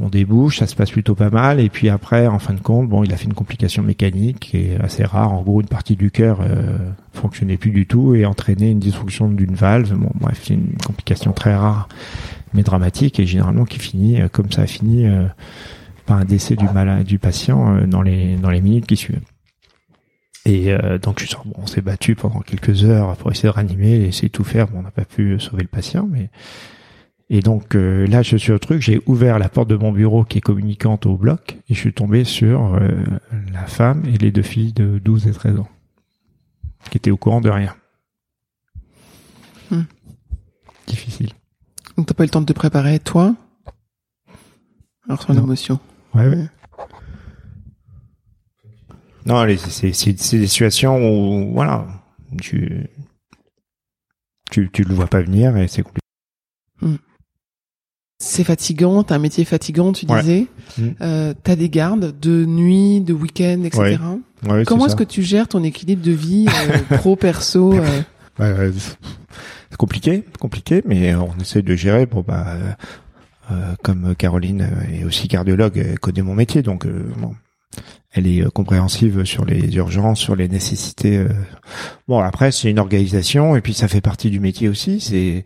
On 0.00 0.08
débouche, 0.08 0.58
ça 0.58 0.66
se 0.66 0.74
passe 0.74 0.90
plutôt 0.90 1.14
pas 1.14 1.30
mal. 1.30 1.60
Et 1.60 1.68
puis 1.68 1.88
après, 1.88 2.26
en 2.26 2.40
fin 2.40 2.52
de 2.52 2.60
compte, 2.60 2.88
bon, 2.88 3.04
il 3.04 3.12
a 3.12 3.16
fait 3.16 3.26
une 3.26 3.34
complication 3.34 3.84
mécanique 3.84 4.40
qui 4.40 4.70
assez 4.82 5.04
rare. 5.04 5.32
En 5.32 5.42
gros, 5.42 5.60
une 5.60 5.68
partie 5.68 5.94
du 5.94 6.10
cœur 6.10 6.40
euh, 6.40 6.78
fonctionnait 7.12 7.56
plus 7.56 7.70
du 7.70 7.86
tout 7.86 8.16
et 8.16 8.26
entraînait 8.26 8.72
une 8.72 8.80
destruction 8.80 9.28
d'une 9.28 9.54
valve. 9.54 9.94
Bon 9.94 10.10
bref, 10.16 10.40
c'est 10.42 10.54
une 10.54 10.76
complication 10.84 11.32
très 11.32 11.54
rare, 11.54 11.88
mais 12.54 12.64
dramatique 12.64 13.20
et 13.20 13.26
généralement 13.26 13.64
qui 13.64 13.78
finit 13.78 14.20
euh, 14.20 14.28
comme 14.28 14.50
ça 14.50 14.62
a 14.62 14.66
fini 14.66 15.06
par 16.06 16.18
un 16.18 16.24
décès 16.24 16.56
du 16.56 16.68
malade, 16.68 17.04
du 17.04 17.20
patient 17.20 17.86
dans 17.86 18.02
les 18.02 18.36
dans 18.36 18.50
les 18.50 18.60
minutes 18.60 18.86
qui 18.86 18.96
suivent. 18.96 19.20
Et 20.46 20.72
euh, 20.72 20.96
donc 20.98 21.20
je 21.20 21.34
bon, 21.34 21.52
on 21.56 21.66
s'est 21.66 21.80
battu 21.80 22.14
pendant 22.14 22.38
quelques 22.38 22.84
heures 22.84 23.16
pour 23.16 23.32
essayer 23.32 23.48
de 23.48 23.54
ranimer, 23.54 24.04
essayer 24.04 24.28
de 24.28 24.32
tout 24.32 24.44
faire. 24.44 24.68
Bon, 24.68 24.78
on 24.78 24.82
n'a 24.82 24.92
pas 24.92 25.04
pu 25.04 25.40
sauver 25.40 25.62
le 25.62 25.68
patient, 25.68 26.08
mais 26.08 26.30
et 27.28 27.40
donc 27.40 27.74
euh, 27.74 28.06
là 28.06 28.22
je 28.22 28.36
suis 28.36 28.52
au 28.52 28.58
truc, 28.60 28.80
j'ai 28.80 29.02
ouvert 29.06 29.40
la 29.40 29.48
porte 29.48 29.68
de 29.68 29.74
mon 29.74 29.90
bureau 29.90 30.22
qui 30.24 30.38
est 30.38 30.40
communicante 30.40 31.04
au 31.04 31.16
bloc 31.16 31.58
et 31.68 31.74
je 31.74 31.80
suis 31.80 31.92
tombé 31.92 32.22
sur 32.22 32.74
euh, 32.74 32.90
la 33.52 33.66
femme 33.66 34.04
et 34.06 34.16
les 34.18 34.30
deux 34.30 34.42
filles 34.42 34.72
de 34.72 35.00
12 35.00 35.26
et 35.26 35.32
13 35.32 35.58
ans 35.58 35.68
qui 36.90 36.98
étaient 36.98 37.10
au 37.10 37.16
courant 37.16 37.40
de 37.40 37.50
rien. 37.50 37.74
Hmm. 39.72 39.82
Difficile. 40.86 41.32
Donc 41.96 42.06
t'as 42.06 42.14
pas 42.14 42.22
eu 42.22 42.26
le 42.26 42.30
temps 42.30 42.40
de 42.40 42.46
te 42.46 42.52
préparer 42.52 43.00
toi? 43.00 43.34
Alors 45.08 45.20
son 45.22 45.36
émotion. 45.36 45.80
Ouais, 46.14 46.28
ouais. 46.28 46.46
Non, 49.26 49.44
c'est 49.58 50.36
des 50.36 50.46
situations 50.46 50.98
où, 50.98 51.52
voilà, 51.52 51.84
tu, 52.40 52.86
tu, 54.50 54.70
tu 54.72 54.84
le 54.84 54.94
vois 54.94 55.08
pas 55.08 55.20
venir 55.20 55.56
et 55.56 55.66
c'est 55.66 55.82
compliqué. 55.82 56.00
Hmm. 56.80 56.96
C'est 58.18 58.44
fatigant, 58.44 59.02
t'as 59.02 59.16
un 59.16 59.18
métier 59.18 59.44
fatigant, 59.44 59.92
tu 59.92 60.06
disais. 60.06 60.46
Hmm. 60.78 60.90
Euh, 61.00 61.34
t'as 61.42 61.56
des 61.56 61.68
gardes 61.68 62.18
de 62.18 62.44
nuit, 62.44 63.00
de 63.00 63.12
week-end, 63.12 63.62
etc. 63.64 63.98
Comment 64.66 64.86
est-ce 64.86 64.96
que 64.96 65.04
tu 65.04 65.22
gères 65.22 65.48
ton 65.48 65.64
équilibre 65.64 66.02
de 66.02 66.12
vie 66.12 66.46
euh, 66.48 66.96
pro 66.96 67.16
perso 67.16 67.74
euh? 67.74 68.72
C'est 69.70 69.76
compliqué, 69.76 70.24
compliqué, 70.38 70.82
mais 70.86 71.14
on 71.14 71.34
essaie 71.40 71.62
de 71.62 71.74
gérer. 71.74 72.06
Bon 72.06 72.24
bah, 72.26 72.46
euh, 73.50 73.74
comme 73.82 74.14
Caroline 74.14 74.68
est 74.92 75.04
aussi 75.04 75.26
cardiologue, 75.26 75.76
elle 75.78 75.98
connaît 75.98 76.22
mon 76.22 76.34
métier, 76.34 76.62
donc 76.62 76.86
bon, 76.86 77.34
elle 78.16 78.26
est 78.26 78.42
euh, 78.42 78.50
compréhensive 78.50 79.24
sur 79.24 79.44
les 79.44 79.76
urgences, 79.76 80.18
sur 80.18 80.34
les 80.34 80.48
nécessités. 80.48 81.18
Euh. 81.18 81.28
Bon, 82.08 82.18
après, 82.18 82.50
c'est 82.50 82.70
une 82.70 82.78
organisation 82.78 83.56
et 83.56 83.60
puis 83.60 83.74
ça 83.74 83.88
fait 83.88 84.00
partie 84.00 84.30
du 84.30 84.40
métier 84.40 84.68
aussi. 84.68 85.00
C'est 85.00 85.44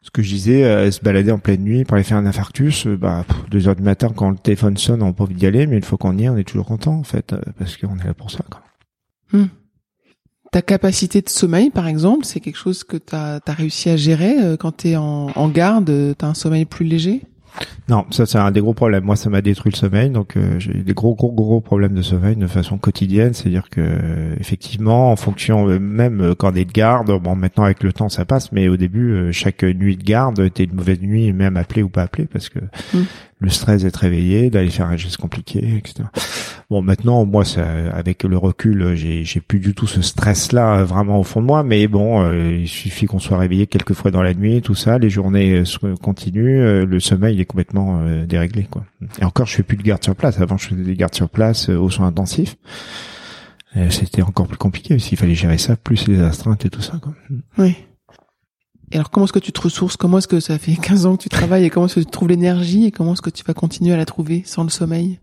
ce 0.00 0.10
que 0.10 0.22
je 0.22 0.28
disais, 0.28 0.64
euh, 0.64 0.90
se 0.90 1.00
balader 1.00 1.32
en 1.32 1.38
pleine 1.38 1.62
nuit 1.62 1.84
pour 1.84 1.96
aller 1.96 2.04
faire 2.04 2.16
un 2.16 2.26
infarctus. 2.26 2.86
bah, 2.86 3.24
deux 3.50 3.68
heures 3.68 3.76
du 3.76 3.82
matin, 3.82 4.10
quand 4.14 4.30
le 4.30 4.36
téléphone 4.36 4.76
sonne, 4.76 5.02
on 5.02 5.14
envie 5.18 5.34
d'y 5.34 5.46
aller, 5.46 5.66
mais 5.66 5.76
une 5.76 5.82
fois 5.82 5.98
qu'on 5.98 6.16
y 6.16 6.24
est, 6.24 6.28
on 6.28 6.36
est 6.36 6.44
toujours 6.44 6.66
content 6.66 6.94
en 6.94 7.02
fait, 7.02 7.34
parce 7.58 7.76
qu'on 7.76 7.98
est 7.98 8.04
là 8.04 8.14
pour 8.14 8.30
ça. 8.30 8.44
Quoi. 8.48 8.62
Hmm. 9.32 9.48
Ta 10.50 10.62
capacité 10.62 11.20
de 11.20 11.28
sommeil, 11.28 11.68
par 11.68 11.86
exemple, 11.88 12.24
c'est 12.24 12.40
quelque 12.40 12.56
chose 12.56 12.82
que 12.82 12.96
tu 12.96 13.14
as, 13.14 13.40
réussi 13.48 13.90
à 13.90 13.96
gérer 13.96 14.56
quand 14.58 14.78
tu 14.78 14.88
es 14.88 14.96
en, 14.96 15.26
en 15.34 15.48
garde, 15.48 16.14
tu 16.18 16.24
as 16.24 16.28
un 16.28 16.34
sommeil 16.34 16.64
plus 16.64 16.86
léger? 16.86 17.22
Non, 17.88 18.04
ça 18.10 18.26
c'est 18.26 18.38
un 18.38 18.50
des 18.50 18.60
gros 18.60 18.74
problèmes. 18.74 19.04
Moi, 19.04 19.16
ça 19.16 19.30
m'a 19.30 19.40
détruit 19.40 19.72
le 19.72 19.76
sommeil, 19.76 20.10
donc 20.10 20.36
euh, 20.36 20.58
j'ai 20.58 20.74
des 20.74 20.92
gros, 20.92 21.14
gros, 21.14 21.32
gros 21.32 21.60
problèmes 21.60 21.94
de 21.94 22.02
sommeil 22.02 22.36
de 22.36 22.46
façon 22.46 22.76
quotidienne. 22.76 23.32
C'est-à-dire 23.32 23.70
que 23.70 23.80
effectivement, 24.38 25.10
en 25.10 25.16
fonction 25.16 25.68
euh, 25.68 25.78
même 25.78 26.20
euh, 26.20 26.34
quand 26.34 26.52
on 26.52 26.54
est 26.54 26.66
de 26.66 26.72
garde, 26.72 27.10
bon 27.22 27.34
maintenant 27.34 27.64
avec 27.64 27.82
le 27.82 27.92
temps 27.92 28.08
ça 28.08 28.24
passe, 28.24 28.52
mais 28.52 28.68
au 28.68 28.76
début, 28.76 29.32
chaque 29.32 29.62
nuit 29.62 29.96
de 29.96 30.04
garde 30.04 30.40
était 30.40 30.64
une 30.64 30.74
mauvaise 30.74 31.00
nuit, 31.00 31.32
même 31.32 31.56
appelée 31.56 31.82
ou 31.82 31.88
pas 31.88 32.02
appelée, 32.02 32.26
parce 32.26 32.48
que 32.48 32.58
mmh 32.58 32.98
le 33.40 33.50
stress 33.50 33.82
d'être 33.82 33.96
réveillé, 33.96 34.50
d'aller 34.50 34.70
faire 34.70 34.86
un 34.86 34.96
geste 34.96 35.16
compliqué, 35.16 35.76
etc. 35.76 36.08
Bon, 36.70 36.82
maintenant, 36.82 37.24
moi, 37.24 37.44
ça, 37.44 37.64
avec 37.94 38.24
le 38.24 38.36
recul, 38.36 38.94
j'ai, 38.94 39.40
plus 39.40 39.60
du 39.60 39.74
tout 39.74 39.86
ce 39.86 40.02
stress-là 40.02 40.84
vraiment 40.84 41.20
au 41.20 41.22
fond 41.22 41.40
de 41.40 41.46
moi, 41.46 41.62
mais 41.62 41.86
bon, 41.86 42.22
euh, 42.22 42.58
il 42.60 42.68
suffit 42.68 43.06
qu'on 43.06 43.18
soit 43.18 43.38
réveillé 43.38 43.66
quelques 43.66 43.94
fois 43.94 44.10
dans 44.10 44.22
la 44.22 44.34
nuit, 44.34 44.60
tout 44.60 44.74
ça, 44.74 44.98
les 44.98 45.08
journées 45.08 45.62
euh, 45.62 45.94
continuent, 46.02 46.60
euh, 46.60 46.84
le 46.84 47.00
sommeil 47.00 47.40
est 47.40 47.44
complètement 47.44 48.02
déréglé, 48.26 48.66
quoi. 48.70 48.84
Et 49.20 49.24
encore, 49.24 49.46
je 49.46 49.54
fais 49.54 49.62
plus 49.62 49.76
de 49.76 49.82
garde 49.82 50.02
sur 50.02 50.16
place. 50.16 50.40
Avant, 50.40 50.58
je 50.58 50.68
faisais 50.68 50.82
des 50.82 50.96
gardes 50.96 51.14
sur 51.14 51.28
place 51.28 51.68
aux 51.68 51.90
soins 51.90 52.08
intensifs. 52.08 52.56
C'était 53.90 54.22
encore 54.22 54.48
plus 54.48 54.56
compliqué 54.56 54.94
parce 54.96 55.06
qu'il 55.06 55.16
fallait 55.16 55.36
gérer 55.36 55.58
ça, 55.58 55.76
plus 55.76 56.08
les 56.08 56.20
astreintes 56.20 56.64
et 56.64 56.70
tout 56.70 56.82
ça, 56.82 56.98
quoi. 57.00 57.12
Oui. 57.58 57.76
Et 58.90 58.96
alors, 58.96 59.10
comment 59.10 59.24
est-ce 59.24 59.32
que 59.32 59.38
tu 59.38 59.52
te 59.52 59.60
ressources? 59.60 59.96
Comment 59.96 60.18
est-ce 60.18 60.28
que 60.28 60.40
ça 60.40 60.58
fait 60.58 60.74
15 60.74 61.06
ans 61.06 61.16
que 61.16 61.22
tu 61.22 61.28
travailles? 61.28 61.64
Et 61.64 61.70
comment 61.70 61.86
est-ce 61.86 61.96
que 61.96 62.00
tu 62.00 62.06
trouves 62.06 62.28
l'énergie? 62.28 62.86
Et 62.86 62.90
comment 62.90 63.12
est-ce 63.12 63.22
que 63.22 63.30
tu 63.30 63.44
vas 63.44 63.54
continuer 63.54 63.92
à 63.92 63.96
la 63.96 64.06
trouver 64.06 64.42
sans 64.46 64.62
le 64.62 64.70
sommeil? 64.70 65.18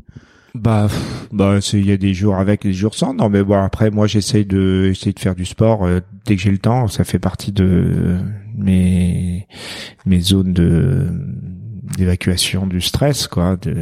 Bah, 0.54 0.88
bah, 1.34 1.60
il 1.74 1.86
y 1.86 1.92
a 1.92 1.98
des 1.98 2.14
jours 2.14 2.36
avec, 2.36 2.62
des 2.62 2.74
jours 2.74 2.96
sans. 2.96 3.14
Non, 3.14 3.30
mais 3.30 3.44
bon, 3.44 3.62
après, 3.62 3.92
moi, 3.92 4.08
j'essaye 4.08 4.46
de, 4.46 4.90
essayer 4.92 5.12
de 5.12 5.20
faire 5.20 5.36
du 5.36 5.46
sport 5.46 5.84
euh, 5.84 6.00
dès 6.26 6.36
que 6.36 6.42
j'ai 6.42 6.52
le 6.52 6.60
temps. 6.60 6.88
Ça 6.88 7.04
fait 7.04 7.20
partie 7.20 7.52
de 7.52 8.18
mes, 8.56 9.48
mes 10.06 10.22
zones 10.22 10.54
de, 10.54 11.10
d'évacuation 11.98 12.68
du 12.68 12.82
stress, 12.82 13.28
quoi, 13.28 13.58
de, 13.58 13.76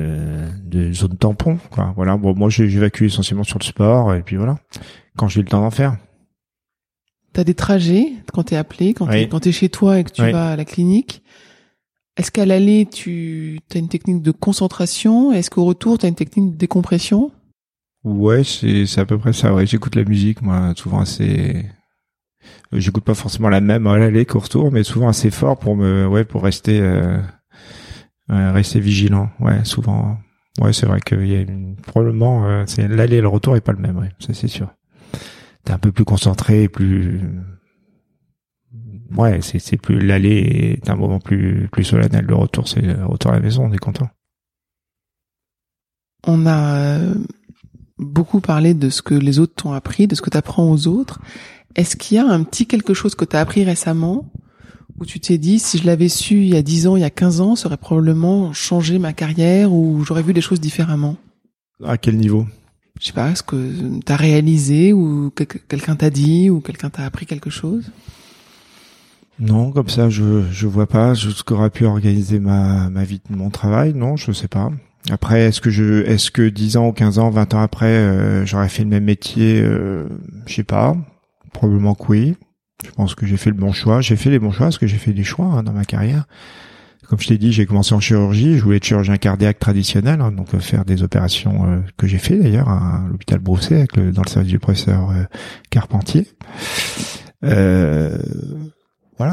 de 0.65 0.91
zone 0.93 1.17
tampon, 1.17 1.59
quoi. 1.69 1.93
Voilà. 1.95 2.17
Bon, 2.17 2.33
moi, 2.35 2.49
j'évacue 2.49 3.03
essentiellement 3.03 3.43
sur 3.43 3.59
le 3.59 3.65
sport, 3.65 4.15
et 4.15 4.21
puis 4.21 4.37
voilà, 4.37 4.57
quand 5.17 5.27
j'ai 5.27 5.41
le 5.41 5.47
temps 5.47 5.61
d'en 5.61 5.71
faire. 5.71 5.97
T'as 7.33 7.43
des 7.43 7.55
trajets 7.55 8.13
quand 8.31 8.43
t'es 8.43 8.55
appelé, 8.55 8.93
quand 8.93 9.07
t'es 9.39 9.51
chez 9.51 9.69
toi 9.69 9.99
et 9.99 10.03
que 10.03 10.11
tu 10.11 10.21
vas 10.21 10.51
à 10.51 10.55
la 10.55 10.65
clinique. 10.65 11.23
Est-ce 12.15 12.29
qu'à 12.29 12.45
l'aller, 12.45 12.85
tu 12.85 13.59
as 13.73 13.79
une 13.79 13.89
technique 13.89 14.21
de 14.21 14.29
concentration? 14.29 15.31
Est-ce 15.31 15.49
qu'au 15.49 15.65
retour, 15.65 15.97
tu 15.97 16.05
as 16.05 16.09
une 16.09 16.15
technique 16.15 16.51
de 16.51 16.57
décompression? 16.57 17.31
Ouais, 18.03 18.43
c'est 18.43 18.85
c'est 18.85 19.01
à 19.01 19.05
peu 19.05 19.17
près 19.17 19.33
ça. 19.33 19.53
Ouais, 19.53 19.65
j'écoute 19.65 19.95
la 19.95 20.03
musique, 20.03 20.43
moi, 20.43 20.73
souvent 20.75 20.99
assez. 20.99 21.65
J'écoute 22.71 23.03
pas 23.03 23.15
forcément 23.15 23.49
la 23.49 23.61
même 23.61 23.87
à 23.87 23.97
l'aller 23.97 24.25
qu'au 24.25 24.39
retour, 24.39 24.71
mais 24.71 24.83
souvent 24.83 25.07
assez 25.07 25.31
fort 25.31 25.57
pour 25.57 25.75
me, 25.75 26.05
ouais, 26.05 26.25
pour 26.25 26.43
rester, 26.43 26.81
euh, 26.81 27.17
rester 28.29 28.79
vigilant. 28.79 29.29
Ouais, 29.39 29.63
souvent. 29.63 30.17
Ouais, 30.61 30.73
c'est 30.73 30.85
vrai 30.85 30.99
qu'il 30.99 31.25
y 31.25 31.35
a 31.35 31.41
une, 31.41 31.77
probablement, 31.77 32.45
euh, 32.45 32.63
c'est 32.67 32.87
l'aller 32.87 33.17
et 33.17 33.21
le 33.21 33.27
retour 33.27 33.55
est 33.55 33.61
pas 33.61 33.71
le 33.71 33.79
même. 33.79 33.97
Ouais, 33.97 34.11
ça 34.19 34.35
c'est 34.35 34.47
sûr 34.47 34.69
t'es 35.63 35.71
un 35.71 35.77
peu 35.77 35.91
plus 35.91 36.05
concentré, 36.05 36.67
plus 36.67 37.21
ouais, 39.17 39.41
c'est 39.41 39.59
c'est 39.59 39.77
plus 39.77 39.99
l'aller 39.99 40.79
est 40.81 40.89
un 40.89 40.95
moment 40.95 41.19
plus 41.19 41.67
plus 41.71 41.83
solennel. 41.83 42.25
Le 42.25 42.35
retour, 42.35 42.67
c'est 42.67 42.81
le 42.81 43.05
retour 43.05 43.31
à 43.31 43.35
la 43.35 43.39
maison, 43.39 43.65
on 43.65 43.71
est 43.71 43.77
content. 43.77 44.09
On 46.25 46.45
a 46.45 46.77
euh, 46.77 47.15
beaucoup 47.97 48.39
parlé 48.39 48.73
de 48.73 48.89
ce 48.89 49.01
que 49.01 49.13
les 49.13 49.39
autres 49.39 49.55
t'ont 49.55 49.73
appris, 49.73 50.07
de 50.07 50.15
ce 50.15 50.21
que 50.21 50.29
tu 50.29 50.37
apprends 50.37 50.69
aux 50.71 50.87
autres. 50.87 51.19
Est-ce 51.75 51.95
qu'il 51.95 52.17
y 52.17 52.19
a 52.19 52.25
un 52.25 52.43
petit 52.43 52.65
quelque 52.65 52.93
chose 52.93 53.15
que 53.15 53.25
tu 53.25 53.35
as 53.35 53.39
appris 53.39 53.63
récemment 53.63 54.31
où 54.99 55.05
tu 55.05 55.19
t'es 55.19 55.37
dit 55.37 55.59
si 55.59 55.79
je 55.79 55.85
l'avais 55.85 56.09
su 56.09 56.35
il 56.35 56.49
y 56.49 56.55
a 56.55 56.61
10 56.61 56.87
ans, 56.87 56.95
il 56.95 57.01
y 57.01 57.05
a 57.05 57.09
15 57.09 57.41
ans, 57.41 57.55
ça 57.55 57.67
aurait 57.67 57.77
probablement 57.77 58.53
changé 58.53 58.99
ma 58.99 59.11
carrière 59.11 59.73
ou 59.73 60.03
j'aurais 60.03 60.21
vu 60.21 60.33
les 60.33 60.41
choses 60.41 60.59
différemment? 60.59 61.17
À 61.83 61.97
quel 61.97 62.17
niveau? 62.17 62.45
Je 62.99 63.07
sais 63.07 63.13
pas, 63.13 63.33
ce 63.35 63.43
que 63.43 63.99
t'as 64.05 64.15
réalisé 64.15 64.93
ou 64.93 65.31
quelqu'un 65.67 65.95
t'a 65.95 66.09
dit 66.09 66.49
ou 66.49 66.61
quelqu'un 66.61 66.89
t'a 66.89 67.03
appris 67.05 67.25
quelque 67.25 67.49
chose? 67.49 67.91
Non, 69.39 69.71
comme 69.71 69.89
ça, 69.89 70.09
je 70.09 70.43
je 70.51 70.67
vois 70.67 70.87
pas 70.87 71.15
ce 71.15 71.43
qu'aurait 71.43 71.71
pu 71.71 71.85
organiser 71.85 72.39
ma 72.39 72.89
ma 72.89 73.03
vie, 73.03 73.19
mon 73.29 73.49
travail. 73.49 73.93
Non, 73.93 74.15
je 74.15 74.31
sais 74.31 74.47
pas. 74.47 74.69
Après, 75.09 75.41
est-ce 75.41 75.59
que 75.59 75.69
je, 75.69 76.03
est-ce 76.05 76.31
que 76.31 76.47
10 76.47 76.77
ans 76.77 76.87
ou 76.87 76.91
15 76.93 77.19
ans, 77.19 77.29
20 77.29 77.53
ans 77.55 77.61
après, 77.61 77.87
euh, 77.87 78.45
j'aurais 78.45 78.69
fait 78.69 78.83
le 78.83 78.89
même 78.89 79.03
métier? 79.03 79.59
Euh, 79.61 80.07
Je 80.45 80.53
sais 80.53 80.63
pas. 80.63 80.95
Probablement 81.51 81.93
que 81.95 82.05
oui. 82.07 82.35
Je 82.85 82.91
pense 82.91 83.15
que 83.15 83.25
j'ai 83.25 83.37
fait 83.37 83.49
le 83.49 83.55
bon 83.57 83.73
choix. 83.73 84.01
J'ai 84.01 84.15
fait 84.15 84.29
les 84.29 84.39
bons 84.39 84.51
choix 84.51 84.67
parce 84.67 84.77
que 84.77 84.87
j'ai 84.87 84.97
fait 84.97 85.13
des 85.13 85.23
choix 85.23 85.45
hein, 85.45 85.63
dans 85.63 85.73
ma 85.73 85.83
carrière. 85.85 86.25
Comme 87.07 87.19
je 87.19 87.27
t'ai 87.27 87.37
dit, 87.37 87.51
j'ai 87.51 87.65
commencé 87.65 87.93
en 87.93 87.99
chirurgie. 87.99 88.57
Je 88.57 88.63
voulais 88.63 88.77
être 88.77 88.85
chirurgien 88.85 89.17
cardiaque 89.17 89.59
traditionnel, 89.59 90.21
hein, 90.21 90.31
donc 90.31 90.53
euh, 90.53 90.59
faire 90.59 90.85
des 90.85 91.03
opérations 91.03 91.65
euh, 91.65 91.79
que 91.97 92.07
j'ai 92.07 92.17
fait 92.17 92.37
d'ailleurs 92.37 92.69
à 92.69 93.03
l'hôpital 93.09 93.39
Brousset 93.39 93.87
dans 93.95 94.21
le 94.21 94.29
service 94.29 94.51
du 94.51 94.59
professeur 94.59 95.09
euh, 95.11 95.23
Carpentier. 95.69 96.27
voilà. 97.41 98.19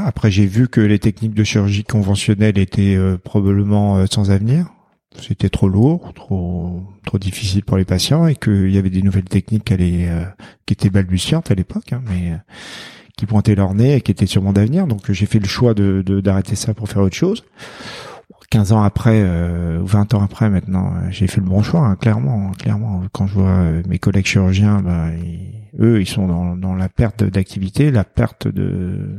Après, 0.05 0.31
j'ai 0.31 0.47
vu 0.47 0.69
que 0.69 0.81
les 0.81 0.99
techniques 0.99 1.35
de 1.35 1.45
chirurgie 1.45 1.85
conventionnelle 1.85 2.59
étaient 2.59 2.99
probablement 3.25 4.05
sans 4.07 4.31
avenir. 4.31 4.67
C'était 5.21 5.49
trop 5.49 5.69
lourd, 5.69 6.13
trop 6.15 6.83
trop 7.05 7.19
difficile 7.19 7.65
pour 7.65 7.77
les 7.77 7.85
patients, 7.85 8.27
et 8.27 8.37
qu'il 8.37 8.71
y 8.71 8.79
avait 8.79 8.91
des 8.91 9.03
nouvelles 9.03 9.25
techniques 9.25 9.65
qui, 9.65 9.73
allaient, 9.73 10.09
qui 10.67 10.75
étaient 10.75 10.91
balbutiantes 10.91 11.51
à 11.51 11.55
l'époque, 11.55 11.93
hein, 11.93 12.03
mais 12.09 12.39
qui 13.17 13.27
pointaient 13.27 13.55
leur 13.55 13.75
nez 13.75 13.97
et 13.97 14.01
qui 14.01 14.11
étaient 14.11 14.27
sûrement 14.27 14.53
d'avenir. 14.53 14.87
Donc 14.87 15.11
j'ai 15.11 15.27
fait 15.27 15.39
le 15.39 15.47
choix 15.49 15.75
de 15.75 16.03
d'arrêter 16.21 16.57
ça 16.57 16.75
pour 16.75 16.89
faire 16.89 17.03
autre 17.03 17.17
chose. 17.17 17.45
15 18.51 18.73
ans 18.73 18.83
après, 18.83 19.23
euh, 19.23 19.79
20 19.83 20.15
ans 20.15 20.23
après 20.23 20.51
maintenant, 20.51 20.89
euh, 20.89 21.11
j'ai 21.11 21.29
fait 21.29 21.41
le 21.41 21.47
bon 21.47 21.63
choix, 21.63 21.87
hein, 21.87 21.95
clairement. 21.95 22.51
Clairement, 22.59 23.03
quand 23.13 23.29
je 23.29 23.35
vois 23.35 23.49
euh, 23.49 23.83
mes 23.89 24.01
collègues 24.01 24.27
chirurgiens, 24.27 24.83
bah, 24.83 25.07
eux, 25.79 26.01
ils 26.01 26.09
sont 26.09 26.27
dans, 26.27 26.57
dans 26.57 26.75
la 26.75 26.89
perte 26.89 27.23
d'activité, 27.23 27.91
la 27.93 28.05
perte 28.05 28.49
de 28.49 29.19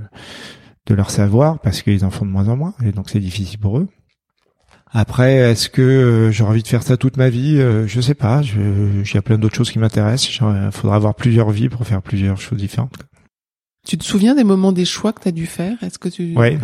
de 0.88 0.96
leur 0.96 1.12
savoir 1.12 1.60
parce 1.60 1.84
qu'ils 1.84 2.04
en 2.04 2.10
font 2.10 2.26
de 2.26 2.32
moins 2.32 2.50
en 2.50 2.58
moins 2.58 2.74
et 2.84 2.92
donc 2.92 3.10
c'est 3.10 3.20
difficile 3.20 3.60
pour 3.60 3.78
eux. 3.78 3.88
Après, 4.94 5.36
est-ce 5.36 5.70
que 5.70 5.82
euh, 5.82 6.32
j'aurais 6.32 6.50
envie 6.50 6.64
de 6.64 6.68
faire 6.68 6.84
ça 6.84 6.98
toute 6.98 7.16
ma 7.16 7.30
vie? 7.30 7.62
Je 7.88 8.02
sais 8.02 8.16
pas. 8.16 8.42
Il 8.44 9.10
y 9.14 9.18
a 9.18 9.22
plein 9.22 9.38
d'autres 9.38 9.56
choses 9.56 9.72
qui 9.72 9.80
m'intéressent. 9.80 10.30
Il 10.42 10.72
faudra 10.72 10.98
avoir 10.98 11.16
plusieurs 11.16 11.52
vies 11.52 11.70
pour 11.70 11.88
faire 11.88 12.02
plusieurs 12.02 12.38
choses 12.42 12.60
différentes. 12.60 12.98
Tu 13.86 13.98
te 13.98 14.04
souviens 14.04 14.36
des 14.36 14.44
moments 14.44 14.72
des 14.72 14.86
choix 14.86 15.12
que 15.14 15.22
tu 15.22 15.28
as 15.28 15.32
dû 15.32 15.46
faire? 15.48 15.82
Est-ce 15.84 16.00
que 16.00 16.10
tu 16.10 16.36
ouais. 16.38 16.58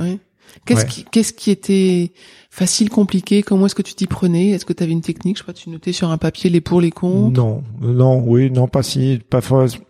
Qu'est-ce 0.66 0.86
qui 0.86 1.04
qu'est-ce 1.04 1.34
qui 1.34 1.52
était 1.52 2.12
facile, 2.50 2.90
compliqué? 2.90 3.44
Comment 3.44 3.68
est-ce 3.68 3.76
que 3.76 3.82
tu 3.82 3.94
t'y 3.94 4.08
prenais? 4.08 4.50
Est-ce 4.50 4.66
que 4.66 4.74
tu 4.74 4.82
avais 4.82 4.92
une 4.92 5.02
technique? 5.02 5.38
Je 5.38 5.42
sais 5.42 5.46
pas, 5.46 5.54
tu 5.54 5.70
notais 5.70 5.92
sur 5.92 6.10
un 6.10 6.18
papier 6.18 6.50
les 6.50 6.62
pour 6.62 6.82
les 6.82 6.90
contre? 6.90 7.40
Non, 7.40 7.64
non, 7.82 8.24
oui, 8.26 8.50
non, 8.50 8.68
pas 8.68 8.82
si, 8.82 9.20
pas 9.30 9.42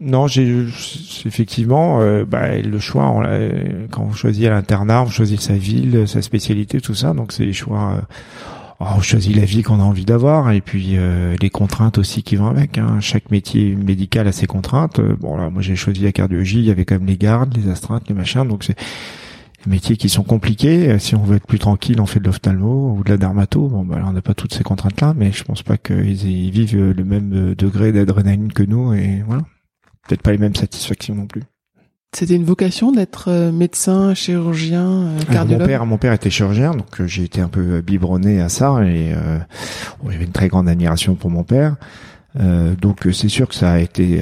non, 0.02 0.28
j'ai 0.28 0.66
effectivement 1.26 2.02
euh, 2.02 2.26
bah, 2.26 2.58
le 2.58 2.80
choix 2.80 3.08
on, 3.08 3.22
quand 3.90 4.04
on 4.04 4.14
choisit 4.14 4.46
à 4.46 4.50
l'internat, 4.50 5.04
on 5.04 5.10
choisit 5.10 5.40
sa 5.40 5.54
ville, 5.54 6.08
sa 6.08 6.22
spécialité, 6.22 6.82
tout 6.82 6.96
ça, 6.96 7.14
donc 7.14 7.32
c'est 7.32 7.46
les 7.46 7.54
choix 7.54 7.94
euh, 7.94 8.02
on 8.80 9.02
choisit 9.02 9.36
la 9.36 9.46
vie 9.46 9.64
qu'on 9.64 9.80
a 9.80 9.84
envie 9.84 10.06
d'avoir 10.06 10.52
et 10.52 10.62
puis 10.62 10.98
euh, 10.98 11.36
les 11.42 11.50
contraintes 11.50 11.98
aussi 11.98 12.24
qui 12.24 12.36
vont 12.36 12.48
avec. 12.48 12.78
Hein. 12.78 13.00
Chaque 13.00 13.32
métier 13.32 13.76
médical 13.76 14.28
a 14.28 14.32
ses 14.32 14.48
contraintes. 14.48 15.00
Euh, 15.00 15.16
bon 15.20 15.38
là, 15.38 15.50
moi 15.50 15.62
j'ai 15.62 15.76
choisi 15.76 16.02
la 16.02 16.12
cardiologie, 16.12 16.60
il 16.60 16.66
y 16.66 16.72
avait 16.72 16.86
quand 16.86 16.96
même 16.96 17.08
les 17.08 17.18
gardes, 17.18 17.56
les 17.58 17.70
astreintes, 17.70 18.08
les 18.08 18.16
machins, 18.16 18.48
donc 18.48 18.64
c'est 18.64 18.78
des 19.66 19.72
métiers 19.72 19.98
qui 19.98 20.10
sont 20.10 20.24
compliqués. 20.24 20.90
Euh, 20.90 21.00
si 21.00 21.16
on 21.16 21.24
veut 21.24 21.38
être 21.38 21.48
plus 21.48 21.60
tranquille, 21.60 22.00
on 22.00 22.06
fait 22.06 22.20
de 22.20 22.26
l'ophtalmo 22.26 22.96
ou 22.98 23.04
de 23.04 23.10
la 23.10 23.18
dermato. 23.18 23.68
Bon 23.68 23.84
bah 23.84 23.98
là, 23.98 24.06
on 24.08 24.14
n'a 24.14 24.22
pas 24.22 24.36
toutes 24.36 24.54
ces 24.54 24.64
contraintes 24.64 25.02
là, 25.02 25.14
mais 25.18 25.32
je 25.32 25.44
pense 25.44 25.64
pas 25.64 25.78
qu'ils 25.78 26.52
vivent 26.52 26.78
le 26.78 27.04
même 27.04 27.56
degré 27.56 27.92
d'adrénaline 27.92 28.54
que 28.54 28.64
nous 28.64 28.94
et 28.94 29.24
voilà. 29.26 29.44
Peut-être 30.08 30.22
pas 30.22 30.32
les 30.32 30.38
mêmes 30.38 30.56
satisfactions 30.56 31.16
non 31.16 31.26
plus. 31.26 31.44
C'était 32.14 32.36
une 32.36 32.46
vocation 32.46 32.92
d'être 32.92 33.30
euh, 33.30 33.52
médecin, 33.52 34.14
chirurgien, 34.14 34.88
euh, 34.88 35.20
cardiologue. 35.32 35.62
Mon 35.62 35.68
père, 35.68 35.86
mon 35.86 35.98
père 35.98 36.14
était 36.14 36.30
chirurgien, 36.30 36.72
donc 36.72 37.02
euh, 37.02 37.06
j'ai 37.06 37.24
été 37.24 37.42
un 37.42 37.50
peu 37.50 37.82
biberonné 37.82 38.42
à 38.42 38.50
ça 38.50 38.82
et 38.84 39.14
euh, 39.14 39.38
j'avais 40.10 40.24
une 40.24 40.32
très 40.32 40.48
grande 40.48 40.70
admiration 40.70 41.16
pour 41.16 41.30
mon 41.30 41.44
père. 41.44 41.76
Euh, 42.40 42.76
donc 42.76 43.08
c'est 43.12 43.30
sûr 43.30 43.48
que 43.48 43.56
ça 43.56 43.72
a 43.72 43.80
été 43.80 44.22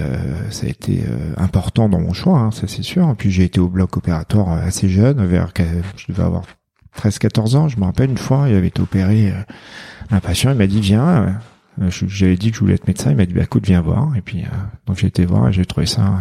ça 0.50 0.66
a 0.66 0.70
été 0.70 1.04
important 1.38 1.88
dans 1.88 2.00
mon 2.00 2.14
choix, 2.14 2.40
hein, 2.40 2.52
ça 2.52 2.68
c'est 2.68 2.84
sûr. 2.84 3.10
Et 3.10 3.16
puis 3.16 3.30
j'ai 3.30 3.44
été 3.44 3.60
au 3.60 3.70
bloc 3.70 3.96
opératoire 3.98 4.52
assez 4.52 4.90
jeune, 4.90 5.24
vers 5.26 5.52
je 5.96 6.12
devais 6.12 6.24
avoir 6.24 6.44
13-14 7.00 7.56
ans. 7.56 7.68
Je 7.68 7.78
me 7.78 7.86
rappelle 7.86 8.10
une 8.10 8.18
fois, 8.18 8.46
il 8.50 8.56
avait 8.56 8.68
été 8.68 8.82
opéré 8.82 9.34
un 10.10 10.20
patient, 10.20 10.52
il 10.52 10.58
m'a 10.58 10.68
dit 10.68 10.82
viens. 10.82 11.40
J'avais 12.08 12.38
dit 12.38 12.50
que 12.50 12.56
je 12.56 12.62
voulais 12.62 12.76
être 12.76 12.88
médecin, 12.88 13.12
il 13.12 13.18
m'a 13.18 13.26
dit 13.26 13.34
bah 13.34 13.44
écoute 13.44 13.66
viens 13.66 13.82
voir. 13.82 14.16
Et 14.16 14.22
puis 14.22 14.44
donc 14.88 14.98
j'ai 14.98 15.08
été 15.08 15.26
voir 15.26 15.50
et 15.50 15.54
j'ai 15.54 15.66
trouvé 15.66 15.86
ça 15.86 16.20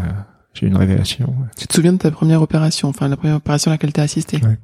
j'ai 0.54 0.66
une 0.66 0.76
révélation. 0.76 1.34
Tu 1.58 1.66
te 1.66 1.74
souviens 1.74 1.92
de 1.92 1.98
ta 1.98 2.10
première 2.10 2.40
opération, 2.42 2.88
enfin 2.88 3.08
la 3.08 3.16
première 3.16 3.36
opération 3.36 3.70
à 3.70 3.74
laquelle 3.74 3.92
tu 3.92 4.00
as 4.00 4.04
assisté? 4.04 4.38
Ouais. 4.38 4.58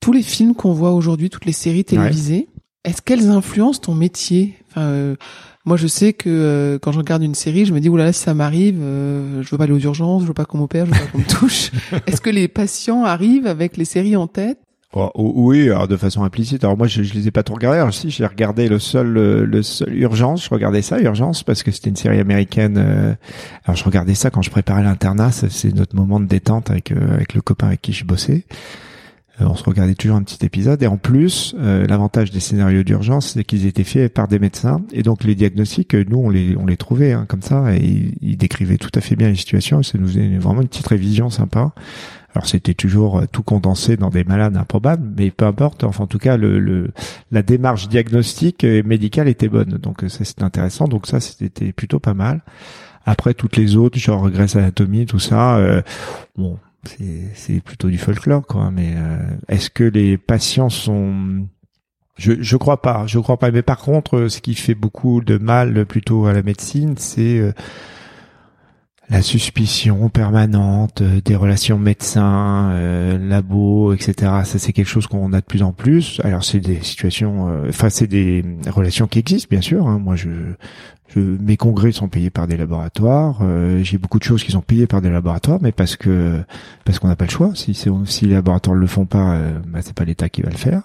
Tous 0.00 0.12
les 0.12 0.22
films 0.22 0.54
qu'on 0.54 0.72
voit 0.72 0.92
aujourd'hui, 0.92 1.30
toutes 1.30 1.46
les 1.46 1.52
séries 1.52 1.84
télévisées, 1.84 2.48
est-ce 2.84 3.00
qu'elles 3.00 3.30
influencent 3.30 3.80
ton 3.80 3.94
métier? 3.94 4.58
Enfin, 4.70 4.82
euh, 4.82 5.16
moi 5.64 5.78
je 5.78 5.86
sais 5.86 6.12
que 6.12 6.28
euh, 6.28 6.78
quand 6.78 6.92
je 6.92 6.98
regarde 6.98 7.22
une 7.22 7.34
série, 7.34 7.64
je 7.64 7.72
me 7.72 7.80
dis 7.80 7.88
oulala 7.88 8.12
si 8.12 8.20
ça 8.20 8.34
m'arrive, 8.34 8.78
euh, 8.82 9.42
je 9.42 9.48
veux 9.50 9.56
pas 9.56 9.64
aller 9.64 9.72
aux 9.72 9.78
urgences, 9.78 10.22
je 10.22 10.26
veux 10.26 10.34
pas 10.34 10.44
qu'on 10.44 10.58
m'opère, 10.58 10.84
je 10.84 10.92
veux 10.92 11.00
pas 11.00 11.06
qu'on 11.06 11.18
me 11.18 11.24
touche. 11.28 11.70
est-ce 12.06 12.20
que 12.20 12.30
les 12.30 12.48
patients 12.48 13.04
arrivent 13.04 13.46
avec 13.46 13.78
les 13.78 13.86
séries 13.86 14.16
en 14.16 14.26
tête 14.26 14.58
Oh, 14.96 15.10
oui, 15.14 15.70
alors 15.70 15.88
de 15.88 15.96
façon 15.96 16.22
implicite. 16.22 16.62
Alors 16.62 16.76
moi, 16.76 16.86
je, 16.86 17.02
je 17.02 17.14
les 17.14 17.26
ai 17.26 17.32
pas 17.32 17.42
trop 17.42 17.56
regardés. 17.56 17.78
Alors 17.78 17.92
si, 17.92 18.10
j'ai 18.10 18.24
regardé 18.24 18.68
le 18.68 18.78
seul, 18.78 19.08
le 19.12 19.62
seul 19.62 19.92
Urgence. 19.96 20.44
Je 20.44 20.50
regardais 20.50 20.82
ça, 20.82 21.00
Urgence, 21.00 21.42
parce 21.42 21.64
que 21.64 21.72
c'était 21.72 21.90
une 21.90 21.96
série 21.96 22.20
américaine. 22.20 22.76
Euh, 22.78 23.14
alors 23.64 23.76
je 23.76 23.82
regardais 23.82 24.14
ça 24.14 24.30
quand 24.30 24.42
je 24.42 24.50
préparais 24.50 24.84
l'internat. 24.84 25.32
C'est 25.32 25.74
notre 25.74 25.96
moment 25.96 26.20
de 26.20 26.26
détente 26.26 26.70
avec 26.70 26.92
euh, 26.92 27.12
avec 27.12 27.34
le 27.34 27.40
copain 27.40 27.68
avec 27.68 27.82
qui 27.82 27.92
je 27.92 28.04
bossais. 28.04 28.44
Euh, 29.40 29.46
on 29.46 29.56
se 29.56 29.64
regardait 29.64 29.96
toujours 29.96 30.16
un 30.16 30.22
petit 30.22 30.46
épisode. 30.46 30.80
Et 30.84 30.86
en 30.86 30.96
plus, 30.96 31.56
l'avantage 31.58 32.30
des 32.30 32.38
scénarios 32.38 32.84
d'urgence, 32.84 33.32
c'est 33.32 33.42
qu'ils 33.42 33.66
étaient 33.66 33.82
faits 33.82 34.14
par 34.14 34.28
des 34.28 34.38
médecins. 34.38 34.80
Et 34.92 35.02
donc 35.02 35.24
les 35.24 35.34
diagnostics, 35.34 35.94
nous, 35.94 36.18
on 36.18 36.30
les 36.30 36.56
on 36.56 36.66
les 36.66 36.76
trouvait 36.76 37.12
hein, 37.12 37.26
comme 37.28 37.42
ça, 37.42 37.74
et 37.74 38.14
ils, 38.20 38.36
décrivaient 38.36 38.78
tout 38.78 38.92
à 38.94 39.00
fait 39.00 39.16
bien 39.16 39.28
les 39.28 39.34
situations. 39.34 39.82
Ça 39.82 39.98
nous 39.98 40.06
faisait 40.06 40.38
vraiment 40.38 40.62
une 40.62 40.68
petite 40.68 40.86
révision 40.86 41.30
sympa. 41.30 41.72
Alors 42.34 42.46
c'était 42.48 42.74
toujours 42.74 43.18
euh, 43.18 43.26
tout 43.30 43.42
condensé 43.42 43.96
dans 43.96 44.10
des 44.10 44.24
malades 44.24 44.56
improbables, 44.56 45.08
mais 45.16 45.30
peu 45.30 45.44
importe. 45.44 45.84
Enfin, 45.84 46.04
en 46.04 46.06
tout 46.06 46.18
cas, 46.18 46.36
le, 46.36 46.58
le 46.58 46.90
la 47.30 47.42
démarche 47.42 47.88
diagnostique 47.88 48.64
et 48.64 48.82
médicale 48.82 49.28
était 49.28 49.48
bonne, 49.48 49.78
donc 49.78 50.02
euh, 50.02 50.08
ça 50.08 50.24
c'était 50.24 50.42
intéressant. 50.42 50.88
Donc 50.88 51.06
ça 51.06 51.20
c'était 51.20 51.72
plutôt 51.72 52.00
pas 52.00 52.14
mal. 52.14 52.42
Après 53.06 53.34
toutes 53.34 53.56
les 53.56 53.76
autres, 53.76 53.98
genre 53.98 54.30
Grèce 54.30 54.56
Anatomie, 54.56 55.06
tout 55.06 55.18
ça, 55.18 55.58
euh, 55.58 55.82
bon, 56.36 56.58
c'est 57.34 57.60
plutôt 57.60 57.88
du 57.88 57.98
folklore, 57.98 58.46
quoi. 58.46 58.70
Mais 58.70 58.94
est-ce 59.48 59.70
que 59.70 59.84
les 59.84 60.16
patients 60.16 60.70
sont 60.70 61.46
je, 62.16 62.32
je 62.40 62.56
crois 62.56 62.80
pas, 62.80 63.06
je 63.06 63.18
crois 63.18 63.38
pas. 63.38 63.50
Mais 63.50 63.62
par 63.62 63.78
contre, 63.78 64.28
ce 64.28 64.40
qui 64.40 64.54
fait 64.54 64.74
beaucoup 64.74 65.20
de 65.20 65.36
mal 65.36 65.84
plutôt 65.84 66.26
à 66.26 66.32
la 66.32 66.42
médecine, 66.42 66.94
c'est 66.96 67.54
la 69.10 69.22
suspicion 69.22 70.08
permanente, 70.08 71.02
euh, 71.02 71.20
des 71.20 71.36
relations 71.36 71.78
médecins, 71.78 72.70
euh, 72.72 73.18
labo, 73.18 73.92
etc. 73.92 74.14
Ça 74.44 74.58
c'est 74.58 74.72
quelque 74.72 74.88
chose 74.88 75.06
qu'on 75.06 75.32
a 75.32 75.40
de 75.40 75.44
plus 75.44 75.62
en 75.62 75.72
plus. 75.72 76.20
Alors 76.24 76.44
c'est 76.44 76.60
des 76.60 76.82
situations, 76.82 77.48
euh, 77.48 77.68
enfin 77.68 77.90
c'est 77.90 78.06
des 78.06 78.44
relations 78.66 79.06
qui 79.06 79.18
existent 79.18 79.48
bien 79.50 79.60
sûr. 79.60 79.86
Hein. 79.86 79.98
Moi 79.98 80.16
je 80.16 80.30
mes 81.16 81.56
congrès 81.56 81.92
sont 81.92 82.08
payés 82.08 82.30
par 82.30 82.46
des 82.46 82.56
laboratoires. 82.56 83.38
Euh, 83.42 83.82
j'ai 83.82 83.98
beaucoup 83.98 84.18
de 84.18 84.24
choses 84.24 84.42
qui 84.42 84.52
sont 84.52 84.60
payées 84.60 84.86
par 84.86 85.00
des 85.00 85.10
laboratoires, 85.10 85.58
mais 85.62 85.70
parce 85.70 85.96
que 85.96 86.42
parce 86.84 86.98
qu'on 86.98 87.08
n'a 87.08 87.16
pas 87.16 87.26
le 87.26 87.30
choix. 87.30 87.52
Si 87.54 87.74
si 87.74 88.26
les 88.26 88.34
laboratoires 88.34 88.74
ne 88.74 88.80
le 88.80 88.86
font 88.86 89.06
pas, 89.06 89.34
euh, 89.34 89.58
bah, 89.68 89.80
c'est 89.82 89.94
pas 89.94 90.04
l'État 90.04 90.28
qui 90.28 90.42
va 90.42 90.50
le 90.50 90.56
faire. 90.56 90.82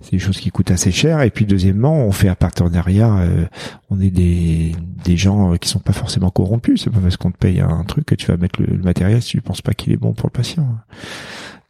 C'est 0.00 0.12
des 0.12 0.18
choses 0.18 0.38
qui 0.38 0.50
coûtent 0.50 0.70
assez 0.70 0.90
cher. 0.90 1.22
Et 1.22 1.30
puis 1.30 1.46
deuxièmement, 1.46 2.04
on 2.04 2.10
fait 2.12 2.28
un 2.28 2.34
partenariat. 2.34 3.14
Euh, 3.18 3.44
on 3.90 4.00
est 4.00 4.10
des 4.10 4.74
des 5.04 5.16
gens 5.16 5.56
qui 5.56 5.68
sont 5.68 5.78
pas 5.78 5.92
forcément 5.92 6.30
corrompus. 6.30 6.82
C'est 6.84 6.90
pas 6.90 7.00
parce 7.00 7.16
qu'on 7.16 7.30
te 7.30 7.38
paye 7.38 7.60
un 7.60 7.84
truc 7.84 8.06
que 8.06 8.14
tu 8.14 8.26
vas 8.26 8.36
mettre 8.36 8.60
le, 8.60 8.78
matériel 8.78 9.22
si 9.22 9.30
tu 9.32 9.40
penses 9.40 9.62
pas 9.62 9.72
qu'il 9.72 9.92
est 9.92 9.98
bon 9.98 10.14
pour 10.14 10.28
le 10.28 10.32
patient. 10.32 10.66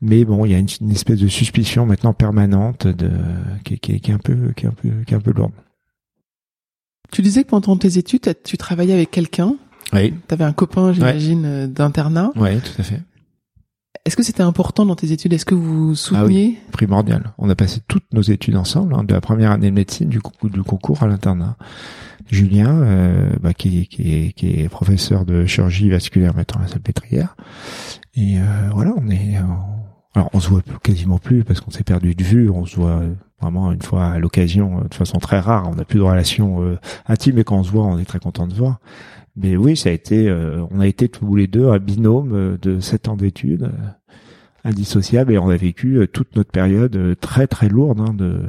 Mais 0.01 0.25
bon, 0.25 0.47
il 0.47 0.53
y 0.53 0.55
a 0.55 0.59
une, 0.59 0.91
espèce 0.91 1.19
de 1.19 1.29
suspicion 1.29 1.85
maintenant 1.85 2.15
permanente 2.15 2.87
de 2.87 3.11
qui, 3.65 3.79
qui, 3.79 4.01
qui 4.01 4.11
est 4.11 4.15
un 4.15 4.19
peu 4.19 4.53
qui 4.57 4.65
est 4.65 4.69
un 4.69 4.73
peu 4.73 4.89
qui 5.07 5.13
est 5.13 5.17
un 5.17 5.21
peu 5.21 5.33
lourde. 5.33 5.53
Tu 7.11 7.23
disais 7.23 7.45
que 7.45 7.49
pendant 7.49 7.77
tes 7.77 7.99
études, 7.99 8.35
tu 8.45 8.57
travaillais 8.57 8.95
avec 8.95 9.11
quelqu'un. 9.11 9.57
Oui. 9.93 10.15
Tu 10.29 10.35
avais 10.35 10.45
un 10.45 10.53
copain, 10.53 10.93
j'imagine, 10.93 11.45
euh, 11.45 11.67
d'internat. 11.67 12.33
Oui, 12.37 12.59
tout 12.61 12.81
à 12.81 12.83
fait. 12.83 13.03
Est-ce 14.05 14.17
que 14.17 14.23
c'était 14.23 14.43
important 14.43 14.87
dans 14.87 14.97
tes 14.97 15.13
études? 15.13 15.33
Est-ce 15.33 15.45
que 15.45 15.55
vous 15.55 15.95
souteniez 15.95 16.23
ah 16.23 16.27
oui, 16.27 16.73
primordial. 16.73 17.35
On 17.39 17.51
a 17.51 17.55
passé 17.55 17.81
toutes 17.87 18.13
nos 18.13 18.23
études 18.23 18.57
ensemble, 18.57 18.95
hein, 18.95 19.05
de 19.05 19.13
la 19.13 19.21
première 19.21 19.51
année 19.51 19.71
de 19.71 19.75
médecine 19.75 20.09
du, 20.09 20.21
du 20.45 20.63
concours 20.63 21.03
à 21.03 21.07
l'internat. 21.07 21.57
Julien, 22.31 22.83
euh, 22.83 23.31
bah, 23.41 23.53
qui, 23.53 23.89
qui, 23.89 24.15
est, 24.15 24.33
qui, 24.33 24.61
est, 24.61 24.69
professeur 24.69 25.25
de 25.25 25.45
chirurgie 25.47 25.91
vasculaire 25.91 26.35
maintenant 26.35 26.61
à 26.61 26.63
la 26.63 26.69
Salpêtrière. 26.69 27.37
Et 28.15 28.39
euh, 28.39 28.71
voilà, 28.73 28.95
on 28.97 29.11
est... 29.11 29.37
alors 30.15 30.31
on 30.33 30.41
se 30.41 30.49
voit 30.49 30.63
quasiment 30.83 31.19
plus 31.19 31.45
parce 31.45 31.61
qu'on 31.61 31.71
s'est 31.71 31.85
perdu 31.85 32.15
de 32.15 32.25
vue. 32.25 32.51
On 32.51 32.67
se 32.67 32.77
voit 32.77 33.03
vraiment 33.41 33.73
une 33.73 33.83
fois 33.83 34.07
à 34.07 34.19
l'occasion, 34.19 34.81
euh, 34.81 34.89
de 34.89 34.95
façon 34.95 35.19
très 35.19 35.41
rare. 35.41 35.69
On 35.71 35.75
n'a 35.75 35.85
plus 35.85 35.99
de 35.99 36.05
relations 36.05 36.63
euh, 36.63 36.79
intimes, 37.07 37.37
mais 37.37 37.45
quand 37.45 37.59
on 37.59 37.65
se 37.65 37.71
voit, 37.71 37.85
on 37.85 37.99
est 37.99 38.05
très 38.05 38.19
content 38.19 38.47
de 38.47 38.55
voir. 38.55 38.81
Mais 39.37 39.57
oui, 39.57 39.77
ça 39.77 39.89
a 39.89 39.93
été, 39.93 40.29
euh, 40.29 40.65
on 40.71 40.81
a 40.81 40.87
été 40.87 41.09
tous 41.09 41.35
les 41.37 41.47
deux 41.47 41.69
un 41.69 41.79
binôme 41.79 42.59
de 42.61 42.81
sept 42.81 43.09
ans 43.09 43.17
d'études, 43.17 43.71
indissociables, 44.65 45.33
et 45.33 45.39
on 45.39 45.49
a 45.49 45.57
vécu 45.57 46.07
toute 46.13 46.37
notre 46.37 46.51
période 46.51 47.17
très 47.21 47.47
très 47.47 47.69
lourde 47.69 48.01
hein, 48.01 48.13
de, 48.13 48.41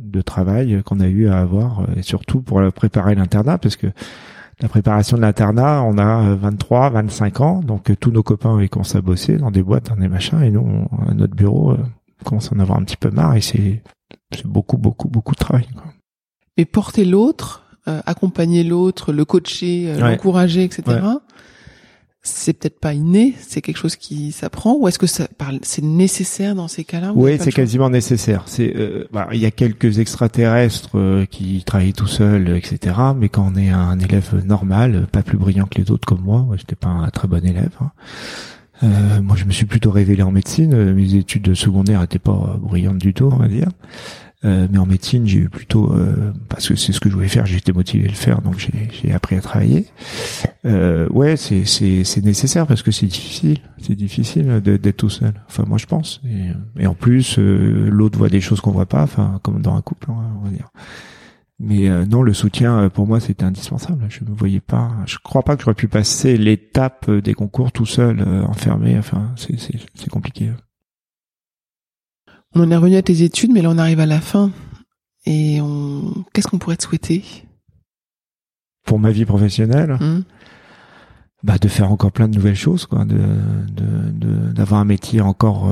de 0.00 0.22
travail 0.22 0.82
qu'on 0.84 1.00
a 1.00 1.06
eu 1.06 1.28
à 1.28 1.38
avoir, 1.38 1.86
et 1.96 2.02
surtout 2.02 2.40
pour 2.40 2.60
préparer 2.72 3.14
l'internat, 3.14 3.58
parce 3.58 3.76
que 3.76 3.88
la 4.60 4.68
préparation 4.68 5.16
de 5.16 5.22
l'internat, 5.22 5.82
on 5.82 5.98
a 5.98 6.34
23, 6.34 6.90
25 6.90 7.40
ans, 7.40 7.60
donc 7.60 7.92
tous 8.00 8.10
nos 8.10 8.22
copains 8.22 8.54
avaient 8.56 8.68
commencé 8.68 8.96
à 8.96 9.02
bosser 9.02 9.36
dans 9.36 9.50
des 9.50 9.62
boîtes, 9.62 9.88
dans 9.88 9.96
des 9.96 10.08
machins, 10.08 10.42
et 10.42 10.50
nous, 10.50 10.86
à 11.08 11.14
notre 11.14 11.34
bureau, 11.34 11.72
on 11.72 12.24
commence 12.24 12.50
à 12.52 12.56
en 12.56 12.60
avoir 12.60 12.78
un 12.78 12.84
petit 12.84 12.96
peu 12.96 13.10
marre, 13.10 13.36
et 13.36 13.40
c'est 13.42 13.82
c'est 14.32 14.46
beaucoup, 14.46 14.76
beaucoup, 14.76 15.08
beaucoup 15.08 15.34
de 15.34 15.38
travail. 15.38 15.66
Quoi. 15.72 15.84
Et 16.56 16.64
porter 16.64 17.04
l'autre, 17.04 17.64
euh, 17.88 18.00
accompagner 18.06 18.64
l'autre, 18.64 19.12
le 19.12 19.24
coacher, 19.24 19.90
euh, 19.90 19.98
l'encourager, 19.98 20.64
etc. 20.64 21.00
C'est 22.28 22.54
peut-être 22.54 22.80
pas 22.80 22.92
inné, 22.92 23.34
c'est 23.40 23.62
quelque 23.62 23.76
chose 23.76 23.96
qui 23.96 24.32
s'apprend, 24.32 24.76
ou 24.76 24.88
est-ce 24.88 24.98
que 24.98 25.06
ça, 25.06 25.28
c'est 25.62 25.84
nécessaire 25.84 26.54
dans 26.54 26.68
ces 26.68 26.84
cas-là 26.84 27.12
Oui, 27.14 27.36
c'est 27.40 27.52
quasiment 27.52 27.88
nécessaire. 27.88 28.42
C'est, 28.46 28.74
euh, 28.76 29.06
bah, 29.12 29.28
il 29.32 29.38
y 29.38 29.46
a 29.46 29.50
quelques 29.50 29.98
extraterrestres 29.98 30.90
qui 31.30 31.62
travaillent 31.64 31.92
tout 31.92 32.06
seuls, 32.06 32.56
etc. 32.56 32.96
Mais 33.16 33.28
quand 33.28 33.52
on 33.52 33.56
est 33.56 33.70
un 33.70 33.98
élève 34.00 34.42
normal, 34.44 35.06
pas 35.12 35.22
plus 35.22 35.38
brillant 35.38 35.66
que 35.66 35.80
les 35.80 35.90
autres 35.90 36.06
comme 36.06 36.22
moi, 36.22 36.42
moi 36.42 36.56
j'étais 36.56 36.76
pas 36.76 36.88
un 36.88 37.08
très 37.10 37.28
bon 37.28 37.44
élève. 37.44 37.70
Hein. 37.80 37.90
Euh, 38.82 39.22
moi, 39.22 39.36
je 39.36 39.44
me 39.44 39.52
suis 39.52 39.66
plutôt 39.66 39.90
révélé 39.90 40.22
en 40.22 40.30
médecine. 40.30 40.74
Euh, 40.74 40.94
mes 40.94 41.14
études 41.14 41.42
de 41.42 41.54
secondaire 41.54 42.00
n'étaient 42.00 42.18
pas 42.18 42.58
brillantes 42.60 42.98
du 42.98 43.14
tout, 43.14 43.30
on 43.32 43.36
va 43.36 43.48
dire. 43.48 43.68
Euh, 44.44 44.68
mais 44.70 44.78
en 44.78 44.86
médecine, 44.86 45.26
j'ai 45.26 45.38
eu 45.38 45.48
plutôt 45.48 45.92
euh, 45.92 46.32
parce 46.48 46.68
que 46.68 46.76
c'est 46.76 46.92
ce 46.92 47.00
que 47.00 47.08
je 47.08 47.14
voulais 47.14 47.28
faire. 47.28 47.46
J'étais 47.46 47.72
motivé 47.72 48.04
à 48.04 48.08
le 48.08 48.14
faire, 48.14 48.42
donc 48.42 48.58
j'ai 48.58 49.12
appris 49.12 49.36
à 49.36 49.40
travailler. 49.40 49.86
Euh, 50.64 51.08
ouais, 51.08 51.36
c'est 51.36 51.64
c'est 51.64 52.24
nécessaire 52.24 52.66
parce 52.66 52.82
que 52.82 52.90
c'est 52.90 53.06
difficile. 53.06 53.58
C'est 53.78 53.94
difficile 53.94 54.60
d'être 54.60 54.96
tout 54.96 55.10
seul. 55.10 55.32
Enfin, 55.48 55.64
moi, 55.66 55.78
je 55.78 55.86
pense. 55.86 56.20
Et, 56.24 56.82
et 56.82 56.86
en 56.86 56.94
plus, 56.94 57.38
l'autre 57.38 58.18
voit 58.18 58.28
des 58.28 58.40
choses 58.40 58.60
qu'on 58.60 58.72
voit 58.72 58.86
pas. 58.86 59.02
Enfin, 59.02 59.40
comme 59.42 59.62
dans 59.62 59.74
un 59.74 59.82
couple, 59.82 60.08
on 60.10 60.44
va 60.44 60.50
dire. 60.50 60.70
Mais 61.58 61.88
euh, 61.88 62.04
non, 62.04 62.22
le 62.22 62.34
soutien 62.34 62.78
euh, 62.78 62.88
pour 62.90 63.06
moi 63.06 63.20
c'était 63.20 63.44
indispensable. 63.44 64.06
Je 64.08 64.24
ne 64.24 64.34
voyais 64.34 64.60
pas, 64.60 64.92
je 65.06 65.16
crois 65.22 65.42
pas 65.42 65.56
que 65.56 65.62
j'aurais 65.62 65.74
pu 65.74 65.88
passer 65.88 66.36
l'étape 66.36 67.06
euh, 67.08 67.22
des 67.22 67.32
concours 67.34 67.72
tout 67.72 67.86
seul, 67.86 68.22
enfermé. 68.46 68.98
Enfin, 68.98 69.34
c'est 69.36 70.10
compliqué. 70.10 70.50
On 72.56 72.60
en 72.60 72.70
est 72.70 72.76
revenu 72.76 72.96
à 72.96 73.02
tes 73.02 73.20
études, 73.22 73.52
mais 73.52 73.60
là 73.60 73.68
on 73.70 73.76
arrive 73.76 74.00
à 74.00 74.06
la 74.06 74.18
fin. 74.18 74.50
Et 75.26 75.60
on... 75.60 76.24
qu'est-ce 76.32 76.48
qu'on 76.48 76.56
pourrait 76.56 76.78
te 76.78 76.84
souhaiter? 76.84 77.22
Pour 78.86 78.98
ma 78.98 79.10
vie 79.10 79.26
professionnelle, 79.26 79.98
mmh. 80.00 80.22
bah 81.42 81.58
de 81.58 81.68
faire 81.68 81.92
encore 81.92 82.12
plein 82.12 82.28
de 82.28 82.34
nouvelles 82.34 82.56
choses, 82.56 82.86
quoi, 82.86 83.04
de 83.04 83.18
d'avoir 84.54 84.80
un 84.80 84.86
métier 84.86 85.20
encore. 85.20 85.68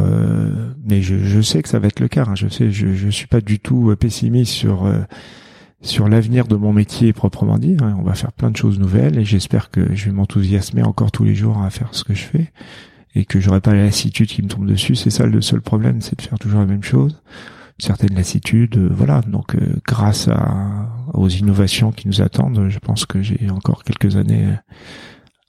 mais 0.85 1.01
je, 1.01 1.17
je 1.17 1.41
sais 1.41 1.63
que 1.63 1.71
ça 1.71 1.79
va 1.79 1.87
être 1.87 2.01
le 2.01 2.09
cas. 2.09 2.27
Hein. 2.29 2.35
Je 2.35 2.49
sais, 2.49 2.71
je 2.71 2.93
je 2.93 3.09
suis 3.09 3.29
pas 3.29 3.41
du 3.41 3.61
tout 3.61 3.97
pessimiste 3.99 4.53
sur 4.53 4.87
sur 5.81 6.07
l'avenir 6.07 6.47
de 6.47 6.57
mon 6.57 6.75
métier 6.75 7.15
proprement 7.15 7.59
dit. 7.59 7.79
Hein. 7.81 7.97
On 7.99 8.03
va 8.03 8.15
faire 8.15 8.33
plein 8.33 8.51
de 8.51 8.59
choses 8.59 8.79
nouvelles 8.79 9.19
et 9.19 9.25
j'espère 9.25 9.71
que 9.71 9.95
je 9.95 10.05
vais 10.05 10.13
m'enthousiasmer 10.13 10.83
encore 10.83 11.13
tous 11.13 11.25
les 11.25 11.35
jours 11.35 11.63
à 11.63 11.71
faire 11.71 11.89
ce 11.93 12.05
que 12.05 12.13
je 12.13 12.25
fais 12.25 12.53
et 13.15 13.25
que 13.25 13.41
j'aurai 13.41 13.61
pas 13.61 13.75
la 13.75 13.85
lassitude 13.85 14.29
qui 14.29 14.43
me 14.43 14.49
tombe 14.49 14.67
dessus. 14.67 14.97
C'est 14.97 15.11
ça 15.11 15.27
le 15.27 15.41
seul 15.41 15.61
problème, 15.61 16.01
c'est 16.01 16.19
de 16.19 16.23
faire 16.23 16.39
toujours 16.39 16.61
la 16.61 16.67
même 16.67 16.83
chose. 16.83 17.23
Certaines 17.79 18.15
lassitudes, 18.15 18.77
euh, 18.77 18.89
voilà. 18.91 19.21
Donc, 19.23 19.57
euh, 19.57 19.81
grâce 19.87 20.29
à, 20.29 20.89
aux 21.13 21.29
innovations 21.29 21.91
qui 21.91 22.07
nous 22.07 22.23
attendent, 22.23 22.69
je 22.69 22.79
pense 22.79 23.05
que 23.05 23.21
j'ai 23.23 23.51
encore 23.51 23.83
quelques 23.83 24.17
années 24.17 24.47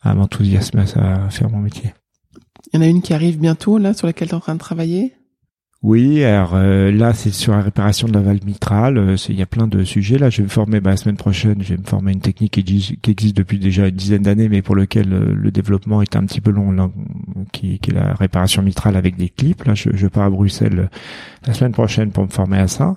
à 0.01 0.13
m'enthousiasmer 0.15 0.83
à 0.95 1.29
faire 1.29 1.49
mon 1.49 1.59
métier. 1.59 1.93
Il 2.73 2.77
y 2.77 2.79
en 2.79 2.81
a 2.81 2.87
une 2.87 3.01
qui 3.01 3.13
arrive 3.13 3.39
bientôt, 3.39 3.77
là, 3.77 3.93
sur 3.93 4.07
laquelle 4.07 4.27
tu 4.27 4.33
es 4.33 4.37
en 4.37 4.39
train 4.39 4.55
de 4.55 4.59
travailler? 4.59 5.13
Oui, 5.85 6.23
alors 6.23 6.55
euh, 6.55 6.91
là 6.91 7.13
c'est 7.13 7.29
sur 7.29 7.51
la 7.53 7.61
réparation 7.61 8.07
de 8.07 8.13
la 8.13 8.19
valve 8.19 8.43
mitrale. 8.43 8.97
Euh, 8.97 9.15
il 9.29 9.35
y 9.35 9.43
a 9.43 9.45
plein 9.45 9.67
de 9.67 9.83
sujets. 9.83 10.17
Là, 10.17 10.31
je 10.31 10.37
vais 10.37 10.45
me 10.45 10.49
former 10.49 10.79
bah, 10.79 10.89
la 10.89 10.97
semaine 10.97 11.15
prochaine. 11.15 11.61
Je 11.61 11.75
vais 11.75 11.77
me 11.77 11.85
former 11.85 12.11
une 12.11 12.21
technique 12.21 12.53
qui, 12.53 13.11
existe 13.11 13.37
depuis 13.37 13.59
déjà 13.59 13.87
une 13.89 13.95
dizaine 13.95 14.23
d'années, 14.23 14.49
mais 14.49 14.63
pour 14.63 14.73
lequel 14.73 15.13
euh, 15.13 15.35
le 15.35 15.51
développement 15.51 16.01
est 16.01 16.15
un 16.15 16.25
petit 16.25 16.41
peu 16.41 16.49
long, 16.49 16.91
qui, 17.51 17.77
qui, 17.77 17.91
est 17.91 17.93
la 17.93 18.15
réparation 18.15 18.63
mitrale 18.63 18.95
avec 18.95 19.15
des 19.15 19.29
clips. 19.29 19.63
Là, 19.65 19.75
je, 19.75 19.91
je 19.93 20.07
pars 20.07 20.23
à 20.23 20.29
Bruxelles 20.31 20.89
la 21.45 21.53
semaine 21.53 21.73
prochaine 21.73 22.09
pour 22.09 22.23
me 22.23 22.29
former 22.29 22.57
à 22.57 22.67
ça. 22.67 22.95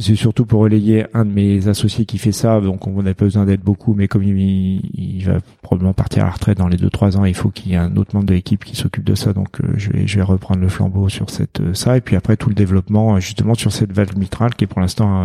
C'est 0.00 0.16
surtout 0.16 0.44
pour 0.44 0.60
relayer 0.60 1.06
un 1.14 1.24
de 1.24 1.30
mes 1.30 1.68
associés 1.68 2.04
qui 2.04 2.18
fait 2.18 2.32
ça, 2.32 2.60
donc 2.60 2.88
on 2.88 3.02
n'a 3.02 3.14
pas 3.14 3.26
besoin 3.26 3.44
d'être 3.44 3.62
beaucoup, 3.62 3.94
mais 3.94 4.08
comme 4.08 4.24
il, 4.24 4.80
il, 4.92 5.24
va 5.24 5.38
probablement 5.62 5.92
partir 5.92 6.24
à 6.24 6.26
la 6.26 6.32
retraite 6.32 6.58
dans 6.58 6.66
les 6.66 6.76
deux 6.76 6.90
trois 6.90 7.16
ans, 7.16 7.24
il 7.24 7.34
faut 7.34 7.50
qu'il 7.50 7.70
y 7.70 7.74
ait 7.74 7.78
un 7.78 7.96
autre 7.96 8.10
membre 8.14 8.26
de 8.26 8.34
l'équipe 8.34 8.64
qui 8.64 8.74
s'occupe 8.74 9.04
de 9.04 9.14
ça, 9.14 9.32
donc 9.32 9.60
euh, 9.60 9.72
je, 9.76 9.90
vais, 9.90 10.06
je 10.08 10.16
vais 10.16 10.22
reprendre 10.22 10.60
le 10.60 10.68
flambeau 10.68 11.08
sur 11.08 11.30
cette 11.30 11.60
euh, 11.60 11.74
ça, 11.74 11.96
et 11.96 12.00
puis 12.00 12.16
après 12.16 12.36
tout 12.36 12.48
le 12.48 12.56
développement 12.56 13.14
euh, 13.14 13.20
justement 13.20 13.54
sur 13.54 13.70
cette 13.70 13.92
valve 13.92 14.18
mitrale 14.18 14.56
qui 14.56 14.64
est 14.64 14.66
pour 14.66 14.80
l'instant 14.80 15.24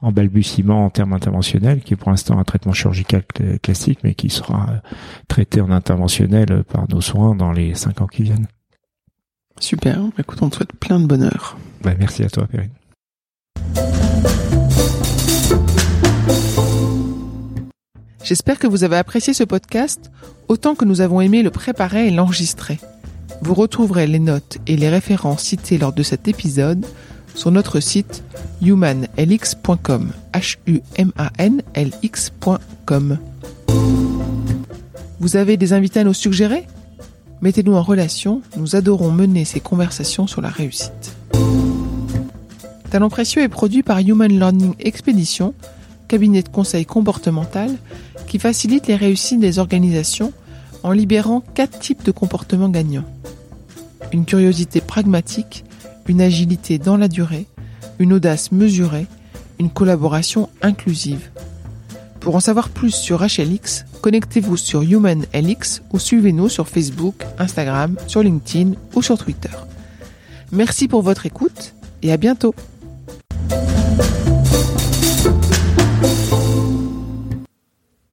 en 0.00 0.12
balbutiement 0.12 0.84
en 0.84 0.90
termes 0.90 1.12
interventionnels, 1.12 1.80
qui 1.80 1.94
est 1.94 1.96
pour 1.96 2.10
l'instant 2.10 2.38
un 2.38 2.44
traitement 2.44 2.72
chirurgical 2.72 3.24
classique, 3.62 3.98
mais 4.04 4.14
qui 4.14 4.30
sera 4.30 4.80
traité 5.26 5.60
en 5.60 5.70
interventionnel 5.70 6.62
par 6.64 6.88
nos 6.88 7.00
soins 7.00 7.34
dans 7.34 7.52
les 7.52 7.74
cinq 7.74 8.00
ans 8.00 8.06
qui 8.06 8.22
viennent. 8.22 8.46
Super, 9.60 9.98
écoute, 10.18 10.38
on 10.42 10.50
te 10.50 10.56
souhaite 10.56 10.72
plein 10.74 11.00
de 11.00 11.06
bonheur. 11.06 11.56
Bah, 11.82 11.92
merci 11.98 12.22
à 12.22 12.30
toi, 12.30 12.46
Perrine. 12.46 12.70
J'espère 18.28 18.58
que 18.58 18.66
vous 18.66 18.84
avez 18.84 18.96
apprécié 18.96 19.32
ce 19.32 19.44
podcast 19.44 20.10
autant 20.48 20.74
que 20.74 20.84
nous 20.84 21.00
avons 21.00 21.22
aimé 21.22 21.42
le 21.42 21.50
préparer 21.50 22.08
et 22.08 22.10
l'enregistrer. 22.10 22.78
Vous 23.40 23.54
retrouverez 23.54 24.06
les 24.06 24.18
notes 24.18 24.58
et 24.66 24.76
les 24.76 24.90
références 24.90 25.44
citées 25.44 25.78
lors 25.78 25.94
de 25.94 26.02
cet 26.02 26.28
épisode 26.28 26.84
sur 27.34 27.50
notre 27.50 27.80
site 27.80 28.22
humanlx.com. 28.60 30.12
Vous 35.20 35.36
avez 35.36 35.56
des 35.56 35.72
invités 35.72 36.00
à 36.00 36.04
nous 36.04 36.14
suggérer? 36.14 36.66
Mettez-nous 37.40 37.74
en 37.74 37.82
relation, 37.82 38.42
nous 38.56 38.76
adorons 38.76 39.10
mener 39.10 39.44
ces 39.44 39.60
conversations 39.60 40.26
sur 40.26 40.42
la 40.42 40.48
réussite. 40.48 41.17
Talent 42.90 43.08
précieux 43.08 43.42
est 43.42 43.48
produit 43.48 43.82
par 43.82 43.98
Human 43.98 44.30
Learning 44.30 44.74
Expedition, 44.78 45.54
cabinet 46.08 46.42
de 46.42 46.48
conseil 46.48 46.86
comportemental 46.86 47.70
qui 48.26 48.38
facilite 48.38 48.86
les 48.86 48.96
réussites 48.96 49.40
des 49.40 49.58
organisations 49.58 50.32
en 50.82 50.92
libérant 50.92 51.40
quatre 51.40 51.78
types 51.78 52.04
de 52.04 52.12
comportements 52.12 52.68
gagnants. 52.68 53.04
Une 54.12 54.24
curiosité 54.24 54.80
pragmatique, 54.80 55.64
une 56.06 56.20
agilité 56.20 56.78
dans 56.78 56.96
la 56.96 57.08
durée, 57.08 57.46
une 57.98 58.12
audace 58.12 58.52
mesurée, 58.52 59.06
une 59.58 59.70
collaboration 59.70 60.48
inclusive. 60.62 61.30
Pour 62.20 62.36
en 62.36 62.40
savoir 62.40 62.68
plus 62.70 62.92
sur 62.92 63.20
HLX, 63.22 63.84
Connectez-vous 64.00 64.56
sur 64.56 64.82
HumanLX 64.82 65.82
ou 65.92 65.98
suivez-nous 65.98 66.48
sur 66.48 66.68
Facebook, 66.68 67.24
Instagram, 67.38 67.96
sur 68.06 68.22
LinkedIn 68.22 68.72
ou 68.94 69.02
sur 69.02 69.18
Twitter. 69.18 69.50
Merci 70.52 70.88
pour 70.88 71.02
votre 71.02 71.26
écoute 71.26 71.74
et 72.02 72.12
à 72.12 72.16
bientôt. 72.16 72.54
Thank 73.48 74.28
you. 74.28 74.37